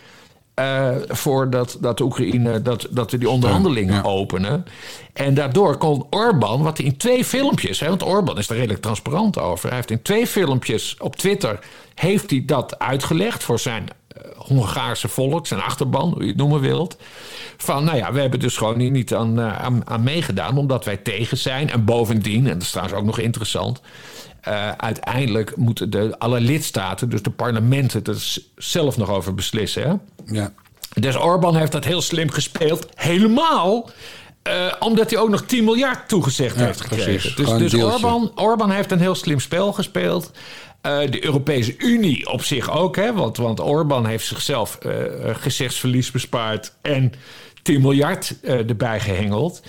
uh, 0.58 0.96
voor 1.08 1.50
dat, 1.50 1.76
dat 1.80 2.00
Oekraïne, 2.00 2.62
dat, 2.62 2.86
dat 2.90 3.10
we 3.10 3.18
die 3.18 3.30
onderhandelingen 3.30 4.04
openen. 4.04 4.64
En 5.12 5.34
daardoor 5.34 5.76
kon 5.76 6.06
Orbán, 6.10 6.62
wat 6.62 6.78
in 6.78 6.96
twee 6.96 7.24
filmpjes, 7.24 7.80
hè, 7.80 7.88
want 7.88 8.02
Orbán 8.02 8.38
is 8.38 8.48
er 8.48 8.56
redelijk 8.56 8.82
transparant 8.82 9.38
over. 9.38 9.66
Hij 9.66 9.76
heeft 9.76 9.90
in 9.90 10.02
twee 10.02 10.26
filmpjes 10.26 10.96
op 10.98 11.16
Twitter 11.16 11.58
heeft 11.94 12.30
hij 12.30 12.42
dat 12.46 12.78
uitgelegd 12.78 13.44
voor 13.44 13.58
zijn 13.58 13.88
Hongaarse 14.36 15.08
volk, 15.08 15.46
zijn 15.46 15.60
achterban, 15.60 16.12
hoe 16.12 16.22
je 16.22 16.28
het 16.28 16.36
noemen 16.36 16.60
wilt. 16.60 16.96
Van 17.56 17.84
nou 17.84 17.96
ja, 17.96 18.12
we 18.12 18.20
hebben 18.20 18.40
dus 18.40 18.56
gewoon 18.56 18.78
hier 18.78 18.90
niet 18.90 19.14
aan, 19.14 19.38
uh, 19.38 19.58
aan, 19.58 19.82
aan 19.84 20.02
meegedaan, 20.02 20.58
omdat 20.58 20.84
wij 20.84 20.96
tegen 20.96 21.36
zijn. 21.36 21.70
En 21.70 21.84
bovendien, 21.84 22.46
en 22.46 22.52
dat 22.52 22.62
is 22.62 22.70
trouwens 22.70 22.98
ook 22.98 23.06
nog 23.06 23.18
interessant. 23.18 23.80
Uh, 24.48 24.70
uiteindelijk 24.70 25.56
moeten 25.56 25.90
de, 25.90 26.18
alle 26.18 26.40
lidstaten, 26.40 27.08
dus 27.08 27.22
de 27.22 27.30
parlementen, 27.30 28.04
er 28.04 28.36
zelf 28.56 28.96
nog 28.96 29.10
over 29.10 29.34
beslissen. 29.34 29.82
Hè? 29.82 29.94
Ja. 30.34 30.52
Dus 30.94 31.16
Orbán 31.16 31.56
heeft 31.56 31.72
dat 31.72 31.84
heel 31.84 32.00
slim 32.00 32.30
gespeeld. 32.30 32.86
Helemaal 32.94 33.90
uh, 34.48 34.72
omdat 34.78 35.10
hij 35.10 35.18
ook 35.18 35.28
nog 35.28 35.42
10 35.42 35.64
miljard 35.64 36.08
toegezegd 36.08 36.58
ja, 36.58 36.64
heeft 36.64 36.80
gekregen. 36.80 37.34
Precies. 37.34 37.58
Dus, 37.58 37.70
dus 37.70 37.82
Orbán, 37.82 38.32
Orbán 38.34 38.70
heeft 38.70 38.90
een 38.90 39.00
heel 39.00 39.14
slim 39.14 39.40
spel 39.40 39.72
gespeeld. 39.72 40.30
Uh, 40.82 41.10
de 41.10 41.24
Europese 41.24 41.74
Unie 41.78 42.30
op 42.30 42.42
zich 42.42 42.70
ook, 42.70 42.96
hè, 42.96 43.14
want, 43.14 43.36
want 43.36 43.60
Orbán 43.60 44.06
heeft 44.06 44.26
zichzelf 44.26 44.78
uh, 44.86 44.92
gezichtsverlies 45.32 46.10
bespaard 46.10 46.72
en 46.82 47.12
10 47.62 47.80
miljard 47.80 48.34
erbij 48.42 49.00
gehengeld. 49.00 49.62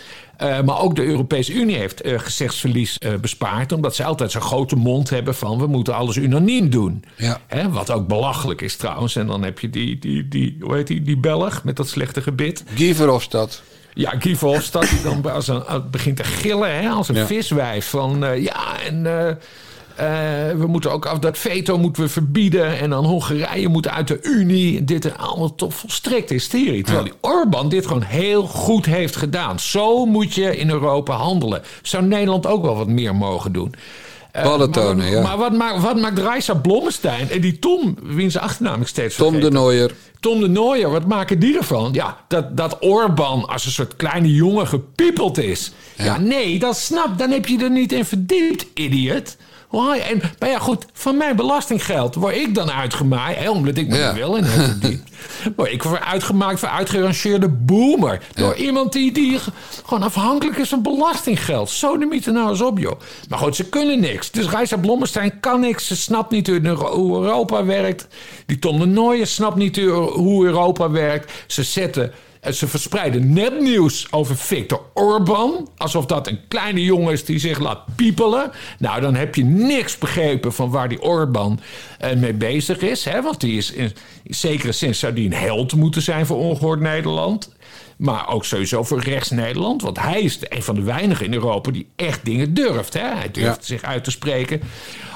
Uh, 0.44 0.62
maar 0.62 0.80
ook 0.80 0.96
de 0.96 1.04
Europese 1.04 1.54
Unie 1.54 1.76
heeft 1.76 2.06
uh, 2.06 2.20
gezichtsverlies 2.20 2.98
bespaard. 3.22 3.72
Omdat 3.72 3.96
ze 3.96 4.04
altijd 4.04 4.32
zo'n 4.32 4.42
grote 4.42 4.76
mond 4.76 5.10
hebben 5.10 5.36
van 5.36 5.60
we 5.60 5.68
moeten 5.68 5.96
alles 5.96 6.16
unaniem 6.16 6.70
doen. 6.70 7.04
Ja. 7.16 7.42
Hè, 7.48 7.70
wat 7.70 7.92
ook 7.92 8.08
belachelijk 8.08 8.62
is 8.62 8.76
trouwens. 8.76 9.16
En 9.16 9.28
dan 9.28 9.44
heb 9.44 9.60
je 9.60 9.70
die, 9.70 10.00
die, 10.00 10.28
die, 10.28 10.58
hoe 10.62 10.76
heet 10.76 10.88
die, 10.88 11.02
die 11.02 11.18
Belg 11.18 11.64
met 11.64 11.76
dat 11.76 11.88
slechte 11.88 12.22
gebit. 12.22 12.64
Guy 12.76 12.96
Verhofstadt. 12.96 13.64
Ja, 13.94 14.14
Guy 14.20 14.36
Verhofstadt 14.36 14.90
die 14.90 15.02
dan 15.02 15.34
als 15.34 15.48
een, 15.48 15.64
begint 15.92 16.18
te 16.18 16.24
gillen 16.24 16.82
hè, 16.82 16.90
als 16.90 17.10
een 17.10 17.16
ja. 17.16 17.26
viswijf. 17.26 17.90
Van 17.90 18.42
ja, 18.42 18.80
en 18.82 19.06
we 20.58 20.66
moeten 20.68 20.92
ook 20.92 21.06
af 21.06 21.20
dat 21.20 21.38
veto 21.38 21.78
moeten 21.78 22.04
we 22.04 22.10
verbieden. 22.10 22.80
En 22.80 22.90
dan 22.90 23.06
Hongarije 23.06 23.68
moet 23.68 23.88
uit 23.88 24.08
de 24.08 24.20
Unie. 24.22 24.84
Dit 24.84 25.06
en 25.06 25.18
allemaal 25.18 25.56
tot 25.56 25.74
volstrekt 25.74 26.30
hysterie. 26.30 26.84
Terwijl 26.84 27.06
die 27.06 27.14
Orbán 27.22 27.70
dit 27.70 27.88
gewoon 27.88 28.02
heel 28.02 28.44
goed 28.44 28.86
heeft 28.86 29.16
gedaan. 29.16 29.60
Zo 29.60 30.06
moet 30.06 30.34
je 30.34 30.58
in 30.58 30.70
Europa 30.70 31.16
handelen. 31.16 31.62
Zou 31.82 32.04
Nederland 32.04 32.46
ook 32.46 32.62
wel 32.62 32.76
wat 32.76 32.88
meer 32.88 33.16
mogen 33.16 33.52
doen. 33.52 33.76
Ballen 34.32 34.72
tonen, 34.72 34.98
maar, 34.98 35.10
ja. 35.10 35.22
Maar 35.22 35.38
wat, 35.38 35.54
maakt, 35.54 35.82
wat 35.82 36.00
maakt 36.00 36.20
Reisa 36.20 36.54
Blommestein 36.54 37.30
en 37.30 37.42
die 37.42 37.60
Tom, 37.60 37.98
wiens 38.04 38.38
achternaam 38.38 38.82
ik 38.82 38.88
steeds 38.88 39.16
Tom 39.16 39.40
de 39.40 39.52
Nooier. 39.52 39.92
Tom 40.20 40.40
de 40.40 40.48
Nooier, 40.48 40.90
wat 40.90 41.06
maken 41.06 41.40
die 41.40 41.58
ervan? 41.58 41.90
Ja, 41.94 42.18
dat, 42.28 42.58
dat 42.58 42.78
Orbán 42.80 43.46
als 43.46 43.66
een 43.66 43.72
soort 43.72 43.96
kleine 43.96 44.34
jongen 44.34 44.68
gepiepeld 44.68 45.38
is. 45.38 45.72
Ja, 45.96 46.04
ja 46.04 46.20
nee, 46.20 46.60
dat 46.60 46.78
snap, 46.78 47.18
dan 47.18 47.32
heb 47.32 47.46
je 47.46 47.64
er 47.64 47.72
niet 47.72 47.92
in 47.92 48.06
verdiept, 48.06 48.66
idiot. 48.74 49.38
En, 49.72 50.22
maar 50.40 50.50
ja, 50.50 50.60
goed, 50.60 50.86
van 50.94 51.18
mijn 51.18 51.36
belastinggeld 51.36 52.16
word 52.16 52.36
ik 52.36 52.56
dan 52.56 52.72
uitgemaakt. 52.72 53.38
Hè, 53.38 53.50
omdat 53.50 53.78
ik 53.78 53.88
me 53.88 53.98
ja. 53.98 54.14
wel 54.14 54.36
in 54.36 54.44
heb 54.44 55.00
word 55.56 55.72
ik 55.72 55.84
word 55.84 56.04
uitgemaakt 56.04 56.60
voor 56.60 56.70
uitgerangeerde 56.70 57.48
boomer. 57.50 58.22
Door 58.34 58.58
ja. 58.58 58.64
iemand 58.66 58.94
die, 58.94 59.12
die 59.12 59.40
gewoon 59.86 60.04
afhankelijk 60.04 60.58
is 60.58 60.70
van 60.70 60.82
belastinggeld. 60.82 61.70
Zo 61.70 61.98
de 61.98 62.06
mythe 62.06 62.32
nou 62.32 62.50
eens 62.50 62.62
op, 62.62 62.80
joh. 62.80 63.00
Maar 63.30 63.40
goed, 63.40 63.56
ze 63.56 63.70
kunnen 63.70 64.00
niks. 64.00 64.32
Dus 64.32 64.50
Reisa 64.50 64.78
Blommestein 64.78 65.40
kan 65.40 65.60
niks. 65.60 65.88
Ze 65.88 65.96
snapt 65.96 66.32
niet 66.32 66.48
hoe 66.48 67.24
Europa 67.24 67.66
werkt. 67.66 68.08
Die 68.46 68.60
Tom 68.60 68.80
de 68.80 68.86
Nooijen 68.86 69.28
snapt 69.28 69.56
niet 69.56 69.78
hoe 69.78 70.46
Europa 70.46 70.92
werkt. 70.92 71.32
Ze 71.48 71.64
zetten 71.64 72.14
en 72.40 72.54
ze 72.54 72.68
verspreiden 72.68 73.34
nepnieuws 73.34 74.12
over 74.12 74.38
Viktor 74.38 74.82
Orban. 74.94 75.70
Alsof 75.78 76.06
dat 76.06 76.28
een 76.28 76.40
kleine 76.48 76.84
jongen 76.84 77.14
is 77.14 77.26
die 77.26 77.40
zich 77.40 77.60
laat 77.60 77.96
piepelen. 77.96 78.52
Nou, 78.78 79.02
dan 79.02 79.16
heb 79.16 79.36
je 79.36 79.44
niks 79.44 79.98
begrepen 79.98 80.54
van 80.54 80.70
waar 80.70 80.90
die 80.90 81.02
Orban 81.02 81.60
uh, 82.04 82.14
mee 82.14 82.34
bezig 82.34 82.80
is. 82.80 83.06
Hè? 83.06 83.22
Want 83.22 83.40
die 83.40 83.58
is 83.58 83.72
in, 83.72 83.92
in 84.24 84.36
zekere 84.36 84.72
zin 84.72 84.96
zou 84.96 85.14
die 85.14 85.26
een 85.26 85.34
held 85.34 85.76
moeten 85.76 86.02
zijn 86.02 86.26
voor 86.26 86.38
ongehoord 86.38 86.80
Nederland. 86.80 87.52
Maar 87.98 88.30
ook 88.30 88.46
sowieso 88.46 88.84
voor 88.84 89.00
rechts-Nederland. 89.00 89.82
Want 89.82 90.00
hij 90.00 90.22
is 90.22 90.38
een 90.42 90.64
van 90.64 90.76
de 90.76 90.84
weinigen 90.84 91.26
in 91.26 91.34
Europa 91.34 91.72
die 91.72 91.88
echt 91.96 92.26
dingen 92.26 92.54
durft. 92.54 92.94
Hè? 92.94 93.16
Hij 93.16 93.32
durft 93.32 93.60
ja. 93.60 93.76
zich 93.76 93.84
uit 93.84 94.04
te 94.04 94.12
spreken 94.12 94.62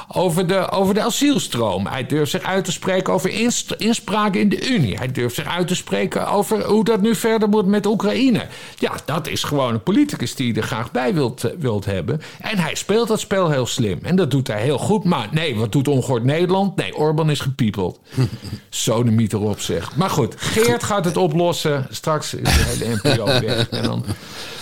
over 0.08 0.48
de, 0.48 0.70
over 0.70 0.94
de 0.94 1.02
asielstroom. 1.02 1.88
Hij 1.88 2.06
durft 2.06 2.32
zich 2.32 2.44
uit 2.44 2.66
te 2.66 2.72
spreken 2.72 3.14
over 3.14 3.30
inspraak 3.78 4.36
in 4.36 4.50
de 4.50 4.70
Unie. 4.70 4.98
Hij 4.98 5.12
durft 5.12 5.36
zich 5.36 5.48
uit 5.48 5.68
te 5.68 5.76
spreken 5.76 6.28
over 6.28 6.66
hoe 6.66 6.84
dat 6.84 7.02
nu 7.02 7.16
verder 7.16 7.50
moet 7.50 7.66
met 7.66 7.86
Oekraïne. 7.86 8.48
Ja, 8.80 8.92
dat 9.06 9.28
is 9.28 9.44
gewoon 9.44 9.74
een 9.74 9.84
politicus 9.84 10.36
die 10.36 10.48
je 10.48 10.54
er 10.54 10.68
graag 10.68 10.92
bij 10.92 11.14
wilt, 11.14 11.52
wilt 11.60 11.86
hebben. 11.86 12.22
En 12.42 12.58
hij 12.58 12.76
speelt 12.76 13.08
dat 13.08 13.20
spel 13.20 13.50
heel 13.50 13.66
slim. 13.66 14.00
En 14.02 14.16
dat 14.16 14.32
doet 14.32 14.48
hij 14.48 14.62
heel 14.62 14.78
goed. 14.78 15.04
Maar 15.04 15.28
nee, 15.32 15.56
wat 15.56 15.72
doet 15.72 15.88
ongehoord 15.88 16.24
Nederland? 16.24 16.76
Nee, 16.76 16.96
Orbán 16.96 17.30
is 17.30 17.40
gepiepeld. 17.40 18.00
Zo 18.70 19.04
de 19.04 19.12
mythe 19.12 19.38
erop 19.38 19.60
zegt. 19.60 19.96
Maar 19.96 20.10
goed, 20.10 20.36
Geert 20.38 20.84
gaat 20.84 21.06
het 21.06 21.18
oplossen. 21.18 21.88
Straks 21.90 22.34
is 22.34 22.44
de 22.44 22.64
hele 22.66 22.96
NPO 23.04 23.26
weg. 23.26 23.70
En 23.70 23.84
dan 23.84 24.06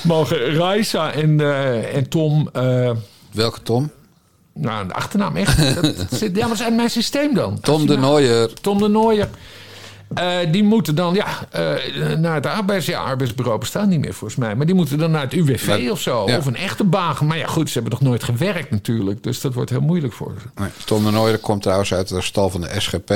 mogen 0.03 0.55
Raisa 0.55 1.11
en, 1.11 1.39
uh, 1.39 1.95
en 1.95 2.09
Tom... 2.09 2.49
Uh, 2.55 2.91
Welke 3.31 3.61
Tom? 3.61 3.91
Nou, 4.53 4.87
de 4.87 4.93
achternaam 4.93 5.35
echt. 5.35 5.75
dat, 5.97 6.07
zit, 6.11 6.35
ja, 6.35 6.47
maar 6.47 6.57
zijn 6.57 6.75
mijn 6.75 6.89
systeem 6.89 7.33
dan? 7.33 7.59
Tom 7.59 7.87
de 7.87 7.97
Nooier. 7.97 8.53
Tom 8.53 8.77
de 8.77 8.87
Nooier. 8.87 9.29
Eh, 10.13 10.37
die 10.51 10.63
moeten 10.63 10.95
dan 10.95 11.13
ja, 11.13 11.27
eh, 11.51 12.17
naar 12.17 12.35
het 12.35 12.45
arbeids, 12.45 12.85
ja, 12.85 12.99
arbeidsbureau 13.01 13.59
bestaat 13.59 13.87
niet 13.87 13.99
meer 13.99 14.13
volgens 14.13 14.39
mij. 14.39 14.55
Maar 14.55 14.65
die 14.65 14.75
moeten 14.75 14.97
dan 14.97 15.11
naar 15.11 15.21
het 15.21 15.33
UWV 15.33 15.67
Maar- 15.67 15.91
of 15.91 16.01
zo. 16.01 16.27
ja. 16.27 16.37
Of 16.37 16.45
een 16.45 16.55
echte 16.55 16.83
baan. 16.83 17.15
Maar 17.21 17.37
ja, 17.37 17.47
goed, 17.47 17.67
ze 17.67 17.73
hebben 17.73 17.91
toch 17.91 18.07
nooit 18.07 18.23
gewerkt 18.23 18.71
natuurlijk. 18.71 19.23
Dus 19.23 19.41
dat 19.41 19.53
wordt 19.53 19.69
heel 19.69 19.81
moeilijk 19.81 20.13
voor 20.13 20.33
ze. 20.41 20.61
Nee, 20.61 20.69
Tom 20.85 21.03
de 21.05 21.11
Nooijer 21.11 21.37
komt 21.37 21.61
trouwens 21.61 21.93
uit 21.93 22.07
de 22.07 22.21
stal 22.21 22.49
van 22.49 22.61
de 22.61 22.69
SGP. 22.77 23.13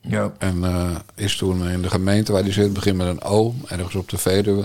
Ja. 0.00 0.32
En 0.38 0.64
eh, 0.64 0.90
is 1.14 1.36
toen 1.36 1.68
in 1.68 1.82
de 1.82 1.90
gemeente 1.90 2.32
waar 2.32 2.42
hij 2.42 2.52
zit, 2.52 2.72
begint 2.72 2.96
met 2.96 3.06
een 3.06 3.22
O, 3.22 3.54
ergens 3.66 3.94
op 3.94 4.08
de 4.08 4.18
Veluwe. 4.18 4.64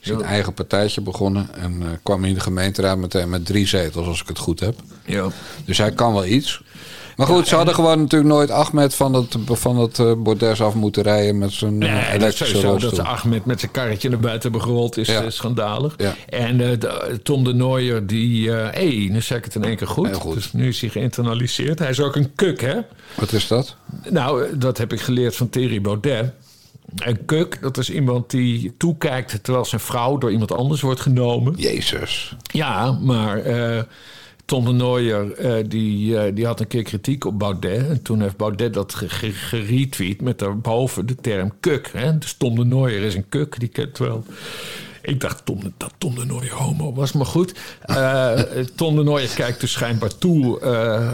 Is 0.00 0.10
een 0.10 0.22
eigen 0.22 0.54
partijtje 0.54 1.00
begonnen. 1.00 1.48
En 1.54 1.82
eh, 1.82 1.88
kwam 2.02 2.24
in 2.24 2.34
de 2.34 2.40
gemeenteraad 2.40 2.98
meteen 2.98 3.28
met 3.30 3.46
drie 3.46 3.66
zetels, 3.66 4.06
als 4.06 4.20
ik 4.20 4.28
het 4.28 4.38
goed 4.38 4.60
heb. 4.60 4.74
ja. 5.04 5.26
Dus 5.64 5.78
hij 5.78 5.92
kan 5.92 6.12
wel 6.12 6.24
iets. 6.24 6.62
Maar 7.16 7.26
goed, 7.26 7.48
ze 7.48 7.54
hadden 7.54 7.74
gewoon 7.74 7.98
natuurlijk 8.00 8.30
nooit 8.30 8.50
Ahmed 8.50 8.94
van 8.94 9.14
het, 9.14 9.36
van 9.46 9.76
het 9.78 9.98
eh, 9.98 10.12
bordes 10.18 10.62
af 10.62 10.74
moeten 10.74 11.02
rijden 11.02 11.38
met 11.38 11.52
zijn 11.52 11.78
Nee, 11.78 11.90
dat 11.90 12.02
is 12.02 12.14
elektrische 12.14 12.76
dat 12.78 12.94
ze 12.94 13.02
Ahmed 13.02 13.44
met 13.44 13.60
zijn 13.60 13.72
karretje 13.72 14.08
naar 14.08 14.18
buiten 14.18 14.42
hebben 14.42 14.68
gerold 14.68 14.96
is 14.96 15.08
Ja. 15.08 15.30
schandalig. 15.30 15.94
Ja. 15.96 16.14
En 16.28 16.78
Tom 17.22 17.44
de 17.44 17.52
Nooijer, 17.54 18.06
die... 18.06 18.52
eh 18.52 18.68
hey, 18.72 19.08
nu 19.10 19.20
zei 19.20 19.38
ik 19.38 19.44
het 19.44 19.54
in 19.54 19.64
één 19.64 19.76
keer 19.76 19.86
goed. 19.86 20.14
Goed. 20.16 20.34
Dus 20.34 20.52
nu 20.52 20.68
is 20.68 20.80
hij 20.80 20.90
geïnternaliseerd. 20.90 21.78
Hij 21.78 21.90
is 21.90 22.00
ook 22.00 22.16
een 22.16 22.34
kuk, 22.34 22.60
hè? 22.60 22.74
Wat 23.14 23.32
is 23.32 23.46
dat? 23.48 23.76
Nou, 24.10 24.58
dat 24.58 24.78
heb 24.78 24.92
ik 24.92 25.00
geleerd 25.00 25.36
van 25.36 25.48
Thierry 25.48 25.80
Baudet. 25.80 26.32
Een 26.96 27.24
kuk, 27.24 27.58
dat 27.60 27.78
is 27.78 27.90
iemand 27.90 28.30
die 28.30 28.74
toekijkt 28.76 29.38
terwijl 29.42 29.64
zijn 29.64 29.80
vrouw 29.80 30.18
door 30.18 30.32
iemand 30.32 30.52
anders 30.52 30.80
wordt 30.80 31.00
genomen. 31.00 31.54
Jezus. 31.56 32.36
Ja, 32.52 32.92
maar 32.92 33.38
eh 33.38 33.82
Tom 34.44 34.64
de 34.64 34.72
Nooijer 34.72 35.32
eh, 35.32 35.64
die, 35.68 36.18
eh, 36.18 36.34
die 36.34 36.46
had 36.46 36.60
een 36.60 36.66
keer 36.66 36.82
kritiek 36.82 37.24
op 37.24 37.38
Baudet. 37.38 37.88
En 37.88 38.02
toen 38.02 38.20
heeft 38.20 38.36
Baudet 38.36 38.74
dat 38.74 38.94
ge- 38.94 39.08
ge- 39.08 39.32
geretweet 39.32 40.20
met 40.20 40.38
daarboven 40.38 41.06
de 41.06 41.14
term 41.14 41.52
kuk. 41.60 41.90
Hè? 41.92 42.18
Dus 42.18 42.34
Tom 42.34 42.54
de 42.54 42.64
Nooijer 42.64 43.02
is 43.02 43.14
een 43.14 43.28
kuk, 43.28 43.58
die 43.60 43.68
kent 43.68 43.98
wel. 43.98 44.24
Ik 45.08 45.20
dacht 45.20 45.44
Tom, 45.44 45.60
dat 45.76 45.92
Tom 45.98 46.14
de 46.14 46.24
Nooijer 46.24 46.54
homo 46.54 46.94
was, 46.94 47.12
maar 47.12 47.26
goed. 47.26 47.54
Eh, 47.80 48.32
Tom 48.74 48.96
de 48.96 49.02
Nooijer 49.02 49.34
kijkt 49.34 49.60
dus 49.60 49.72
schijnbaar 49.72 50.18
toe. 50.18 50.60
eh, 50.60 51.12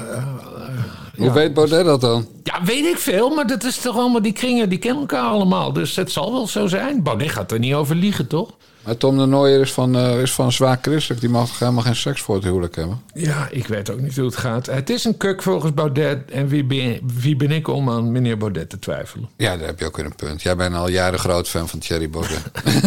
Hoe 1.17 1.27
ja. 1.27 1.33
weet 1.33 1.55
Baudet 1.55 1.85
dat 1.85 2.01
dan? 2.01 2.27
Ja, 2.43 2.65
weet 2.65 2.85
ik 2.85 2.99
veel, 2.99 3.31
maar 3.35 3.47
dat 3.47 3.65
is 3.65 3.79
toch 3.79 3.97
allemaal 3.99 4.23
die 4.23 4.33
kringen, 4.33 4.69
die 4.69 4.79
kennen 4.79 5.01
elkaar 5.01 5.23
allemaal. 5.25 5.73
Dus 5.73 5.97
het 5.97 6.13
zal 6.13 6.33
wel 6.33 6.47
zo 6.47 6.67
zijn. 6.67 7.03
Baudet 7.03 7.31
gaat 7.31 7.53
er 7.53 7.59
niet 7.59 7.75
over 7.75 7.97
liegen, 7.97 8.27
toch? 8.27 8.51
Maar 8.85 8.97
Tom 8.97 9.19
de 9.19 9.27
Nooijer 9.27 9.61
is 9.61 9.73
van, 9.73 9.97
eh, 9.97 10.21
is 10.21 10.33
van 10.33 10.53
zwaar 10.53 10.79
christelijk. 10.83 11.21
Die 11.21 11.31
mag 11.31 11.49
toch 11.49 11.59
helemaal 11.59 11.83
geen 11.83 11.97
seks 11.97 12.21
voor 12.21 12.35
het 12.35 12.45
huwelijk 12.45 12.77
hebben? 12.77 13.03
Ja, 13.15 13.49
ik 13.51 13.67
weet 13.67 13.91
ook 13.91 14.01
niet 14.01 14.17
hoe 14.17 14.25
het 14.25 14.37
gaat. 14.37 14.67
Het 14.67 14.91
is 14.91 15.05
een 15.05 15.17
kuk 15.17 15.43
volgens 15.43 15.75
Baudet. 15.75 16.31
En 16.31 16.49
wie 16.49 16.65
ben, 16.65 17.01
wie 17.21 17.37
ben 17.37 17.51
ik 17.51 17.69
om 17.69 17.91
aan 17.91 18.13
meneer 18.13 18.39
Baudet 18.39 18.71
te 18.71 18.79
twijfelen? 18.79 19.29
Ja, 19.37 19.57
daar 19.57 19.67
heb 19.67 19.79
je 19.79 19.87
ook 19.87 19.97
weer 19.97 20.07
een 20.07 20.15
punt. 20.15 20.43
Jij 20.43 20.57
bent 20.57 20.75
al 20.75 20.89
jaren 20.89 21.19
groot 21.19 21.49
fan 21.49 21.69
van 21.69 21.79
Thierry 21.79 22.11
Baudet. 22.11 22.43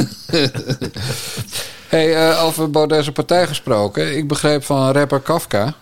hey, 1.87 2.29
eh, 2.29 2.43
over 2.43 2.71
Baudet's 2.71 3.11
partij 3.11 3.47
gesproken. 3.47 4.17
Ik 4.17 4.27
begreep 4.27 4.63
van 4.63 4.91
rapper 4.91 5.19
Kafka... 5.19 5.73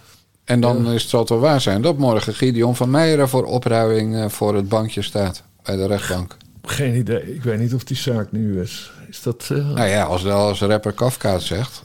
en 0.44 0.60
dan 0.60 0.92
is 0.92 1.02
het 1.02 1.10
zal 1.10 1.20
het 1.20 1.30
wel 1.30 1.40
waar 1.40 1.62
zijn... 1.62 1.82
dat 1.82 1.98
morgen 1.98 2.34
Gideon 2.34 2.76
van 2.76 2.90
Meijeren 2.90 3.30
voor 3.30 3.46
opruiming 3.46 4.16
eh, 4.16 4.30
voor 4.30 4.56
het 4.56 4.70
bankje 4.70 5.02
staat... 5.02 5.44
bij 5.64 5.76
de 5.76 5.88
rechtbank. 5.88 6.38
Geen 6.64 6.96
idee. 6.96 7.36
Ik 7.36 7.44
weet 7.44 7.60
niet 7.60 7.74
of 7.74 7.84
die 7.84 7.98
zaak 7.98 8.32
nu 8.32 8.62
is. 8.62 8.92
Is 9.16 9.22
dat... 9.22 9.48
eh, 9.52 9.58
Nou 9.58 9.88
ja, 9.90 10.04
als, 10.04 10.26
als 10.26 10.62
rapper 10.62 10.92
Kafka 10.92 11.32
het 11.34 11.42
zegt... 11.42 11.84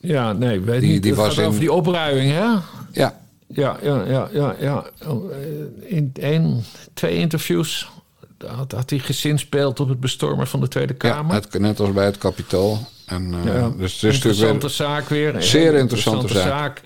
Ja, 0.00 0.32
nee, 0.32 0.60
weet 0.60 0.80
Die- 0.80 0.90
niet. 0.92 1.02
die 1.02 1.14
was 1.14 1.36
in- 1.38 1.44
over 1.44 1.60
die 1.60 1.72
opruiming, 1.72 2.30
hè? 2.32 2.38
Ja, 2.92 3.20
Ja, 3.46 3.76
ja, 3.82 4.04
ja, 4.06 4.28
ja. 4.32 4.54
ja. 4.60 4.84
Oh, 5.06 5.30
eh, 5.32 5.38
In 5.96 6.10
één, 6.20 6.64
twee 6.94 7.14
interviews 7.16 7.90
had, 8.46 8.72
had 8.72 8.90
hij 8.90 8.98
gezinspeeld 8.98 9.80
op 9.80 9.88
het 9.88 10.00
bestormen 10.00 10.46
van 10.46 10.60
de 10.60 10.68
Tweede 10.68 10.94
ja 10.98 11.10
Kamer. 11.10 11.34
het, 11.34 11.58
net 11.58 11.80
als 11.80 11.92
bij 11.92 12.04
het 12.04 12.18
Capitool. 12.18 12.78
En, 13.06 13.34
eh, 13.34 13.54
Ja, 13.54 13.68
dus 13.76 13.92
het 14.00 14.02
is 14.10 14.14
interessante 14.14 14.66
weer... 14.66 14.70
zaak 14.76 15.08
weer. 15.08 15.42
Zeer 15.42 15.74
interessante 15.74 16.28
zaak. 16.38 16.80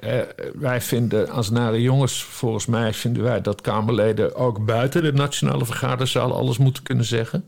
Wij 0.55 0.81
vinden, 0.81 1.31
als 1.31 1.51
nare 1.51 1.83
jongens, 1.83 2.23
volgens 2.23 2.67
mij 2.67 2.95
vinden 2.95 3.23
wij 3.23 3.41
dat 3.41 3.61
Kamerleden 3.61 4.35
ook 4.35 4.65
buiten 4.65 5.03
de 5.03 5.13
nationale 5.13 5.65
vergaderzaal 5.67 6.35
alles 6.35 6.59
moeten 6.59 6.83
kunnen 6.83 7.05
zeggen. 7.05 7.45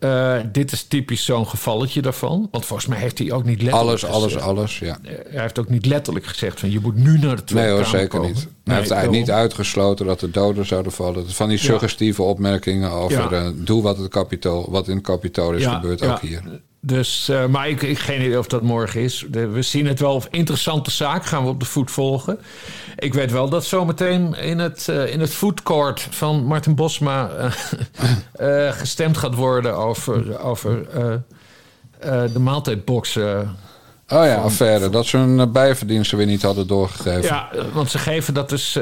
Eh, 0.00 0.36
dit 0.52 0.72
is 0.72 0.82
typisch 0.84 1.24
zo'n 1.24 1.46
gevalletje 1.46 2.02
daarvan. 2.02 2.48
Want 2.50 2.64
volgens 2.66 2.88
mij 2.88 2.98
heeft 2.98 3.18
hij 3.18 3.32
ook 3.32 3.44
niet 3.44 3.62
letterlijk 3.62 3.88
Alles, 3.88 4.04
alles, 4.04 4.22
gezegd- 4.24 4.44
alles, 4.44 4.78
ja. 4.78 4.98
Eh, 5.02 5.12
Hij 5.30 5.40
heeft 5.42 5.58
ook 5.58 5.68
niet 5.68 5.86
letterlijk 5.86 6.26
gezegd 6.26 6.60
van 6.60 6.70
je 6.70 6.80
moet 6.80 6.94
nu 6.96 7.18
naar 7.18 7.36
de 7.36 7.44
Tweede 7.44 7.68
Nee 7.68 7.76
hoor, 7.76 7.86
zeker 7.86 8.08
komen. 8.08 8.26
niet. 8.28 8.36
Hij 8.38 8.48
Nee, 8.64 8.76
heeft 8.76 8.90
eigenlijk 8.90 9.20
niet 9.22 9.30
uitgesloten 9.34 10.06
dat 10.06 10.22
er 10.22 10.30
doden 10.32 10.66
zouden 10.66 10.92
vallen. 10.92 11.30
Van 11.30 11.48
die 11.48 11.58
suggestieve 11.58 12.22
opmerkingen 12.22 12.90
over... 12.90 13.32
Ja. 13.34 13.52
doe 13.54 13.82
wat, 13.82 13.98
het 13.98 14.08
kapitool, 14.08 14.66
wat 14.70 14.88
in 14.88 14.94
het 14.94 15.04
kapitool 15.04 15.52
is 15.52 15.62
Ja, 15.62 15.74
gebeurd, 15.74 16.02
ook 16.02 16.20
hier. 16.20 16.42
Dus, 16.82 17.28
eh, 17.28 17.46
maar 17.46 17.68
ik, 17.68 17.82
ik 17.82 17.98
geen 17.98 18.20
idee 18.22 18.38
of 18.38 18.46
dat 18.46 18.62
morgen 18.62 19.00
is. 19.00 19.24
De- 19.28 19.48
we 19.48 19.62
zien 19.62 19.86
het 19.86 20.00
wel. 20.00 20.22
Interessante 20.30 20.90
zaak. 20.90 21.26
Gaan 21.26 21.42
we 21.42 21.48
op 21.48 21.60
de 21.60 21.66
voet 21.66 21.90
volgen. 21.90 22.38
Ik 22.98 23.14
weet 23.14 23.30
wel 23.30 23.48
dat 23.48 23.64
zometeen 23.64 24.34
in 24.34 24.58
het, 24.58 24.88
eh, 24.88 25.12
in 25.12 25.20
het 25.20 25.34
food 25.34 25.62
court 25.62 26.06
van 26.10 26.44
Martin 26.44 26.74
Bosma 26.74 27.30
eh, 28.32 28.70
gestemd 28.72 29.16
gaat 29.16 29.34
worden 29.34 29.76
over, 29.76 30.38
over 30.40 30.86
de 32.32 32.38
maaltijdboxen. 32.38 33.56
Oh 34.08 34.24
ja, 34.24 34.34
affaire. 34.34 34.90
Dat 34.90 35.06
ze 35.06 35.16
hun 35.16 35.52
bijverdiensten 35.52 36.18
weer 36.18 36.26
niet 36.26 36.42
hadden 36.42 36.66
doorgegeven. 36.66 37.22
Ja, 37.22 37.48
want 37.72 37.90
ze 37.90 37.98
geven 37.98 38.34
dat 38.34 38.48
dus. 38.48 38.72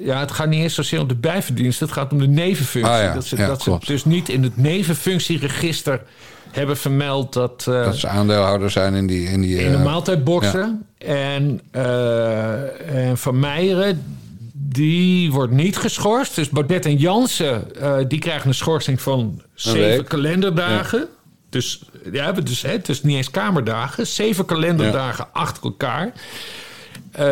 ja, 0.00 0.20
het 0.20 0.32
gaat 0.32 0.48
niet 0.48 0.62
eens 0.62 0.74
zozeer 0.74 1.00
om 1.00 1.08
de 1.08 1.14
bijverdiensten. 1.14 1.86
Het 1.86 1.96
gaat 1.96 2.12
om 2.12 2.18
de 2.18 2.28
nevenfunctie. 2.28 2.94
Ah 2.94 3.02
ja, 3.02 3.14
dat 3.14 3.24
ze, 3.24 3.36
ja, 3.36 3.46
dat 3.46 3.62
ze 3.62 3.76
dus 3.86 4.04
niet 4.04 4.28
in 4.28 4.42
het 4.42 4.56
nevenfunctieregister 4.56 6.00
hebben 6.50 6.76
vermeld 6.76 7.32
dat. 7.32 7.64
eh, 7.68 7.84
Dat 7.84 7.96
ze 7.96 8.08
aandeelhouder 8.08 8.70
zijn 8.70 8.94
in 8.94 9.06
die... 9.06 9.28
In, 9.28 9.40
die, 9.40 9.58
in 9.58 9.70
de 9.70 9.76
eh, 9.76 9.84
maaltijdboxen. 9.84 10.86
En, 10.98 11.60
eh, 11.70 13.08
en 13.08 13.18
Van 13.18 13.38
Meijeren, 13.38 14.02
die 14.52 15.32
wordt 15.32 15.52
niet 15.52 15.76
geschorst. 15.76 16.34
Dus 16.34 16.48
Baudet 16.48 16.86
en 16.86 16.96
Jansen, 16.96 17.64
die 18.08 18.18
krijgen 18.18 18.48
een 18.48 18.54
schorsing 18.54 19.00
van 19.00 19.42
zeven 19.54 20.04
kalenderdagen. 20.04 21.08
Dus, 21.50 21.82
ja, 22.12 22.32
dus 22.32 22.62
hè, 22.62 22.70
het 22.70 22.88
is 22.88 23.02
niet 23.02 23.16
eens 23.16 23.30
kamerdagen. 23.30 24.06
Zeven 24.06 24.44
kalenderdagen 24.44 25.26
achter 25.32 25.62
elkaar. 25.62 26.12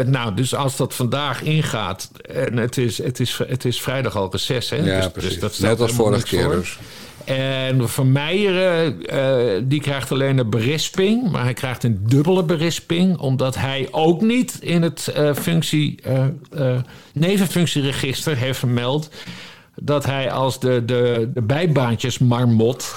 Nou, 0.06 0.34
dus 0.34 0.54
als 0.54 0.76
dat 0.76 0.94
vandaag 0.94 1.42
ingaat... 1.42 2.10
en 2.22 2.56
het 2.56 2.76
is, 2.78 2.98
het 2.98 3.20
is, 3.20 3.38
het 3.46 3.64
is 3.64 3.80
vrijdag 3.80 4.16
al 4.16 4.28
reces, 4.30 4.70
hè? 4.70 4.76
ja, 4.76 4.96
dus, 4.96 5.10
precies. 5.10 5.30
Dus 5.30 5.40
dat 5.40 5.58
Net 5.58 5.80
als 5.80 5.92
vorige 5.92 6.24
keer 6.24 6.42
voor. 6.42 6.54
dus. 6.54 6.78
En 7.24 7.88
Van 7.88 8.12
Meijeren, 8.12 9.06
eh, 9.06 9.62
die 9.64 9.80
krijgt 9.80 10.12
alleen 10.12 10.38
een 10.38 10.50
berisping. 10.50 11.30
Maar 11.30 11.42
hij 11.42 11.52
krijgt 11.52 11.84
een 11.84 12.00
dubbele 12.02 12.44
berisping. 12.44 13.18
Omdat 13.18 13.54
hij 13.54 13.88
ook 13.90 14.20
niet 14.20 14.58
in 14.60 14.82
het 14.82 15.08
eh, 15.08 15.34
functie, 15.34 16.00
eh, 16.02 16.76
nevenfunctieregister 17.12 18.36
heeft 18.36 18.58
vermeld... 18.58 19.10
dat 19.74 20.04
hij 20.06 20.30
als 20.30 20.60
de, 20.60 20.84
de, 20.84 21.30
de 21.34 21.42
bijbaantjesmarmot 21.42 22.94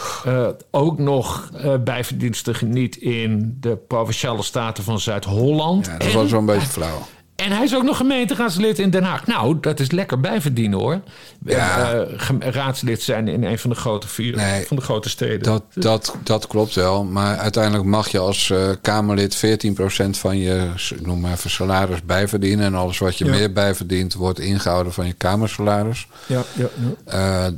ook 0.72 0.98
nog 1.00 1.52
bijverdiensten 1.84 2.56
geniet... 2.56 2.96
in 2.96 3.58
de 3.60 3.78
Provinciale 3.88 4.44
Staten 4.44 4.84
van 4.84 5.00
Zuid-Holland. 5.00 5.86
Ja, 5.86 5.98
dat 5.98 6.08
En- 6.08 6.14
was 6.14 6.32
wel 6.32 6.40
een 6.40 6.46
beetje 6.46 6.68
flauw. 6.68 7.08
En 7.36 7.52
hij 7.52 7.64
is 7.64 7.76
ook 7.76 7.84
nog 7.84 7.98
gemeenteraadslid 7.98 8.80
in 8.80 8.90
Den 8.90 9.04
Haag. 9.04 9.28
Nou, 9.28 9.58
dat 9.62 9.80
is 9.80 9.92
lekker 9.92 10.20
bijverdienen 10.20 10.80
hoor. 10.80 11.02
Ja. 11.46 11.94
Eh, 11.94 12.02
gem- 12.18 12.42
raadslid 12.42 13.02
zijn 13.02 13.28
in 13.28 13.44
een 13.44 13.60
van 13.60 13.70
de 13.70 13.76
grote 13.76 14.08
vier 14.08 14.36
Nee, 14.36 14.66
van 14.66 14.76
de 14.78 14.82
grote 14.84 15.10
steden. 15.10 15.44
Dat, 15.44 15.64
dat, 15.74 16.16
dat 16.24 16.48
klopt 16.48 16.76
wel. 16.76 17.04
Maar 17.04 17.38
uiteindelijk 17.38 17.84
mag 17.86 18.08
je 18.10 18.20
als 18.20 18.50
eh, 18.50 18.70
Kamerlid 18.82 19.36
14% 19.36 20.10
van 20.10 20.38
je 20.38 20.68
noem 21.02 21.20
maar 21.20 21.32
even, 21.32 21.50
salaris 21.50 22.02
bijverdienen. 22.06 22.66
En 22.66 22.76
alles 22.76 22.98
wat 22.98 23.18
je 23.18 23.26
Ja. 23.26 23.32
meer 23.32 23.54
bijverdient 23.54 24.14
wordt 24.14 24.40
ingehouden 24.40 24.94
van 24.94 25.08
je 25.08 25.14
Kamersalaris. 25.14 26.08
ja, 26.26 26.44
ja, 26.54 26.68
ja. 27.06 27.12
Eh, 27.46 27.54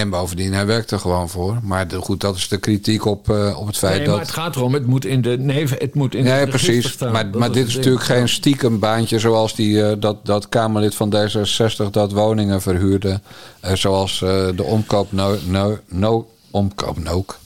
en 0.00 0.10
bovendien, 0.10 0.52
hij 0.52 0.66
werkt 0.66 0.90
er 0.90 0.98
gewoon 0.98 1.28
voor. 1.28 1.58
Maar 1.62 1.88
de- 1.88 1.96
goed, 2.00 2.20
dat 2.20 2.36
is 2.36 2.48
de 2.48 2.56
kritiek 2.56 3.04
op, 3.04 3.30
eh, 3.30 3.58
op 3.58 3.66
het 3.66 3.78
feit 3.78 3.96
Nee, 3.96 4.04
dat... 4.04 4.14
maar 4.14 4.24
het 4.24 4.34
gaat 4.34 4.56
erom, 4.56 4.74
het 4.74 4.86
moet 4.86 5.04
in 5.04 5.22
de 5.22 5.38
neven, 5.38 5.76
het 5.78 5.94
moet 5.94 6.14
in 6.14 6.24
Nee, 6.24 6.46
precies. 6.46 6.88
staan. 6.88 7.12
Maar, 7.12 7.26
maar 7.32 7.52
dit 7.52 7.66
is 7.66 7.74
natuurlijk 7.74 8.04
geen 8.04 8.28
stiekem 8.28 8.78
baantje 8.78 9.18
zoals 9.18 9.54
die, 9.54 9.84
eh, 9.84 9.96
dat, 9.98 10.16
dat 10.26 10.48
Kamerlid 10.48 10.94
van 10.94 11.14
D66 11.14 11.90
dat 11.90 12.12
woningen 12.12 12.62
verhuurde. 12.62 13.20
Eh, 13.60 13.74
zoals 13.74 14.18
de 14.18 14.62
omkoop 14.62 15.12
no, 15.12 15.36
no, 15.46 15.78
no, 15.88 16.28
omkoop, 16.50 16.96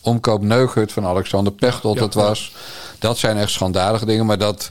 omkoop 0.01 0.43
Neughut 0.43 0.93
van 0.93 1.05
Alexander 1.05 1.53
Pechtold 1.53 1.95
Ja, 1.95 2.01
dat 2.01 2.15
was. 2.15 2.53
Dat 2.99 3.19
zijn 3.19 3.37
echt 3.37 3.51
schandalige 3.51 4.07
dingen. 4.07 4.27
Maar 4.27 4.39
dat, 4.39 4.71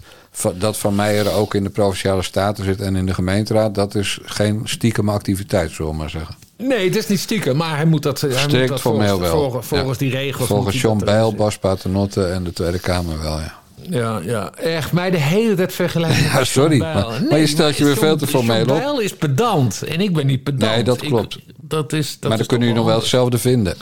dat 0.55 0.77
Van 0.77 0.95
Meijer 0.95 1.33
ook 1.33 1.53
in 1.53 1.63
de 1.63 1.69
Provinciale 1.69 2.21
Staten 2.21 2.63
zit 2.63 2.81
en 2.81 2.95
in 2.95 3.05
de 3.05 3.13
gemeenteraad... 3.13 3.75
dat 3.75 3.95
is 3.95 4.19
geen 4.23 4.61
stiekem 4.63 5.09
activiteit, 5.09 5.71
zullen 5.71 5.91
we 5.91 5.97
maar 5.97 6.09
zeggen. 6.09 6.35
Nee, 6.67 6.85
het 6.87 6.95
is 6.95 7.07
niet 7.07 7.19
stiekem, 7.19 7.57
maar 7.57 7.75
hij 7.75 7.85
moet 7.85 8.03
dat, 8.03 8.21
hij 8.21 8.29
moet 8.29 8.39
Strikt 8.39 8.69
dat 8.69 8.81
formeel 8.81 9.07
volgens, 9.07 9.29
wel. 9.29 9.39
volgens, 9.41 9.67
volgens 9.67 9.99
Ja. 9.99 10.05
die 10.05 10.15
regels. 10.17 10.47
Volgens 10.47 10.73
hij 10.73 10.81
John 10.83 11.01
erin 11.01 11.13
Bijl. 11.13 11.33
Bas 11.35 11.57
Paternotte 11.57 12.25
en 12.25 12.43
de 12.43 12.53
Tweede 12.53 12.79
Kamer 12.79 13.21
wel, 13.21 13.37
ja. 13.39 13.61
Ja, 13.89 14.19
ja, 14.25 14.51
echt 14.55 14.91
mij 14.91 15.11
de 15.11 15.17
hele 15.17 15.55
tijd 15.55 15.73
vergelijken. 15.73 16.23
Ja, 16.33 16.43
sorry, 16.43 16.77
Bijl. 16.77 17.11
maar- 17.29 17.39
je 17.39 17.47
stelt 17.47 17.77
je 17.77 17.85
weer 17.85 17.97
veel 17.97 18.17
te 18.17 18.27
formeel 18.27 18.55
John 18.57 18.69
op. 18.71 18.77
Bijl 18.77 18.99
is 18.99 19.13
pedant 19.15 19.81
en 19.83 20.01
ik 20.01 20.13
ben 20.13 20.25
niet 20.25 20.43
pedant. 20.43 20.71
Nee, 20.71 20.83
dat 20.83 21.01
Ik- 21.01 21.09
klopt. 21.09 21.37
dat 21.61 21.93
is... 21.93 22.17
Dat 22.19 22.29
maar 22.29 22.37
dan 22.37 22.47
kunnen 22.47 22.67
jullie 22.67 22.81
nog 22.83 22.91
wel 22.91 22.99
hetzelfde 22.99 23.37
vinden. 23.37 23.75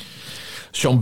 John 0.71 0.99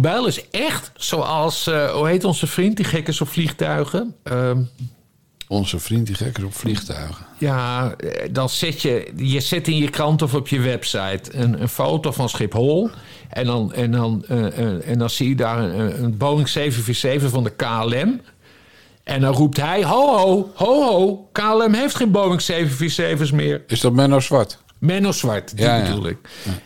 Bijlen 0.00 0.26
is 0.26 0.40
echt 0.50 0.90
zoals... 0.96 1.66
eh, 1.66 1.90
hoe 1.90 2.08
heet 2.08 2.24
onze 2.24 2.46
vriend, 2.46 2.76
die 2.76 2.84
gek 2.84 3.08
is 3.08 3.20
op 3.20 3.28
vliegtuigen? 3.28 4.14
Ehm, 4.22 4.58
Onze 5.50 5.78
vriend 5.78 6.06
die 6.06 6.14
gek 6.14 6.38
is 6.38 6.44
op 6.44 6.54
vliegtuigen. 6.54 7.26
ja, 7.38 7.94
dan 8.30 8.48
zet 8.48 8.82
je... 8.82 9.12
Je 9.16 9.40
zet 9.40 9.68
in 9.68 9.76
je 9.76 9.90
krant 9.90 10.22
of 10.22 10.34
op 10.34 10.48
je 10.48 10.60
website 10.60 11.22
een, 11.32 11.62
een 11.62 11.68
foto 11.68 12.12
van 12.12 12.28
Schiphol... 12.28 12.90
En 13.30 13.46
dan, 13.46 13.72
en, 13.72 13.90
dan, 13.90 14.24
eh, 14.28 14.46
eh, 14.46 14.88
en 14.88 14.98
dan 14.98 15.10
zie 15.10 15.28
je 15.28 15.34
daar 15.34 15.58
een, 15.58 16.02
een 16.02 16.16
Boeing 16.16 16.48
747 16.48 17.30
van 17.30 17.44
de 17.44 17.50
KLM... 17.50 18.20
En 19.04 19.20
dan 19.20 19.34
roept 19.34 19.56
hij: 19.56 19.84
ho, 19.84 20.16
ho, 20.16 20.50
ho, 20.54 20.82
ho. 20.82 21.28
KLM 21.32 21.74
heeft 21.74 21.94
geen 21.94 22.10
Boeing 22.10 22.42
747's 22.42 23.30
meer. 23.30 23.62
Is 23.66 23.80
dat 23.80 23.92
Menno 23.92 24.20
Zwart? 24.20 24.58
Menno 24.80 25.12
Zwart, 25.12 25.56
die 25.56 25.66
Ja, 25.66 25.76
ja. 25.76 25.82
bedoel 25.88 26.06
ik. 26.06 26.16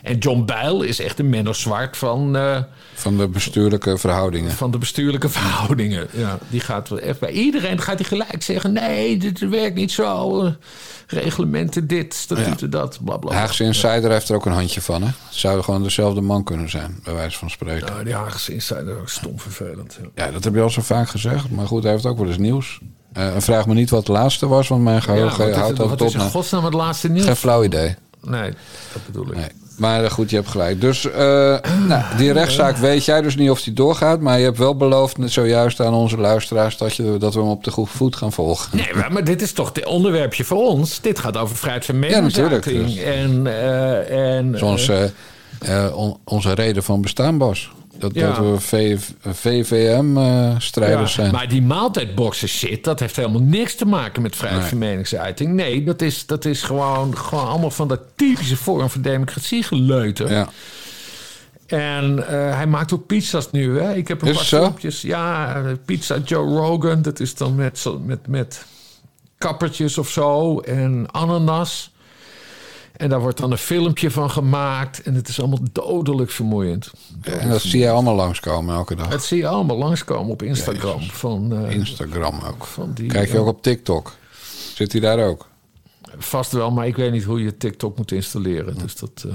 En 0.01 0.17
John 0.17 0.45
Bijl 0.45 0.81
is 0.81 0.99
echt 0.99 1.19
een 1.19 1.29
Menno 1.29 1.53
Zwart 1.53 1.97
van, 1.97 2.35
eh, 2.35 2.57
Van 2.93 3.17
de 3.17 3.27
bestuurlijke 3.27 3.97
verhoudingen. 3.97 4.51
van 4.51 4.71
de 4.71 4.77
bestuurlijke 4.77 5.29
verhoudingen. 5.29 6.07
Ja, 6.11 6.37
die 6.49 6.59
gaat 6.59 6.89
wel 6.89 6.99
echt 6.99 7.19
bij 7.19 7.31
iedereen 7.31 7.81
gaat 7.81 7.99
hij 7.99 8.07
gelijk 8.07 8.43
zeggen: 8.43 8.73
nee, 8.73 9.17
dit 9.17 9.39
werkt 9.39 9.75
niet 9.75 9.91
zo. 9.91 10.51
Reglementen 11.07 11.87
dit, 11.87 12.13
statuten 12.13 12.69
dat, 12.69 12.99
bla 13.03 13.17
bla. 13.17 13.29
De 13.29 13.35
bla. 13.35 13.35
Haagse 13.35 13.63
Insider 13.63 14.11
heeft 14.11 14.29
er 14.29 14.35
ook 14.35 14.45
een 14.45 14.51
handje 14.51 14.81
van. 14.81 15.01
Hè? 15.03 15.09
Zou 15.29 15.63
gewoon 15.63 15.83
dezelfde 15.83 16.21
man 16.21 16.43
kunnen 16.43 16.69
zijn, 16.69 16.99
bij 17.03 17.13
wijze 17.13 17.37
van 17.37 17.49
spreken. 17.49 17.87
Nou, 17.91 18.03
die 18.03 18.13
Haagse 18.13 18.53
Insider 18.53 18.97
is 19.05 19.11
stom 19.13 19.39
vervelend. 19.39 19.97
ja. 20.15 20.25
Ja, 20.25 20.31
dat 20.31 20.43
heb 20.43 20.53
je 20.53 20.61
al 20.61 20.69
zo 20.69 20.81
vaak 20.81 21.09
gezegd. 21.09 21.49
Maar 21.49 21.67
goed, 21.67 21.83
hij 21.83 21.91
heeft 21.91 22.05
ook 22.05 22.17
wel 22.17 22.27
eens 22.27 22.37
nieuws. 22.37 22.79
En 23.13 23.41
vraag 23.41 23.67
me 23.67 23.73
niet 23.73 23.89
wat 23.89 23.99
het 23.99 24.07
laatste 24.17 24.47
was, 24.47 24.67
want 24.67 24.83
mijn 24.83 24.95
Ja, 24.95 25.01
geheugen 25.01 25.45
wat 25.45 25.55
houdt 25.55 25.73
is, 25.79 25.83
ook 25.83 25.89
wat 25.89 26.01
is 26.01 26.13
in 26.13 26.19
godsnaam 26.19 26.63
het 26.65 26.73
laatste 26.73 27.09
nieuws? 27.09 27.25
Geen 27.25 27.35
flauw 27.35 27.63
idee. 27.63 27.95
Nee, 28.25 28.51
dat 28.93 29.05
bedoel 29.05 29.27
ik. 29.27 29.35
Nee. 29.35 29.47
Maar 29.77 30.03
eh, 30.03 30.09
goed, 30.11 30.29
je 30.29 30.35
hebt 30.35 30.47
gelijk. 30.47 30.81
Dus 30.81 31.11
eh, 31.11 31.55
nou, 31.87 32.03
die 32.17 32.31
rechtszaak 32.31 32.77
weet 32.77 33.05
jij 33.05 33.21
dus 33.21 33.35
niet 33.35 33.49
of 33.49 33.61
die 33.61 33.73
doorgaat. 33.73 34.19
Maar 34.19 34.37
je 34.37 34.43
hebt 34.43 34.57
wel 34.57 34.75
beloofd 34.75 35.17
net 35.17 35.31
zojuist 35.31 35.79
aan 35.79 35.93
onze 35.93 36.17
luisteraars... 36.17 36.77
dat, 36.77 36.95
je, 36.95 37.15
dat 37.19 37.33
we 37.33 37.39
hem 37.39 37.49
op 37.49 37.63
de 37.63 37.71
goede 37.71 37.91
voet 37.91 38.15
gaan 38.15 38.31
volgen. 38.31 38.77
Nee, 38.77 38.93
maar, 38.95 39.11
maar 39.11 39.23
dit 39.23 39.41
is 39.41 39.51
toch 39.51 39.71
het 39.73 39.85
onderwerpje 39.85 40.43
voor 40.43 40.57
ons. 40.67 41.01
Dit 41.01 41.19
gaat 41.19 41.37
over 41.37 41.55
vrijheid 41.55 41.85
van 41.85 41.99
natuurlijk, 41.99 42.65
meningsuiting. 42.65 42.85
dus. 42.85 42.97
En, 43.03 43.47
eh, 43.47 44.35
en, 44.37 44.55
eh, 44.55 45.85
eh, 45.85 45.97
on- 45.97 46.17
onze 46.23 46.53
reden 46.53 46.83
van 46.83 47.01
bestaan, 47.01 47.37
Bas. 47.37 47.71
Dat, 47.97 48.13
Ja. 48.13 48.27
dat 48.33 48.37
we 48.37 48.97
VVM-strijders 49.33 51.15
Ja, 51.15 51.21
zijn. 51.21 51.31
Maar 51.31 51.47
die 51.49 51.61
maaltijdboxen 51.61 52.47
shit, 52.47 52.83
dat 52.83 52.99
heeft 52.99 53.15
helemaal 53.15 53.41
niks 53.41 53.75
te 53.75 53.85
maken 53.85 54.21
met 54.21 54.35
vrijheid 54.35 54.61
Nee. 54.61 54.69
van 54.69 54.79
meningsuiting. 54.79 55.53
Nee, 55.53 55.83
dat 55.83 56.01
is, 56.01 56.25
dat 56.25 56.45
is 56.45 56.61
gewoon, 56.63 57.17
gewoon 57.17 57.47
allemaal 57.47 57.71
van 57.71 57.87
dat 57.87 57.99
typische 58.15 58.57
vorm 58.57 58.89
van 58.89 59.01
democratie 59.01 59.63
geleuter. 59.63 60.31
Ja. 60.31 60.49
En 61.67 62.27
eh, 62.27 62.55
hij 62.55 62.67
maakt 62.67 62.93
ook 62.93 63.05
pizza's 63.05 63.51
nu, 63.51 63.79
hè? 63.79 63.93
Ik 63.95 64.07
heb 64.07 64.21
een 64.21 64.27
Is 64.27 64.35
paar 64.35 64.45
filmpjes. 64.45 65.01
Ja, 65.01 65.55
eh, 65.55 65.71
pizza 65.85 66.17
Joe 66.25 66.57
Rogan. 66.57 67.01
Dat 67.01 67.19
is 67.19 67.35
dan 67.35 67.55
met, 67.55 67.85
met, 68.05 68.27
met 68.27 68.65
kappertjes 69.37 69.97
of 69.97 70.09
zo. 70.09 70.59
En 70.59 71.07
ananas. 71.11 71.93
En 72.97 73.09
daar 73.09 73.19
wordt 73.19 73.37
dan 73.37 73.51
een 73.51 73.57
filmpje 73.57 74.11
van 74.11 74.31
gemaakt. 74.31 75.01
En 75.01 75.13
het 75.13 75.27
is 75.27 75.39
allemaal 75.39 75.59
dodelijk 75.71 76.31
vermoeiend. 76.31 76.91
En 77.21 77.49
dat 77.49 77.61
zie 77.61 77.79
jij 77.79 77.91
allemaal 77.91 78.15
langskomen 78.15 78.75
elke 78.75 78.95
dag. 78.95 79.09
Het 79.09 79.23
zie 79.23 79.37
je 79.37 79.47
allemaal 79.47 79.77
langskomen 79.77 80.31
op 80.31 80.41
Instagram. 80.43 81.01
Van, 81.01 81.65
eh, 81.65 81.71
Instagram 81.75 82.39
ook. 82.47 82.65
van 82.65 82.91
die, 82.93 83.07
Kijk 83.07 83.27
je 83.27 83.33
eh, 83.33 83.41
ook 83.41 83.47
op 83.47 83.61
TikTok? 83.61 84.13
Zit 84.75 84.91
hij 84.91 85.01
daar 85.01 85.19
ook? 85.27 85.47
Vast 86.17 86.51
wel, 86.51 86.71
maar 86.71 86.87
ik 86.87 86.95
weet 86.95 87.11
niet 87.11 87.23
hoe 87.23 87.43
je 87.43 87.57
TikTok 87.57 87.97
moet 87.97 88.11
installeren. 88.11 88.77
Dus 88.77 88.95
dat, 88.95 89.23
eh, 89.27 89.33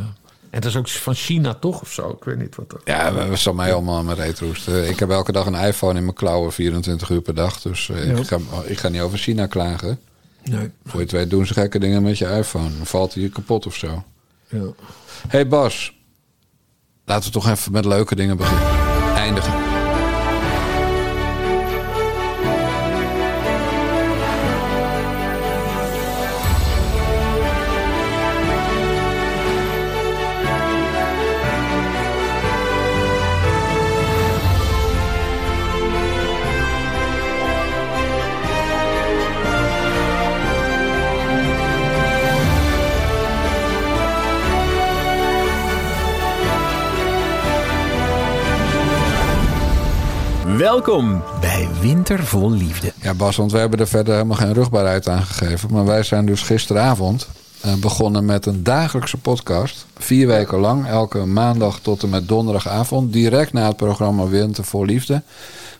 en 0.50 0.60
dat 0.60 0.64
is 0.64 0.76
ook 0.76 0.88
van 0.88 1.14
China 1.14 1.54
toch 1.54 1.80
of 1.80 1.92
zo? 1.92 2.08
Ik 2.08 2.24
weet 2.24 2.38
niet 2.38 2.56
wat 2.56 2.70
dat 2.70 2.80
Ja, 2.84 3.28
we, 3.28 3.36
staan 3.36 3.54
mij 3.56 3.72
allemaal 3.72 3.96
aan 3.98 4.04
mijn 4.04 4.16
reet 4.16 4.38
roesten. 4.38 4.88
Ik 4.88 4.98
heb 4.98 5.10
elke 5.10 5.32
dag 5.32 5.46
een 5.46 5.54
iPhone 5.66 5.98
in 5.98 6.04
mijn 6.04 6.16
klauwen, 6.16 6.52
24 6.52 7.10
uur 7.10 7.20
per 7.20 7.34
dag. 7.34 7.60
Dus 7.60 7.86
Ja. 7.86 7.94
ik, 7.94 8.26
ga, 8.26 8.38
ik 8.64 8.78
ga 8.78 8.88
niet 8.88 9.00
over 9.00 9.18
China 9.18 9.46
klagen. 9.46 9.98
Nee. 10.44 10.70
Voor 10.84 11.00
je 11.00 11.06
het 11.06 11.12
weet 11.12 11.30
doen 11.30 11.46
ze 11.46 11.52
gekke 11.52 11.78
dingen 11.78 12.02
met 12.02 12.18
je 12.18 12.26
iPhone. 12.26 12.76
Dan 12.76 12.86
valt 12.86 13.14
hij 13.14 13.22
je 13.22 13.28
kapot 13.28 13.66
of 13.66 13.74
zo. 13.74 14.04
Ja. 14.48 14.64
hey 15.28 15.48
Bas, 15.48 15.94
laten 17.04 17.24
we 17.24 17.30
toch 17.30 17.48
even 17.48 17.72
met 17.72 17.84
leuke 17.84 18.14
dingen 18.14 18.36
beginnen. 18.36 18.68
Eindigen. 19.14 19.69
Welkom 50.70 51.22
bij 51.40 51.68
Winter 51.80 52.24
vol 52.24 52.50
Liefde. 52.50 52.92
Ja, 53.02 53.14
Bas, 53.14 53.36
want 53.36 53.52
we 53.52 53.58
hebben 53.58 53.78
er 53.78 53.88
verder 53.88 54.14
helemaal 54.14 54.36
geen 54.36 54.52
rugbaarheid 54.52 55.08
aan 55.08 55.22
gegeven. 55.22 55.72
Maar 55.72 55.84
wij 55.84 56.02
zijn 56.02 56.26
dus 56.26 56.42
gisteravond 56.42 57.28
eh, 57.60 57.74
begonnen 57.74 58.24
met 58.24 58.46
een 58.46 58.62
dagelijkse 58.62 59.16
podcast. 59.16 59.86
Vier 59.98 60.26
weken 60.26 60.58
lang, 60.58 60.86
elke 60.86 61.18
maandag 61.18 61.80
tot 61.80 62.02
en 62.02 62.08
met 62.08 62.28
donderdagavond. 62.28 63.12
Direct 63.12 63.52
na 63.52 63.66
het 63.66 63.76
programma 63.76 64.28
Winter 64.28 64.64
voor 64.64 64.86
Liefde 64.86 65.22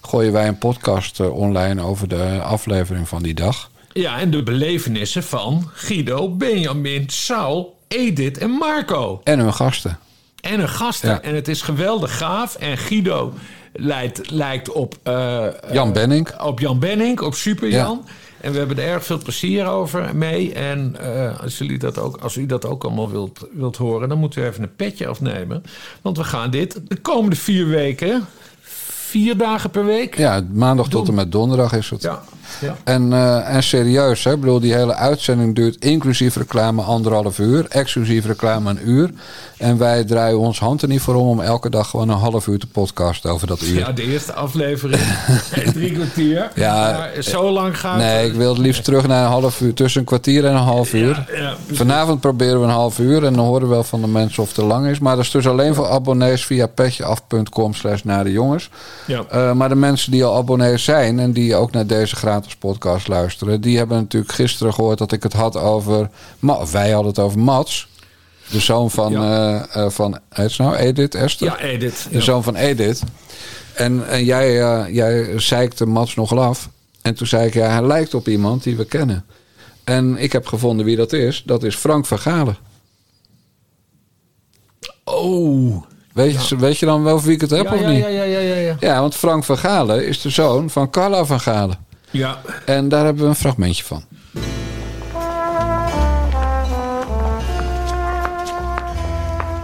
gooien 0.00 0.32
wij 0.32 0.48
een 0.48 0.58
podcast 0.58 1.20
eh, 1.20 1.34
online 1.36 1.82
over 1.82 2.08
de 2.08 2.40
aflevering 2.42 3.08
van 3.08 3.22
die 3.22 3.34
dag. 3.34 3.70
ja, 3.92 4.18
en 4.18 4.30
de 4.30 4.42
belevenissen 4.42 5.22
van 5.22 5.70
Guido, 5.72 6.28
Benjamin, 6.28 7.04
Saul, 7.06 7.76
Edith 7.88 8.38
en 8.38 8.50
Marco. 8.50 9.20
En 9.24 9.38
hun 9.38 9.54
gasten. 9.54 9.98
En 10.40 10.58
hun 10.58 10.68
gasten. 10.68 11.10
Ja. 11.10 11.22
En 11.22 11.34
het 11.34 11.48
is 11.48 11.62
geweldig 11.62 12.16
gaaf. 12.18 12.54
En 12.54 12.78
Guido 12.78 13.32
lijkt, 13.72 14.30
lijkt 14.30 14.72
op, 14.72 14.94
eh, 15.02 15.46
Jan 15.72 15.88
eh, 15.88 15.92
Benning. 15.92 16.40
op 16.40 16.60
Jan 16.60 16.78
Benning, 16.78 17.20
op 17.20 17.34
Super 17.34 17.68
Jan. 17.68 18.04
En 18.40 18.52
we 18.52 18.58
hebben 18.58 18.78
er 18.78 18.84
erg 18.84 19.04
veel 19.04 19.18
plezier 19.18 19.66
over 19.66 20.16
mee. 20.16 20.52
En 20.52 20.96
eh, 21.00 21.40
als, 21.40 21.58
jullie 21.58 21.78
dat 21.78 21.98
ook, 21.98 22.16
als 22.16 22.36
u 22.36 22.46
dat 22.46 22.66
ook 22.66 22.84
allemaal 22.84 23.10
wilt, 23.10 23.48
wilt 23.52 23.76
horen, 23.76 24.08
dan 24.08 24.18
moeten 24.18 24.42
we 24.42 24.48
even 24.48 24.62
een 24.62 24.76
petje 24.76 25.06
afnemen. 25.06 25.62
Want 26.02 26.16
we 26.16 26.24
gaan 26.24 26.50
dit 26.50 26.80
de 26.88 26.96
komende 26.96 27.36
vier 27.36 27.66
weken, 27.66 28.26
vier 28.60 29.36
dagen 29.36 29.70
per 29.70 29.84
week. 29.84 30.16
Ja, 30.16 30.46
maandag 30.52 30.88
tot 30.88 31.08
en 31.08 31.14
met 31.14 31.32
donderdag 31.32 31.72
is 31.72 31.90
het. 31.90 32.02
Ja, 32.02 32.22
ja. 32.60 32.76
En, 32.84 33.12
eh, 33.12 33.54
en 33.54 33.62
serieus, 33.62 34.24
hè? 34.24 34.32
Ik 34.32 34.40
bedoel, 34.40 34.60
die 34.60 34.74
hele 34.74 34.94
uitzending 34.94 35.54
duurt 35.54 35.84
inclusief 35.84 36.36
reclame 36.36 36.82
anderhalf 36.82 37.38
uur, 37.38 37.66
exclusief 37.68 38.26
reclame 38.26 38.70
een 38.70 38.88
uur. 38.88 39.10
En 39.56 39.78
wij 39.78 40.04
draaien 40.04 40.38
ons 40.38 40.58
hand 40.58 40.82
er 40.82 40.88
niet 40.88 41.00
voor 41.00 41.14
om 41.14 41.28
om 41.28 41.40
elke 41.40 41.70
dag 41.70 41.90
gewoon 41.90 42.08
een 42.08 42.18
half 42.18 42.46
uur 42.46 42.58
te 42.58 42.66
podcasten 42.66 43.30
over 43.30 43.46
dat 43.46 43.62
uur. 43.62 43.78
Ja, 43.78 43.92
de 43.92 44.02
eerste 44.02 44.32
aflevering. 44.32 45.02
Drie 45.74 45.92
kwartier. 45.92 46.50
Ja, 46.54 46.90
maar 46.90 47.22
zo 47.22 47.50
lang 47.50 47.78
gaat 47.78 47.96
nee, 47.96 48.26
ik 48.26 48.34
wil 48.34 48.48
het 48.48 48.58
liefst 48.58 48.84
terug 48.84 49.06
naar 49.06 49.24
een 49.24 49.30
half 49.30 49.60
uur, 49.60 49.74
tussen 49.74 50.00
een 50.00 50.06
kwartier 50.06 50.44
en 50.44 50.52
een 50.52 50.62
half 50.62 50.92
uur. 50.92 51.26
ja, 51.34 51.56
Vanavond 51.72 52.20
proberen 52.20 52.60
we 52.60 52.66
een 52.66 52.72
half 52.72 52.98
uur 52.98 53.24
en 53.24 53.34
dan 53.34 53.44
horen 53.44 53.62
we 53.62 53.68
wel 53.68 53.84
van 53.84 54.00
de 54.00 54.06
mensen 54.06 54.42
of 54.42 54.48
het 54.48 54.56
te 54.56 54.64
lang 54.64 54.86
is. 54.86 54.98
Maar 54.98 55.16
dat 55.16 55.24
is 55.24 55.30
dus 55.30 55.46
alleen 55.48 55.74
voor 55.74 55.88
abonnees 55.88 56.44
via 56.46 56.66
petjeaf.com 56.66 57.74
slash 57.74 58.02
naar 58.02 58.24
de 58.24 58.32
jongens. 58.32 58.70
Ja. 59.06 59.24
Eh, 59.30 59.52
maar 59.52 59.68
de 59.68 59.74
mensen 59.74 60.12
die 60.12 60.24
al 60.24 60.36
abonnees 60.36 60.84
zijn 60.84 61.18
en 61.18 61.32
die 61.32 61.54
ook 61.54 61.72
naar 61.72 61.86
deze 61.86 62.16
gratis 62.16 62.39
podcast 62.58 63.08
luisteren, 63.08 63.60
die 63.60 63.76
hebben 63.76 63.96
natuurlijk 63.98 64.32
gisteren 64.32 64.74
gehoord 64.74 64.98
dat 64.98 65.12
ik 65.12 65.22
het 65.22 65.32
had 65.32 65.56
over. 65.56 66.10
Wij 66.72 66.90
hadden 66.90 67.10
het 67.12 67.18
over 67.18 67.38
Mats. 67.38 67.88
De 68.50 68.60
zoon 68.60 68.90
van, 68.90 69.12
Ja. 69.12 69.60
eh, 69.72 69.84
eh, 69.84 69.90
van 69.90 70.18
heet 70.28 70.50
ze 70.50 70.62
nou 70.62 70.74
Edith 70.76 71.14
Esther? 71.14 71.46
Ja, 71.46 71.58
Edith. 71.58 72.06
De 72.10 72.16
Ja. 72.16 72.20
zoon 72.24 72.42
van 72.42 72.56
Edith. 72.56 73.02
En, 73.74 74.08
en 74.08 74.24
jij, 74.24 74.62
eh, 74.62 74.94
jij 74.94 75.38
zeikte 75.40 75.86
Mats 75.86 76.14
nogal 76.14 76.42
af. 76.42 76.68
En 77.02 77.14
toen 77.14 77.26
zei 77.26 77.46
ik, 77.46 77.54
ja, 77.54 77.68
hij 77.68 77.86
lijkt 77.86 78.14
op 78.14 78.28
iemand 78.28 78.62
die 78.62 78.76
we 78.76 78.84
kennen. 78.84 79.24
En 79.84 80.16
ik 80.16 80.32
heb 80.32 80.46
gevonden 80.46 80.86
wie 80.86 80.96
dat 80.96 81.12
is. 81.12 81.42
Dat 81.46 81.62
is 81.62 81.74
Frank 81.74 82.06
van 82.06 82.18
Galen. 82.18 82.56
Oh. 85.04 85.82
Weet, 86.12 86.48
je, 86.48 86.56
weet 86.56 86.78
je 86.78 86.86
dan 86.86 87.02
wel 87.02 87.20
wie 87.20 87.34
ik 87.34 87.40
het 87.40 87.50
heb 87.50 87.72
of 87.72 87.86
niet? 87.86 87.98
ja, 87.98 88.08
ja, 88.08 88.22
ja, 88.22 88.38
ja, 88.38 88.54
ja. 88.54 88.76
Ja, 88.80 89.00
want 89.00 89.14
Frank 89.14 89.44
van 89.44 89.58
Galen 89.58 90.06
is 90.06 90.20
de 90.20 90.30
zoon 90.30 90.70
van 90.70 90.90
Carla 90.90 91.24
van 91.24 91.40
Galen. 91.40 91.78
Ja. 92.10 92.38
En 92.64 92.88
daar 92.88 93.04
hebben 93.04 93.22
we 93.22 93.28
een 93.28 93.34
fragmentje 93.34 93.84
van. 93.84 94.04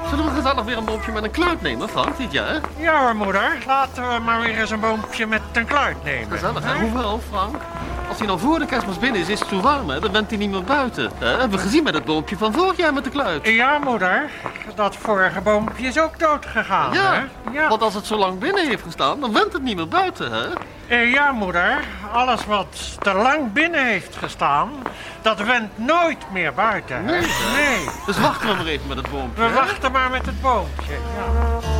Zullen 0.08 0.24
we 0.24 0.30
gezellig 0.30 0.64
weer 0.64 0.76
een 0.76 0.84
boompje 0.84 1.12
met 1.12 1.24
een 1.24 1.30
kluit 1.30 1.62
nemen, 1.62 1.88
Frank, 1.88 2.16
dit 2.16 2.32
jaar? 2.32 2.60
Ja 2.78 3.00
hoor, 3.00 3.16
moeder. 3.16 3.56
Laten 3.66 4.08
we 4.08 4.18
maar 4.18 4.40
weer 4.40 4.60
eens 4.60 4.70
een 4.70 4.80
boompje 4.80 5.26
met 5.26 5.40
een 5.52 5.66
kluit 5.66 6.04
nemen. 6.04 6.30
Gezellig, 6.30 6.64
hè? 6.64 6.78
Hoeveel, 6.78 7.20
Frank? 7.30 7.54
Als 8.08 8.18
hij 8.18 8.26
nou 8.26 8.38
voor 8.38 8.58
de 8.58 8.66
kerstmis 8.66 8.98
binnen 8.98 9.20
is, 9.20 9.28
is 9.28 9.40
het 9.40 9.48
zo 9.48 9.60
warm, 9.60 9.88
hè? 9.90 10.00
Dan 10.00 10.12
bent 10.12 10.28
hij 10.30 10.38
niet 10.38 10.50
meer 10.50 10.64
buiten. 10.64 11.10
Hè? 11.18 11.26
Hebben 11.26 11.50
we 11.50 11.58
gezien 11.58 11.82
met 11.82 11.94
het 11.94 12.04
boompje 12.04 12.36
van 12.36 12.52
vorig 12.52 12.76
jaar 12.76 12.92
met 12.92 13.04
de 13.04 13.10
kluit. 13.10 13.46
Ja, 13.48 13.78
moeder. 13.78 14.30
Dat 14.74 14.96
vorige 14.96 15.40
boompje 15.40 15.86
is 15.86 15.98
ook 16.00 16.18
dood 16.18 16.46
gegaan, 16.46 16.92
Ja, 16.92 17.12
hè? 17.12 17.50
Ja. 17.52 17.68
want 17.68 17.82
als 17.82 17.94
het 17.94 18.06
zo 18.06 18.16
lang 18.16 18.38
binnen 18.38 18.68
heeft 18.68 18.82
gestaan, 18.82 19.20
dan 19.20 19.32
went 19.32 19.52
het 19.52 19.62
niet 19.62 19.76
meer 19.76 19.88
buiten, 19.88 20.32
hè? 20.32 20.44
Eh, 20.88 21.12
ja, 21.12 21.32
moeder. 21.32 21.84
Alles 22.12 22.46
wat 22.46 22.96
te 22.98 23.12
lang 23.12 23.52
binnen 23.52 23.86
heeft 23.86 24.16
gestaan, 24.16 24.70
dat 25.22 25.40
went 25.40 25.78
nooit 25.78 26.24
meer 26.32 26.54
buiten, 26.54 26.96
hè? 26.96 27.02
Nee, 27.02 27.20
Nee. 27.56 27.88
Dus 28.06 28.18
wachten 28.18 28.48
we 28.48 28.54
maar 28.54 28.66
even 28.66 28.86
met 28.88 28.96
het 28.96 29.10
boompje. 29.10 29.42
We 29.42 29.48
hè? 29.48 29.54
wachten 29.54 29.92
maar 29.92 30.10
met 30.10 30.26
het 30.26 30.40
boompje. 30.40 30.92
Ja, 30.92 31.75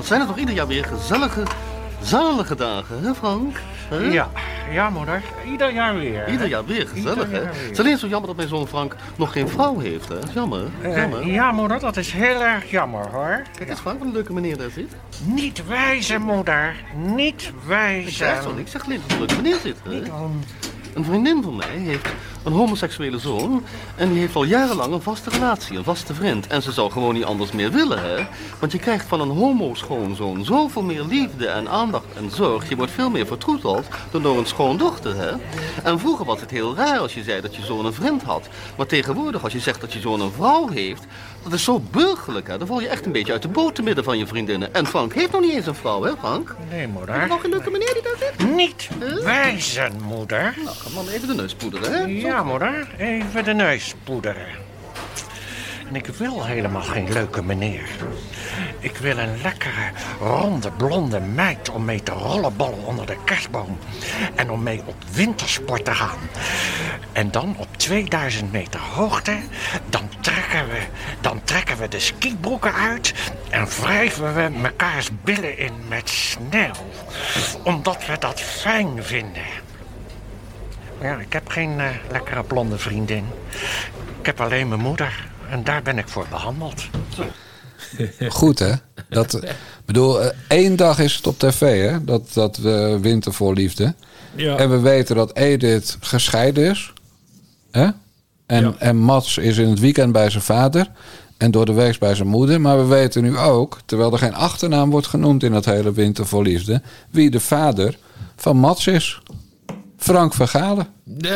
Wat 0.00 0.08
zijn 0.08 0.20
het 0.20 0.28
toch 0.30 0.38
ieder 0.38 0.54
jaar 0.54 0.66
weer 0.66 0.84
gezellige, 0.84 1.42
zalige 2.02 2.54
dagen, 2.54 3.02
hè 3.02 3.14
Frank? 3.14 3.56
Ja, 4.10 4.30
ja, 4.72 4.90
moeder. 4.90 5.22
Ieder 5.50 5.72
jaar 5.72 5.94
weer. 5.94 6.28
Ieder 6.28 6.46
jaar 6.46 6.64
weer 6.64 6.88
gezellig, 6.88 7.30
hè? 7.30 7.38
Het 7.44 7.70
is 7.70 7.78
alleen 7.78 7.98
zo 7.98 8.06
jammer 8.06 8.26
dat 8.28 8.36
mijn 8.36 8.48
zoon 8.48 8.66
Frank 8.68 8.96
nog 9.16 9.32
geen 9.32 9.48
vrouw 9.48 9.78
heeft, 9.78 10.08
hè? 10.08 10.14
Jammer, 10.34 10.62
Eh, 10.82 10.96
jammer. 10.96 11.26
ja, 11.26 11.52
moeder, 11.52 11.80
dat 11.80 11.96
is 11.96 12.12
heel 12.12 12.42
erg 12.42 12.70
jammer, 12.70 13.06
hoor. 13.12 13.42
Kijk 13.56 13.70
eens 13.70 13.80
Frank, 13.80 13.98
wat 13.98 14.06
een 14.06 14.12
leuke 14.14 14.32
meneer 14.32 14.56
daar 14.58 14.70
zit. 14.70 14.92
Niet 15.24 15.66
wijzen, 15.66 16.22
moeder. 16.22 16.74
Niet 16.94 17.42
Ik 17.42 17.52
wijzen. 17.66 18.12
zeg 18.12 18.42
toch, 18.42 18.56
ik 18.58 18.68
zeg 18.68 18.84
alleen 18.84 19.00
dat 19.02 19.10
een 19.12 19.18
leuke 19.18 19.36
meneer 19.36 19.58
zit, 19.62 19.76
hè? 19.84 19.90
Niet 19.90 20.10
om- 20.10 20.40
Een 20.94 21.04
vriendin 21.04 21.42
van 21.42 21.56
mij 21.56 21.76
heeft 21.76 22.08
een 22.44 22.52
homoseksuele 22.52 23.18
zoon 23.18 23.62
en 23.96 24.08
die 24.08 24.18
heeft 24.18 24.34
al 24.34 24.44
jarenlang 24.44 24.92
een 24.92 25.02
vaste 25.02 25.30
relatie, 25.30 25.76
een 25.76 25.84
vaste 25.84 26.14
vriend. 26.14 26.46
En 26.46 26.62
ze 26.62 26.72
zou 26.72 26.90
gewoon 26.90 27.14
niet 27.14 27.24
anders 27.24 27.52
meer 27.52 27.70
willen, 27.70 28.02
hè? 28.02 28.26
Want 28.58 28.72
je 28.72 28.78
krijgt 28.78 29.06
van 29.06 29.20
een 29.20 29.30
homo-schoonzoon 29.30 30.44
zoveel 30.44 30.82
meer 30.82 31.02
liefde 31.02 31.46
en 31.46 31.68
aandacht 31.68 32.04
en 32.16 32.30
zorg. 32.30 32.68
Je 32.68 32.76
wordt 32.76 32.92
veel 32.92 33.10
meer 33.10 33.26
vertroeteld 33.26 33.86
dan 34.10 34.22
door 34.22 34.38
een 34.38 34.46
schoondochter, 34.46 35.16
hè? 35.16 35.30
En 35.82 35.98
vroeger 35.98 36.24
was 36.24 36.40
het 36.40 36.50
heel 36.50 36.76
raar 36.76 36.98
als 36.98 37.14
je 37.14 37.22
zei 37.22 37.40
dat 37.40 37.56
je 37.56 37.64
zoon 37.64 37.84
een 37.84 37.92
vriend 37.92 38.22
had. 38.22 38.48
Maar 38.76 38.86
tegenwoordig 38.86 39.42
als 39.42 39.52
je 39.52 39.60
zegt 39.60 39.80
dat 39.80 39.92
je 39.92 40.00
zoon 40.00 40.20
een 40.20 40.32
vrouw 40.32 40.68
heeft, 40.68 41.06
dat 41.42 41.52
is 41.52 41.64
zo 41.64 41.80
burgerlijk, 41.90 42.48
hè? 42.48 42.58
Dan 42.58 42.66
val 42.66 42.80
je 42.80 42.88
echt 42.88 43.06
een 43.06 43.12
beetje 43.12 43.32
uit 43.32 43.42
de 43.42 43.48
boot 43.48 43.74
te 43.74 43.82
midden 43.82 44.04
van 44.04 44.18
je 44.18 44.26
vriendinnen. 44.26 44.74
En 44.74 44.86
Frank 44.86 45.14
heeft 45.14 45.32
nog 45.32 45.40
niet 45.40 45.52
eens 45.52 45.66
een 45.66 45.74
vrouw, 45.74 46.02
hè 46.02 46.12
Frank? 46.18 46.56
Nee, 46.70 46.80
Heb 46.80 46.90
moeder. 46.90 47.20
je 47.20 47.26
nog 47.26 47.44
een 47.44 47.50
leuke 47.50 47.70
meneer 47.70 47.92
die 47.92 48.02
daar 48.02 48.16
zit? 48.18 48.50
Niet 48.56 48.88
wijzen, 49.24 49.92
moeder. 50.02 50.54
Nou, 50.64 50.76
ga 50.76 50.88
man 50.94 51.08
even 51.08 51.28
de 51.28 51.34
neus 51.34 51.54
poederen, 51.54 51.92
hè? 51.92 52.04
Ja, 52.04 52.42
moeder. 52.42 52.88
Even 52.98 53.44
de 53.44 53.52
neus 53.54 53.94
poederen. 54.04 54.46
En 55.90 55.96
ik 55.96 56.06
wil 56.06 56.44
helemaal 56.44 56.82
geen 56.82 57.12
leuke 57.12 57.42
meneer. 57.42 57.88
Ik 58.78 58.96
wil 58.96 59.18
een 59.18 59.42
lekkere, 59.42 59.90
ronde, 60.20 60.70
blonde 60.70 61.20
meid 61.20 61.70
om 61.70 61.84
mee 61.84 62.02
te 62.02 62.12
rollenballen 62.12 62.84
onder 62.84 63.06
de 63.06 63.16
kerstboom. 63.24 63.78
En 64.34 64.50
om 64.50 64.62
mee 64.62 64.82
op 64.86 64.94
wintersport 65.12 65.84
te 65.84 65.94
gaan. 65.94 66.18
En 67.12 67.30
dan 67.30 67.54
op 67.58 67.76
2000 67.76 68.52
meter 68.52 68.80
hoogte, 68.80 69.36
dan 69.88 70.08
trekken 70.20 70.68
we, 70.68 70.80
dan 71.20 71.40
trekken 71.44 71.78
we 71.78 71.88
de 71.88 72.00
skibroeken 72.00 72.74
uit 72.74 73.14
en 73.48 73.66
wrijven 73.66 74.34
we 74.34 74.58
mekaars 74.58 75.08
billen 75.24 75.58
in 75.58 75.72
met 75.88 76.08
sneeuw. 76.08 76.72
Omdat 77.64 78.06
we 78.06 78.18
dat 78.18 78.40
fijn 78.40 79.02
vinden. 79.02 79.46
Ja, 81.00 81.16
ik 81.16 81.32
heb 81.32 81.48
geen 81.48 81.80
eh, 81.80 81.86
lekkere 82.10 82.42
blonde 82.42 82.78
vriendin. 82.78 83.26
Ik 84.20 84.26
heb 84.26 84.40
alleen 84.40 84.68
mijn 84.68 84.80
moeder. 84.80 85.29
En 85.50 85.64
daar 85.64 85.82
ben 85.82 85.98
ik 85.98 86.08
voor 86.08 86.26
behandeld. 86.30 86.82
Goed, 88.28 88.58
hè? 88.58 88.72
Dat, 89.08 89.34
ik 89.42 89.54
bedoel, 89.84 90.22
eh, 90.22 90.30
één 90.48 90.76
dag 90.76 90.98
is 90.98 91.16
het 91.16 91.26
op 91.26 91.38
tv, 91.38 91.88
hè? 91.90 92.04
Dat, 92.04 92.30
dat 92.32 92.58
eh, 92.58 92.96
Winter 92.96 93.32
voor 93.32 93.54
Liefde. 93.54 93.94
Ja. 94.34 94.56
En 94.56 94.70
we 94.70 94.78
weten 94.80 95.16
dat 95.16 95.36
Edith 95.36 95.96
gescheiden 96.00 96.70
is. 96.70 96.92
Hè? 97.70 97.88
En, 98.46 98.62
Ja. 98.62 98.74
en 98.78 98.96
Mats 98.96 99.38
is 99.38 99.58
in 99.58 99.68
het 99.68 99.80
weekend 99.80 100.12
bij 100.12 100.30
zijn 100.30 100.42
vader. 100.42 100.90
En 101.36 101.50
door 101.50 101.66
de 101.66 101.72
week 101.72 101.98
bij 101.98 102.14
zijn 102.14 102.28
moeder. 102.28 102.60
Maar 102.60 102.76
we 102.78 102.84
weten 102.84 103.22
nu 103.22 103.38
ook, 103.38 103.78
terwijl 103.84 104.12
er 104.12 104.18
geen 104.18 104.34
achternaam 104.34 104.90
wordt 104.90 105.06
genoemd 105.06 105.42
in 105.42 105.52
dat 105.52 105.64
hele 105.64 105.92
Winter 105.92 106.26
voor 106.26 106.42
Liefde, 106.42 106.82
wie 107.10 107.30
de 107.30 107.40
vader 107.40 107.96
van 108.36 108.56
Mats 108.56 108.86
is. 108.86 109.20
Frank 109.96 110.34
Vergalen. 110.34 110.86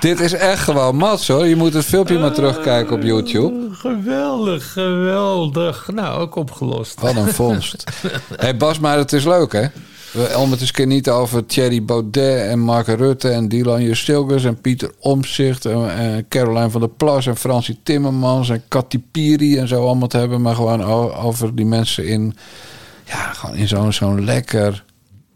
Dit 0.00 0.20
is 0.20 0.32
echt 0.32 0.62
gewoon 0.62 0.96
Mats 0.96 1.28
hoor. 1.28 1.46
Je 1.46 1.56
moet 1.56 1.72
het 1.74 1.84
filmpje 1.84 2.18
maar 2.18 2.32
terugkijken 2.32 2.96
op 2.96 3.02
YouTube. 3.02 3.68
Geweldig, 3.74 4.72
geweldig. 4.72 5.88
Nou, 5.94 6.20
ook 6.20 6.34
opgelost. 6.34 7.00
Wat 7.00 7.16
een 7.16 7.28
vondst. 7.28 7.84
hey 8.36 8.56
Bas, 8.56 8.78
maar 8.78 8.96
het 8.98 9.12
is 9.12 9.24
leuk 9.24 9.52
hè? 9.52 9.66
We- 10.12 10.34
Om 10.38 10.50
het 10.50 10.60
eens 10.60 10.68
een 10.68 10.74
keer 10.74 10.86
niet 10.86 11.08
over 11.08 11.46
Thierry 11.46 11.84
Baudet 11.84 12.46
en 12.48 12.58
Mark 12.58 12.86
Rutte 12.86 13.28
en 13.28 13.48
Dylan 13.48 13.82
Justilgus 13.82 14.44
en 14.44 14.60
Pieter 14.60 14.90
Omzicht 15.00 15.64
en, 15.64 15.90
en 15.98 16.28
Caroline 16.28 16.70
van 16.70 16.80
der 16.80 16.90
Plas 16.90 17.26
en 17.26 17.36
Francie 17.36 17.78
Timmermans 17.82 18.48
en 18.48 18.62
Katy 18.68 19.00
Piri 19.10 19.58
en 19.58 19.68
zo 19.68 19.86
allemaal 19.86 20.08
te 20.08 20.16
hebben, 20.18 20.42
maar 20.42 20.54
gewoon 20.54 20.82
over 21.14 21.54
die 21.54 21.66
mensen 21.66 22.06
in, 22.06 22.36
ja, 23.04 23.32
gewoon 23.32 23.56
in 23.56 23.68
zo'n 23.68 23.92
zo'n 23.92 24.24
lekker 24.24 24.84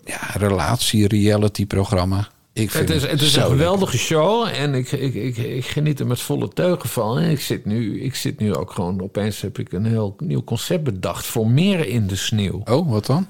ja, 0.04 0.18
relatie-reality 0.36 1.66
programma. 1.66 2.28
Ik 2.54 2.70
vind 2.70 2.88
Het 2.88 3.02
is, 3.02 3.10
het 3.10 3.20
is 3.20 3.36
een 3.36 3.42
geweldige 3.42 3.98
show 3.98 4.46
en 4.54 4.74
ik, 4.74 4.92
ik, 4.92 5.14
ik, 5.14 5.36
ik 5.36 5.64
geniet 5.66 6.00
er 6.00 6.06
met 6.06 6.20
volle 6.20 6.48
teugen 6.48 6.88
van. 6.88 7.18
En 7.18 7.30
ik 7.30 7.40
zit, 7.40 7.64
nu, 7.64 8.00
ik 8.02 8.14
zit 8.14 8.38
nu 8.40 8.54
ook 8.54 8.70
gewoon, 8.72 9.00
opeens 9.02 9.40
heb 9.40 9.58
ik 9.58 9.72
een 9.72 9.86
heel 9.86 10.16
nieuw 10.18 10.44
concept 10.44 10.84
bedacht. 10.84 11.24
Formeren 11.26 11.88
in 11.88 12.06
de 12.06 12.16
sneeuw. 12.16 12.62
Oh, 12.64 12.90
wat 12.90 13.06
dan? 13.06 13.26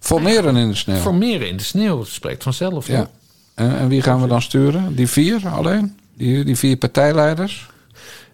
Formeren 0.00 0.56
in 0.56 0.68
de 0.68 0.74
sneeuw. 0.74 0.96
Formeren 1.00 1.48
in 1.48 1.56
de 1.56 1.62
sneeuw, 1.62 1.98
het 1.98 2.08
spreekt 2.08 2.42
vanzelf. 2.42 2.86
Ja. 2.86 2.94
Ja. 2.96 3.10
En, 3.54 3.78
en 3.78 3.88
wie 3.88 4.02
gaan 4.02 4.20
we 4.22 4.26
dan 4.28 4.42
sturen? 4.42 4.94
Die 4.94 5.08
vier 5.08 5.48
alleen? 5.48 5.96
Die, 6.14 6.44
die 6.44 6.56
vier 6.56 6.76
partijleiders? 6.76 7.66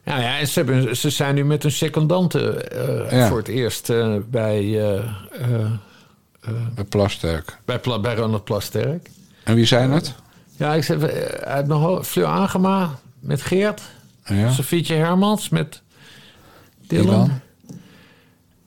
Nou 0.05 0.21
ja, 0.21 0.45
ze, 0.45 0.59
hebben, 0.63 0.97
ze 0.97 1.11
zijn 1.11 1.35
nu 1.35 1.45
met 1.45 1.63
hun 1.63 1.73
secondanten 1.73 2.71
eh, 3.11 3.19
Ja. 3.19 3.29
voor 3.29 3.39
het 3.39 3.49
eerst 3.49 3.91
eh, 3.91 4.17
bij, 4.31 4.91
eh, 4.93 5.71
Bij 6.75 6.85
Plasterk. 6.89 7.59
bij, 7.65 7.79
Pla- 7.79 8.01
bij 8.01 8.15
Ronald 8.15 8.45
Plasterk. 8.45 9.11
En 9.45 9.55
wie 9.55 9.65
zijn 9.67 9.91
het? 9.91 10.15
Ja, 10.57 10.75
ik 10.75 10.89
eh, 10.89 11.03
uit 11.45 11.67
mijn 11.67 11.81
hoofd. 11.81 12.09
Fleur 12.09 12.27
Agema 12.27 12.99
met 13.21 13.43
Geert. 13.43 13.83
Ja. 14.25 14.53
Sofietje 14.53 14.95
Hermans 14.95 15.49
met 15.49 15.83
Dylan. 16.87 17.05
Dylan. 17.05 17.41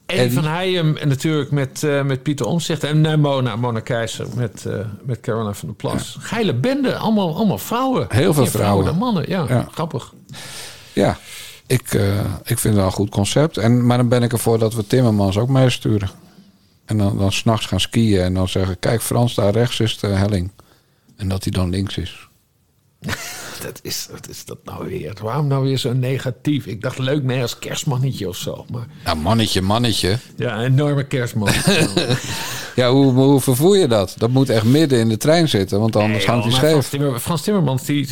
Eddie 0.06 0.24
Eddie. 0.26 0.40
van 0.42 0.52
Heijem 0.52 0.98
en 0.98 1.08
natuurlijk 1.08 1.52
met, 1.52 1.84
eh, 1.84 2.04
met 2.04 2.24
Pieter 2.24 2.46
Omtzigt. 2.46 2.84
En 2.84 3.06
eh, 3.06 3.18
Mona, 3.18 3.56
Mona 3.56 3.80
Keizer 3.80 4.28
met, 4.36 4.66
met 5.04 5.20
Caroline 5.20 5.54
van 5.54 5.68
der 5.68 5.78
Plas. 5.78 6.18
Geile 6.20 6.54
bende, 6.54 6.96
allemaal, 6.96 7.36
allemaal 7.36 7.58
vrouwen. 7.58 8.06
Heel 8.10 8.34
veel 8.34 8.46
vrouwen. 8.46 8.86
dan 8.86 8.98
mannen, 8.98 9.30
ja, 9.30 9.46
Ja. 9.48 9.68
grappig. 9.72 10.14
Ja, 10.94 11.18
ik, 11.68 11.92
ik 12.44 12.60
vind 12.60 12.64
het 12.64 12.76
wel 12.76 12.86
een 12.86 12.92
goed 12.92 13.10
concept. 13.10 13.58
En, 13.58 13.86
maar 13.86 13.98
dan 13.98 14.08
ben 14.08 14.24
ik 14.24 14.32
ervoor 14.32 14.60
dat 14.60 14.74
we 14.74 14.88
Timmermans 14.88 15.38
ook 15.38 15.50
meesturen. 15.50 16.10
En 16.86 16.98
dan, 16.98 17.18
dan 17.18 17.32
s'nachts 17.32 17.66
gaan 17.66 17.80
skiën 17.80 18.22
en 18.22 18.34
dan 18.34 18.48
zeggen... 18.50 18.80
kijk 18.80 19.02
Frans, 19.02 19.36
daar 19.36 19.52
rechts 19.52 19.80
is 19.80 20.00
de 20.00 20.08
helling. 20.08 20.52
En 21.18 21.28
dat 21.28 21.44
hij 21.44 21.52
dan 21.52 21.70
links 21.70 21.98
is. 21.98 22.28
Dat 23.62 23.80
is, 23.82 24.08
wat 24.12 24.30
is 24.30 24.46
dat 24.46 24.58
nou 24.64 24.88
weer? 24.88 25.14
Waarom 25.22 25.48
nou 25.48 25.64
weer 25.64 25.78
zo 25.78 25.94
negatief? 25.94 26.66
Ik 26.66 26.82
dacht 26.82 26.98
leuk, 26.98 27.24
nee, 27.24 27.42
als 27.42 27.60
kerstmannetje 27.60 28.28
of 28.28 28.36
zo. 28.38 28.66
Maar 28.72 28.88
Nou, 29.04 29.18
mannetje, 29.18 29.62
mannetje. 29.62 30.18
ja, 30.36 30.58
een 30.58 30.66
enorme 30.74 31.04
kerstman. 31.08 31.48
Ja, 32.78 32.92
hoe, 32.92 33.12
hoe 33.14 33.40
vervoer 33.42 33.78
je 33.78 33.88
dat? 33.88 34.14
Dat 34.18 34.30
moet 34.30 34.50
echt 34.50 34.64
midden 34.64 35.00
in 35.00 35.10
de 35.10 35.18
trein 35.18 35.50
zitten, 35.50 35.80
want 35.80 35.96
anders 35.96 36.18
Nee, 36.26 36.28
hangt 36.36 36.44
hij 36.44 36.52
maar 36.52 36.62
Frans, 36.70 36.86
scheef. 36.86 37.00
Timmer- 37.00 37.20
Frans 37.20 37.42
Timmermans, 37.42 37.84
die, 37.84 38.08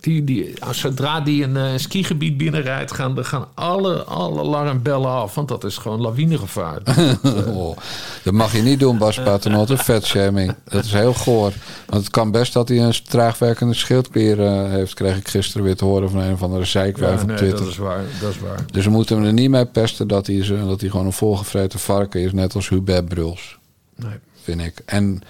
die, 0.00 0.24
die, 0.24 0.52
zodra 0.70 1.20
die 1.20 1.44
een 1.44 1.56
eh, 1.56 1.64
skigebied 1.76 2.36
binnenrijdt, 2.36 2.92
gaan, 2.92 3.24
gaan 3.24 3.46
alle, 3.54 4.04
alle 4.04 4.40
alarmbellen 4.40 5.10
af. 5.10 5.34
Want 5.34 5.48
dat 5.48 5.64
is 5.64 5.76
gewoon 5.76 6.00
lawinegevaar. 6.00 6.78
Oh, 7.46 7.76
dat 8.24 8.32
mag 8.32 8.52
je 8.56 8.62
niet 8.62 8.80
doen, 8.80 8.98
Bas 8.98 9.22
Paternotte. 9.22 9.76
Vetshaming. 9.76 10.54
Dat 10.64 10.84
is 10.84 10.92
heel 10.92 11.14
goor. 11.14 11.52
Want 11.86 12.02
het 12.02 12.10
kan 12.12 12.30
best 12.30 12.52
dat 12.52 12.68
hij 12.68 12.78
een 12.82 12.94
traagwerkende 13.08 13.74
schildklier 13.74 14.40
eh, 14.44 14.70
heeft... 14.70 14.94
kreeg 14.94 15.16
ik 15.16 15.28
gisteren 15.28 15.62
weer 15.64 15.76
te 15.76 15.84
horen 15.84 16.10
van 16.10 16.20
een 16.20 16.32
of 16.32 16.42
andere 16.42 16.64
zeikwijf 16.64 17.14
Ja, 17.16 17.20
op 17.22 17.26
nee, 17.26 17.36
Twitter. 17.36 17.58
dat 17.58 17.68
is 17.68 17.76
waar. 17.76 18.02
Dat 18.20 18.30
is 18.30 18.38
waar. 18.38 18.64
Dus 18.72 18.84
we 18.84 18.90
moeten 18.90 19.16
hem 19.16 19.24
er 19.26 19.32
niet 19.32 19.50
mee 19.50 19.66
pesten 19.66 20.08
dat 20.08 20.26
hij, 20.26 20.44
dat 20.66 20.80
hij 20.80 20.90
gewoon 20.90 21.06
een 21.06 21.12
volgevreten 21.12 21.78
varken 21.78 22.20
is, 22.20 22.32
net 22.32 22.54
als 22.54 22.68
Hubert 22.68 23.08
Bruls, 23.08 23.58
Nee. 24.02 24.18
vind 24.42 24.60
ik. 24.60 24.82
En 24.86 25.20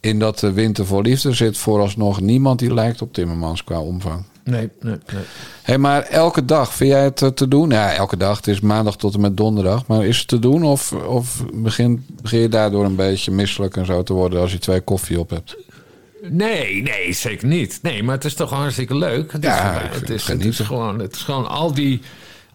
in 0.00 0.18
dat 0.18 0.42
eh, 0.42 0.50
Winter 0.50 0.86
voor 0.86 1.02
Liefde 1.02 1.32
zit 1.32 1.58
vooralsnog 1.58 2.20
niemand 2.20 2.58
die 2.58 2.74
lijkt 2.74 3.02
op 3.02 3.12
Timmermans 3.12 3.64
qua 3.64 3.80
omvang. 3.80 4.24
Nee, 4.44 4.70
nee, 4.80 4.96
nee. 5.12 5.22
Hé, 5.62 5.78
maar 5.78 6.02
elke 6.02 6.44
dag, 6.44 6.74
vind 6.74 6.90
jij 6.90 7.04
het 7.04 7.22
eh, 7.22 7.28
te 7.28 7.48
doen? 7.48 7.70
Ja, 7.70 7.92
elke 7.94 8.16
dag. 8.16 8.36
Het 8.36 8.46
is 8.46 8.60
maandag 8.60 8.96
tot 8.96 9.14
en 9.14 9.20
met 9.20 9.36
donderdag. 9.36 9.86
Maar 9.86 10.06
is 10.06 10.18
het 10.18 10.28
te 10.28 10.38
doen 10.38 10.62
of, 10.62 10.92
of 10.92 11.44
begin, 11.54 12.06
begin 12.22 12.40
je 12.40 12.48
daardoor 12.48 12.84
een 12.84 12.96
beetje 12.96 13.30
misselijk 13.30 13.76
en 13.76 13.86
zo 13.86 14.02
te 14.02 14.12
worden 14.12 14.40
als 14.40 14.52
je 14.52 14.58
twee 14.58 14.80
koffie 14.80 15.20
op 15.20 15.30
hebt? 15.30 15.56
Nee, 16.30 16.82
nee, 16.82 17.12
zeker 17.12 17.46
niet. 17.48 17.78
Nee, 17.82 18.02
maar 18.02 18.14
het 18.14 18.24
is 18.24 18.34
toch 18.34 18.50
hartstikke 18.50 18.96
leuk. 18.96 19.32
Het, 19.32 19.42
Ja, 19.42 19.80
is, 19.80 20.00
het, 20.00 20.10
is, 20.10 20.26
het, 20.26 20.44
is 20.44 20.58
gewoon, 20.58 20.98
het 20.98 21.14
is 21.14 21.22
gewoon 21.22 21.48
al 21.48 21.74
die, 21.74 22.00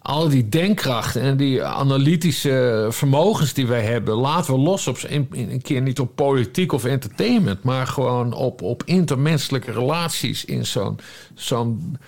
al 0.02 0.28
die 0.28 0.48
denkkracht 0.48 1.16
en 1.16 1.36
die 1.36 1.62
analytische 1.62 2.86
vermogens 2.90 3.52
die 3.52 3.66
wij 3.66 3.82
hebben, 3.82 4.14
laten 4.14 4.54
we 4.54 4.60
los 4.60 4.86
op 4.86 4.98
een, 5.06 5.28
een 5.32 5.62
keer 5.62 5.82
niet 5.82 6.00
op 6.00 6.16
politiek 6.16 6.72
of 6.72 6.84
entertainment, 6.84 7.62
maar 7.62 7.86
gewoon 7.86 8.32
op, 8.32 8.62
op 8.62 8.82
intermenselijke 8.84 9.72
relaties 9.72 10.44
in 10.44 10.66
zo'n 10.66 10.98
zo'n 11.34 11.98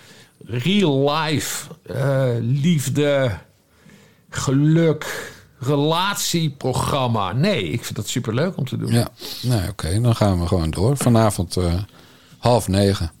real 0.45 1.11
life 1.11 1.67
eh, 1.83 2.29
liefde, 2.39 3.37
geluk, 4.29 5.33
relatieprogramma. 5.59 7.33
Nee, 7.33 7.63
ik 7.63 7.83
vind 7.83 7.95
dat 7.95 8.07
superleuk 8.07 8.57
om 8.57 8.65
te 8.65 8.77
doen. 8.77 8.91
Ja, 8.91 9.07
nou 9.41 9.69
oké, 9.69 10.01
dan 10.01 10.15
gaan 10.15 10.39
we 10.39 10.47
gewoon 10.47 10.71
door. 10.71 10.97
Vanavond 10.97 11.57
eh, 11.57 11.73
half 12.37 12.67
negen. 12.67 13.11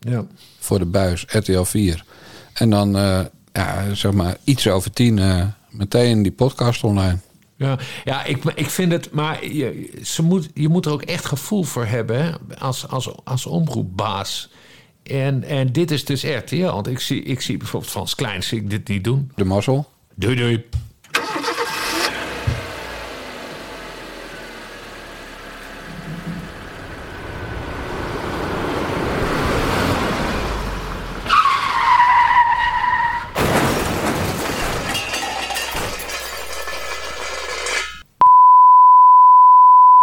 Ja. 0.00 0.26
Voor 0.58 0.78
de 0.78 0.86
buis, 0.86 1.24
RTL 1.28 1.62
4. 1.62 2.04
En 2.52 2.70
dan, 2.70 2.96
eh, 2.96 3.20
ja, 3.52 3.94
zeg 3.94 4.12
maar, 4.12 4.36
iets 4.44 4.68
over 4.68 4.90
tien 4.90 5.16
uh, 5.16 5.44
meteen 5.70 6.22
die 6.22 6.32
podcast 6.32 6.84
online. 6.84 7.18
Ja, 7.56 7.78
ja 8.04 8.24
ik, 8.24 8.44
ik 8.44 8.70
vind 8.70 8.92
het, 8.92 9.10
maar 9.10 9.46
je, 9.46 9.90
ze 10.02 10.22
moet, 10.22 10.48
je 10.54 10.68
moet 10.68 10.86
er 10.86 10.92
ook 10.92 11.02
echt 11.02 11.24
gevoel 11.24 11.62
voor 11.62 11.86
hebben 11.86 12.24
hè, 12.24 12.58
als, 12.58 12.88
als, 12.88 13.10
als 13.24 13.46
omroepbaas. 13.46 14.50
En, 15.02 15.44
en 15.44 15.72
dit 15.72 15.90
is 15.90 16.04
dus 16.04 16.22
RTL. 16.22 16.70
Want 16.70 16.86
ik 16.86 17.00
zie, 17.00 17.22
ik 17.22 17.40
zie 17.40 17.56
bijvoorbeeld 17.56 17.92
Frans 17.92 18.14
Klein 18.14 18.42
zie 18.42 18.58
ik 18.58 18.70
dit 18.70 18.88
niet 18.88 19.04
doen. 19.04 19.32
De 19.34 19.44
mazzel. 19.44 19.90
Doei 20.14 20.34
doei. 20.36 20.64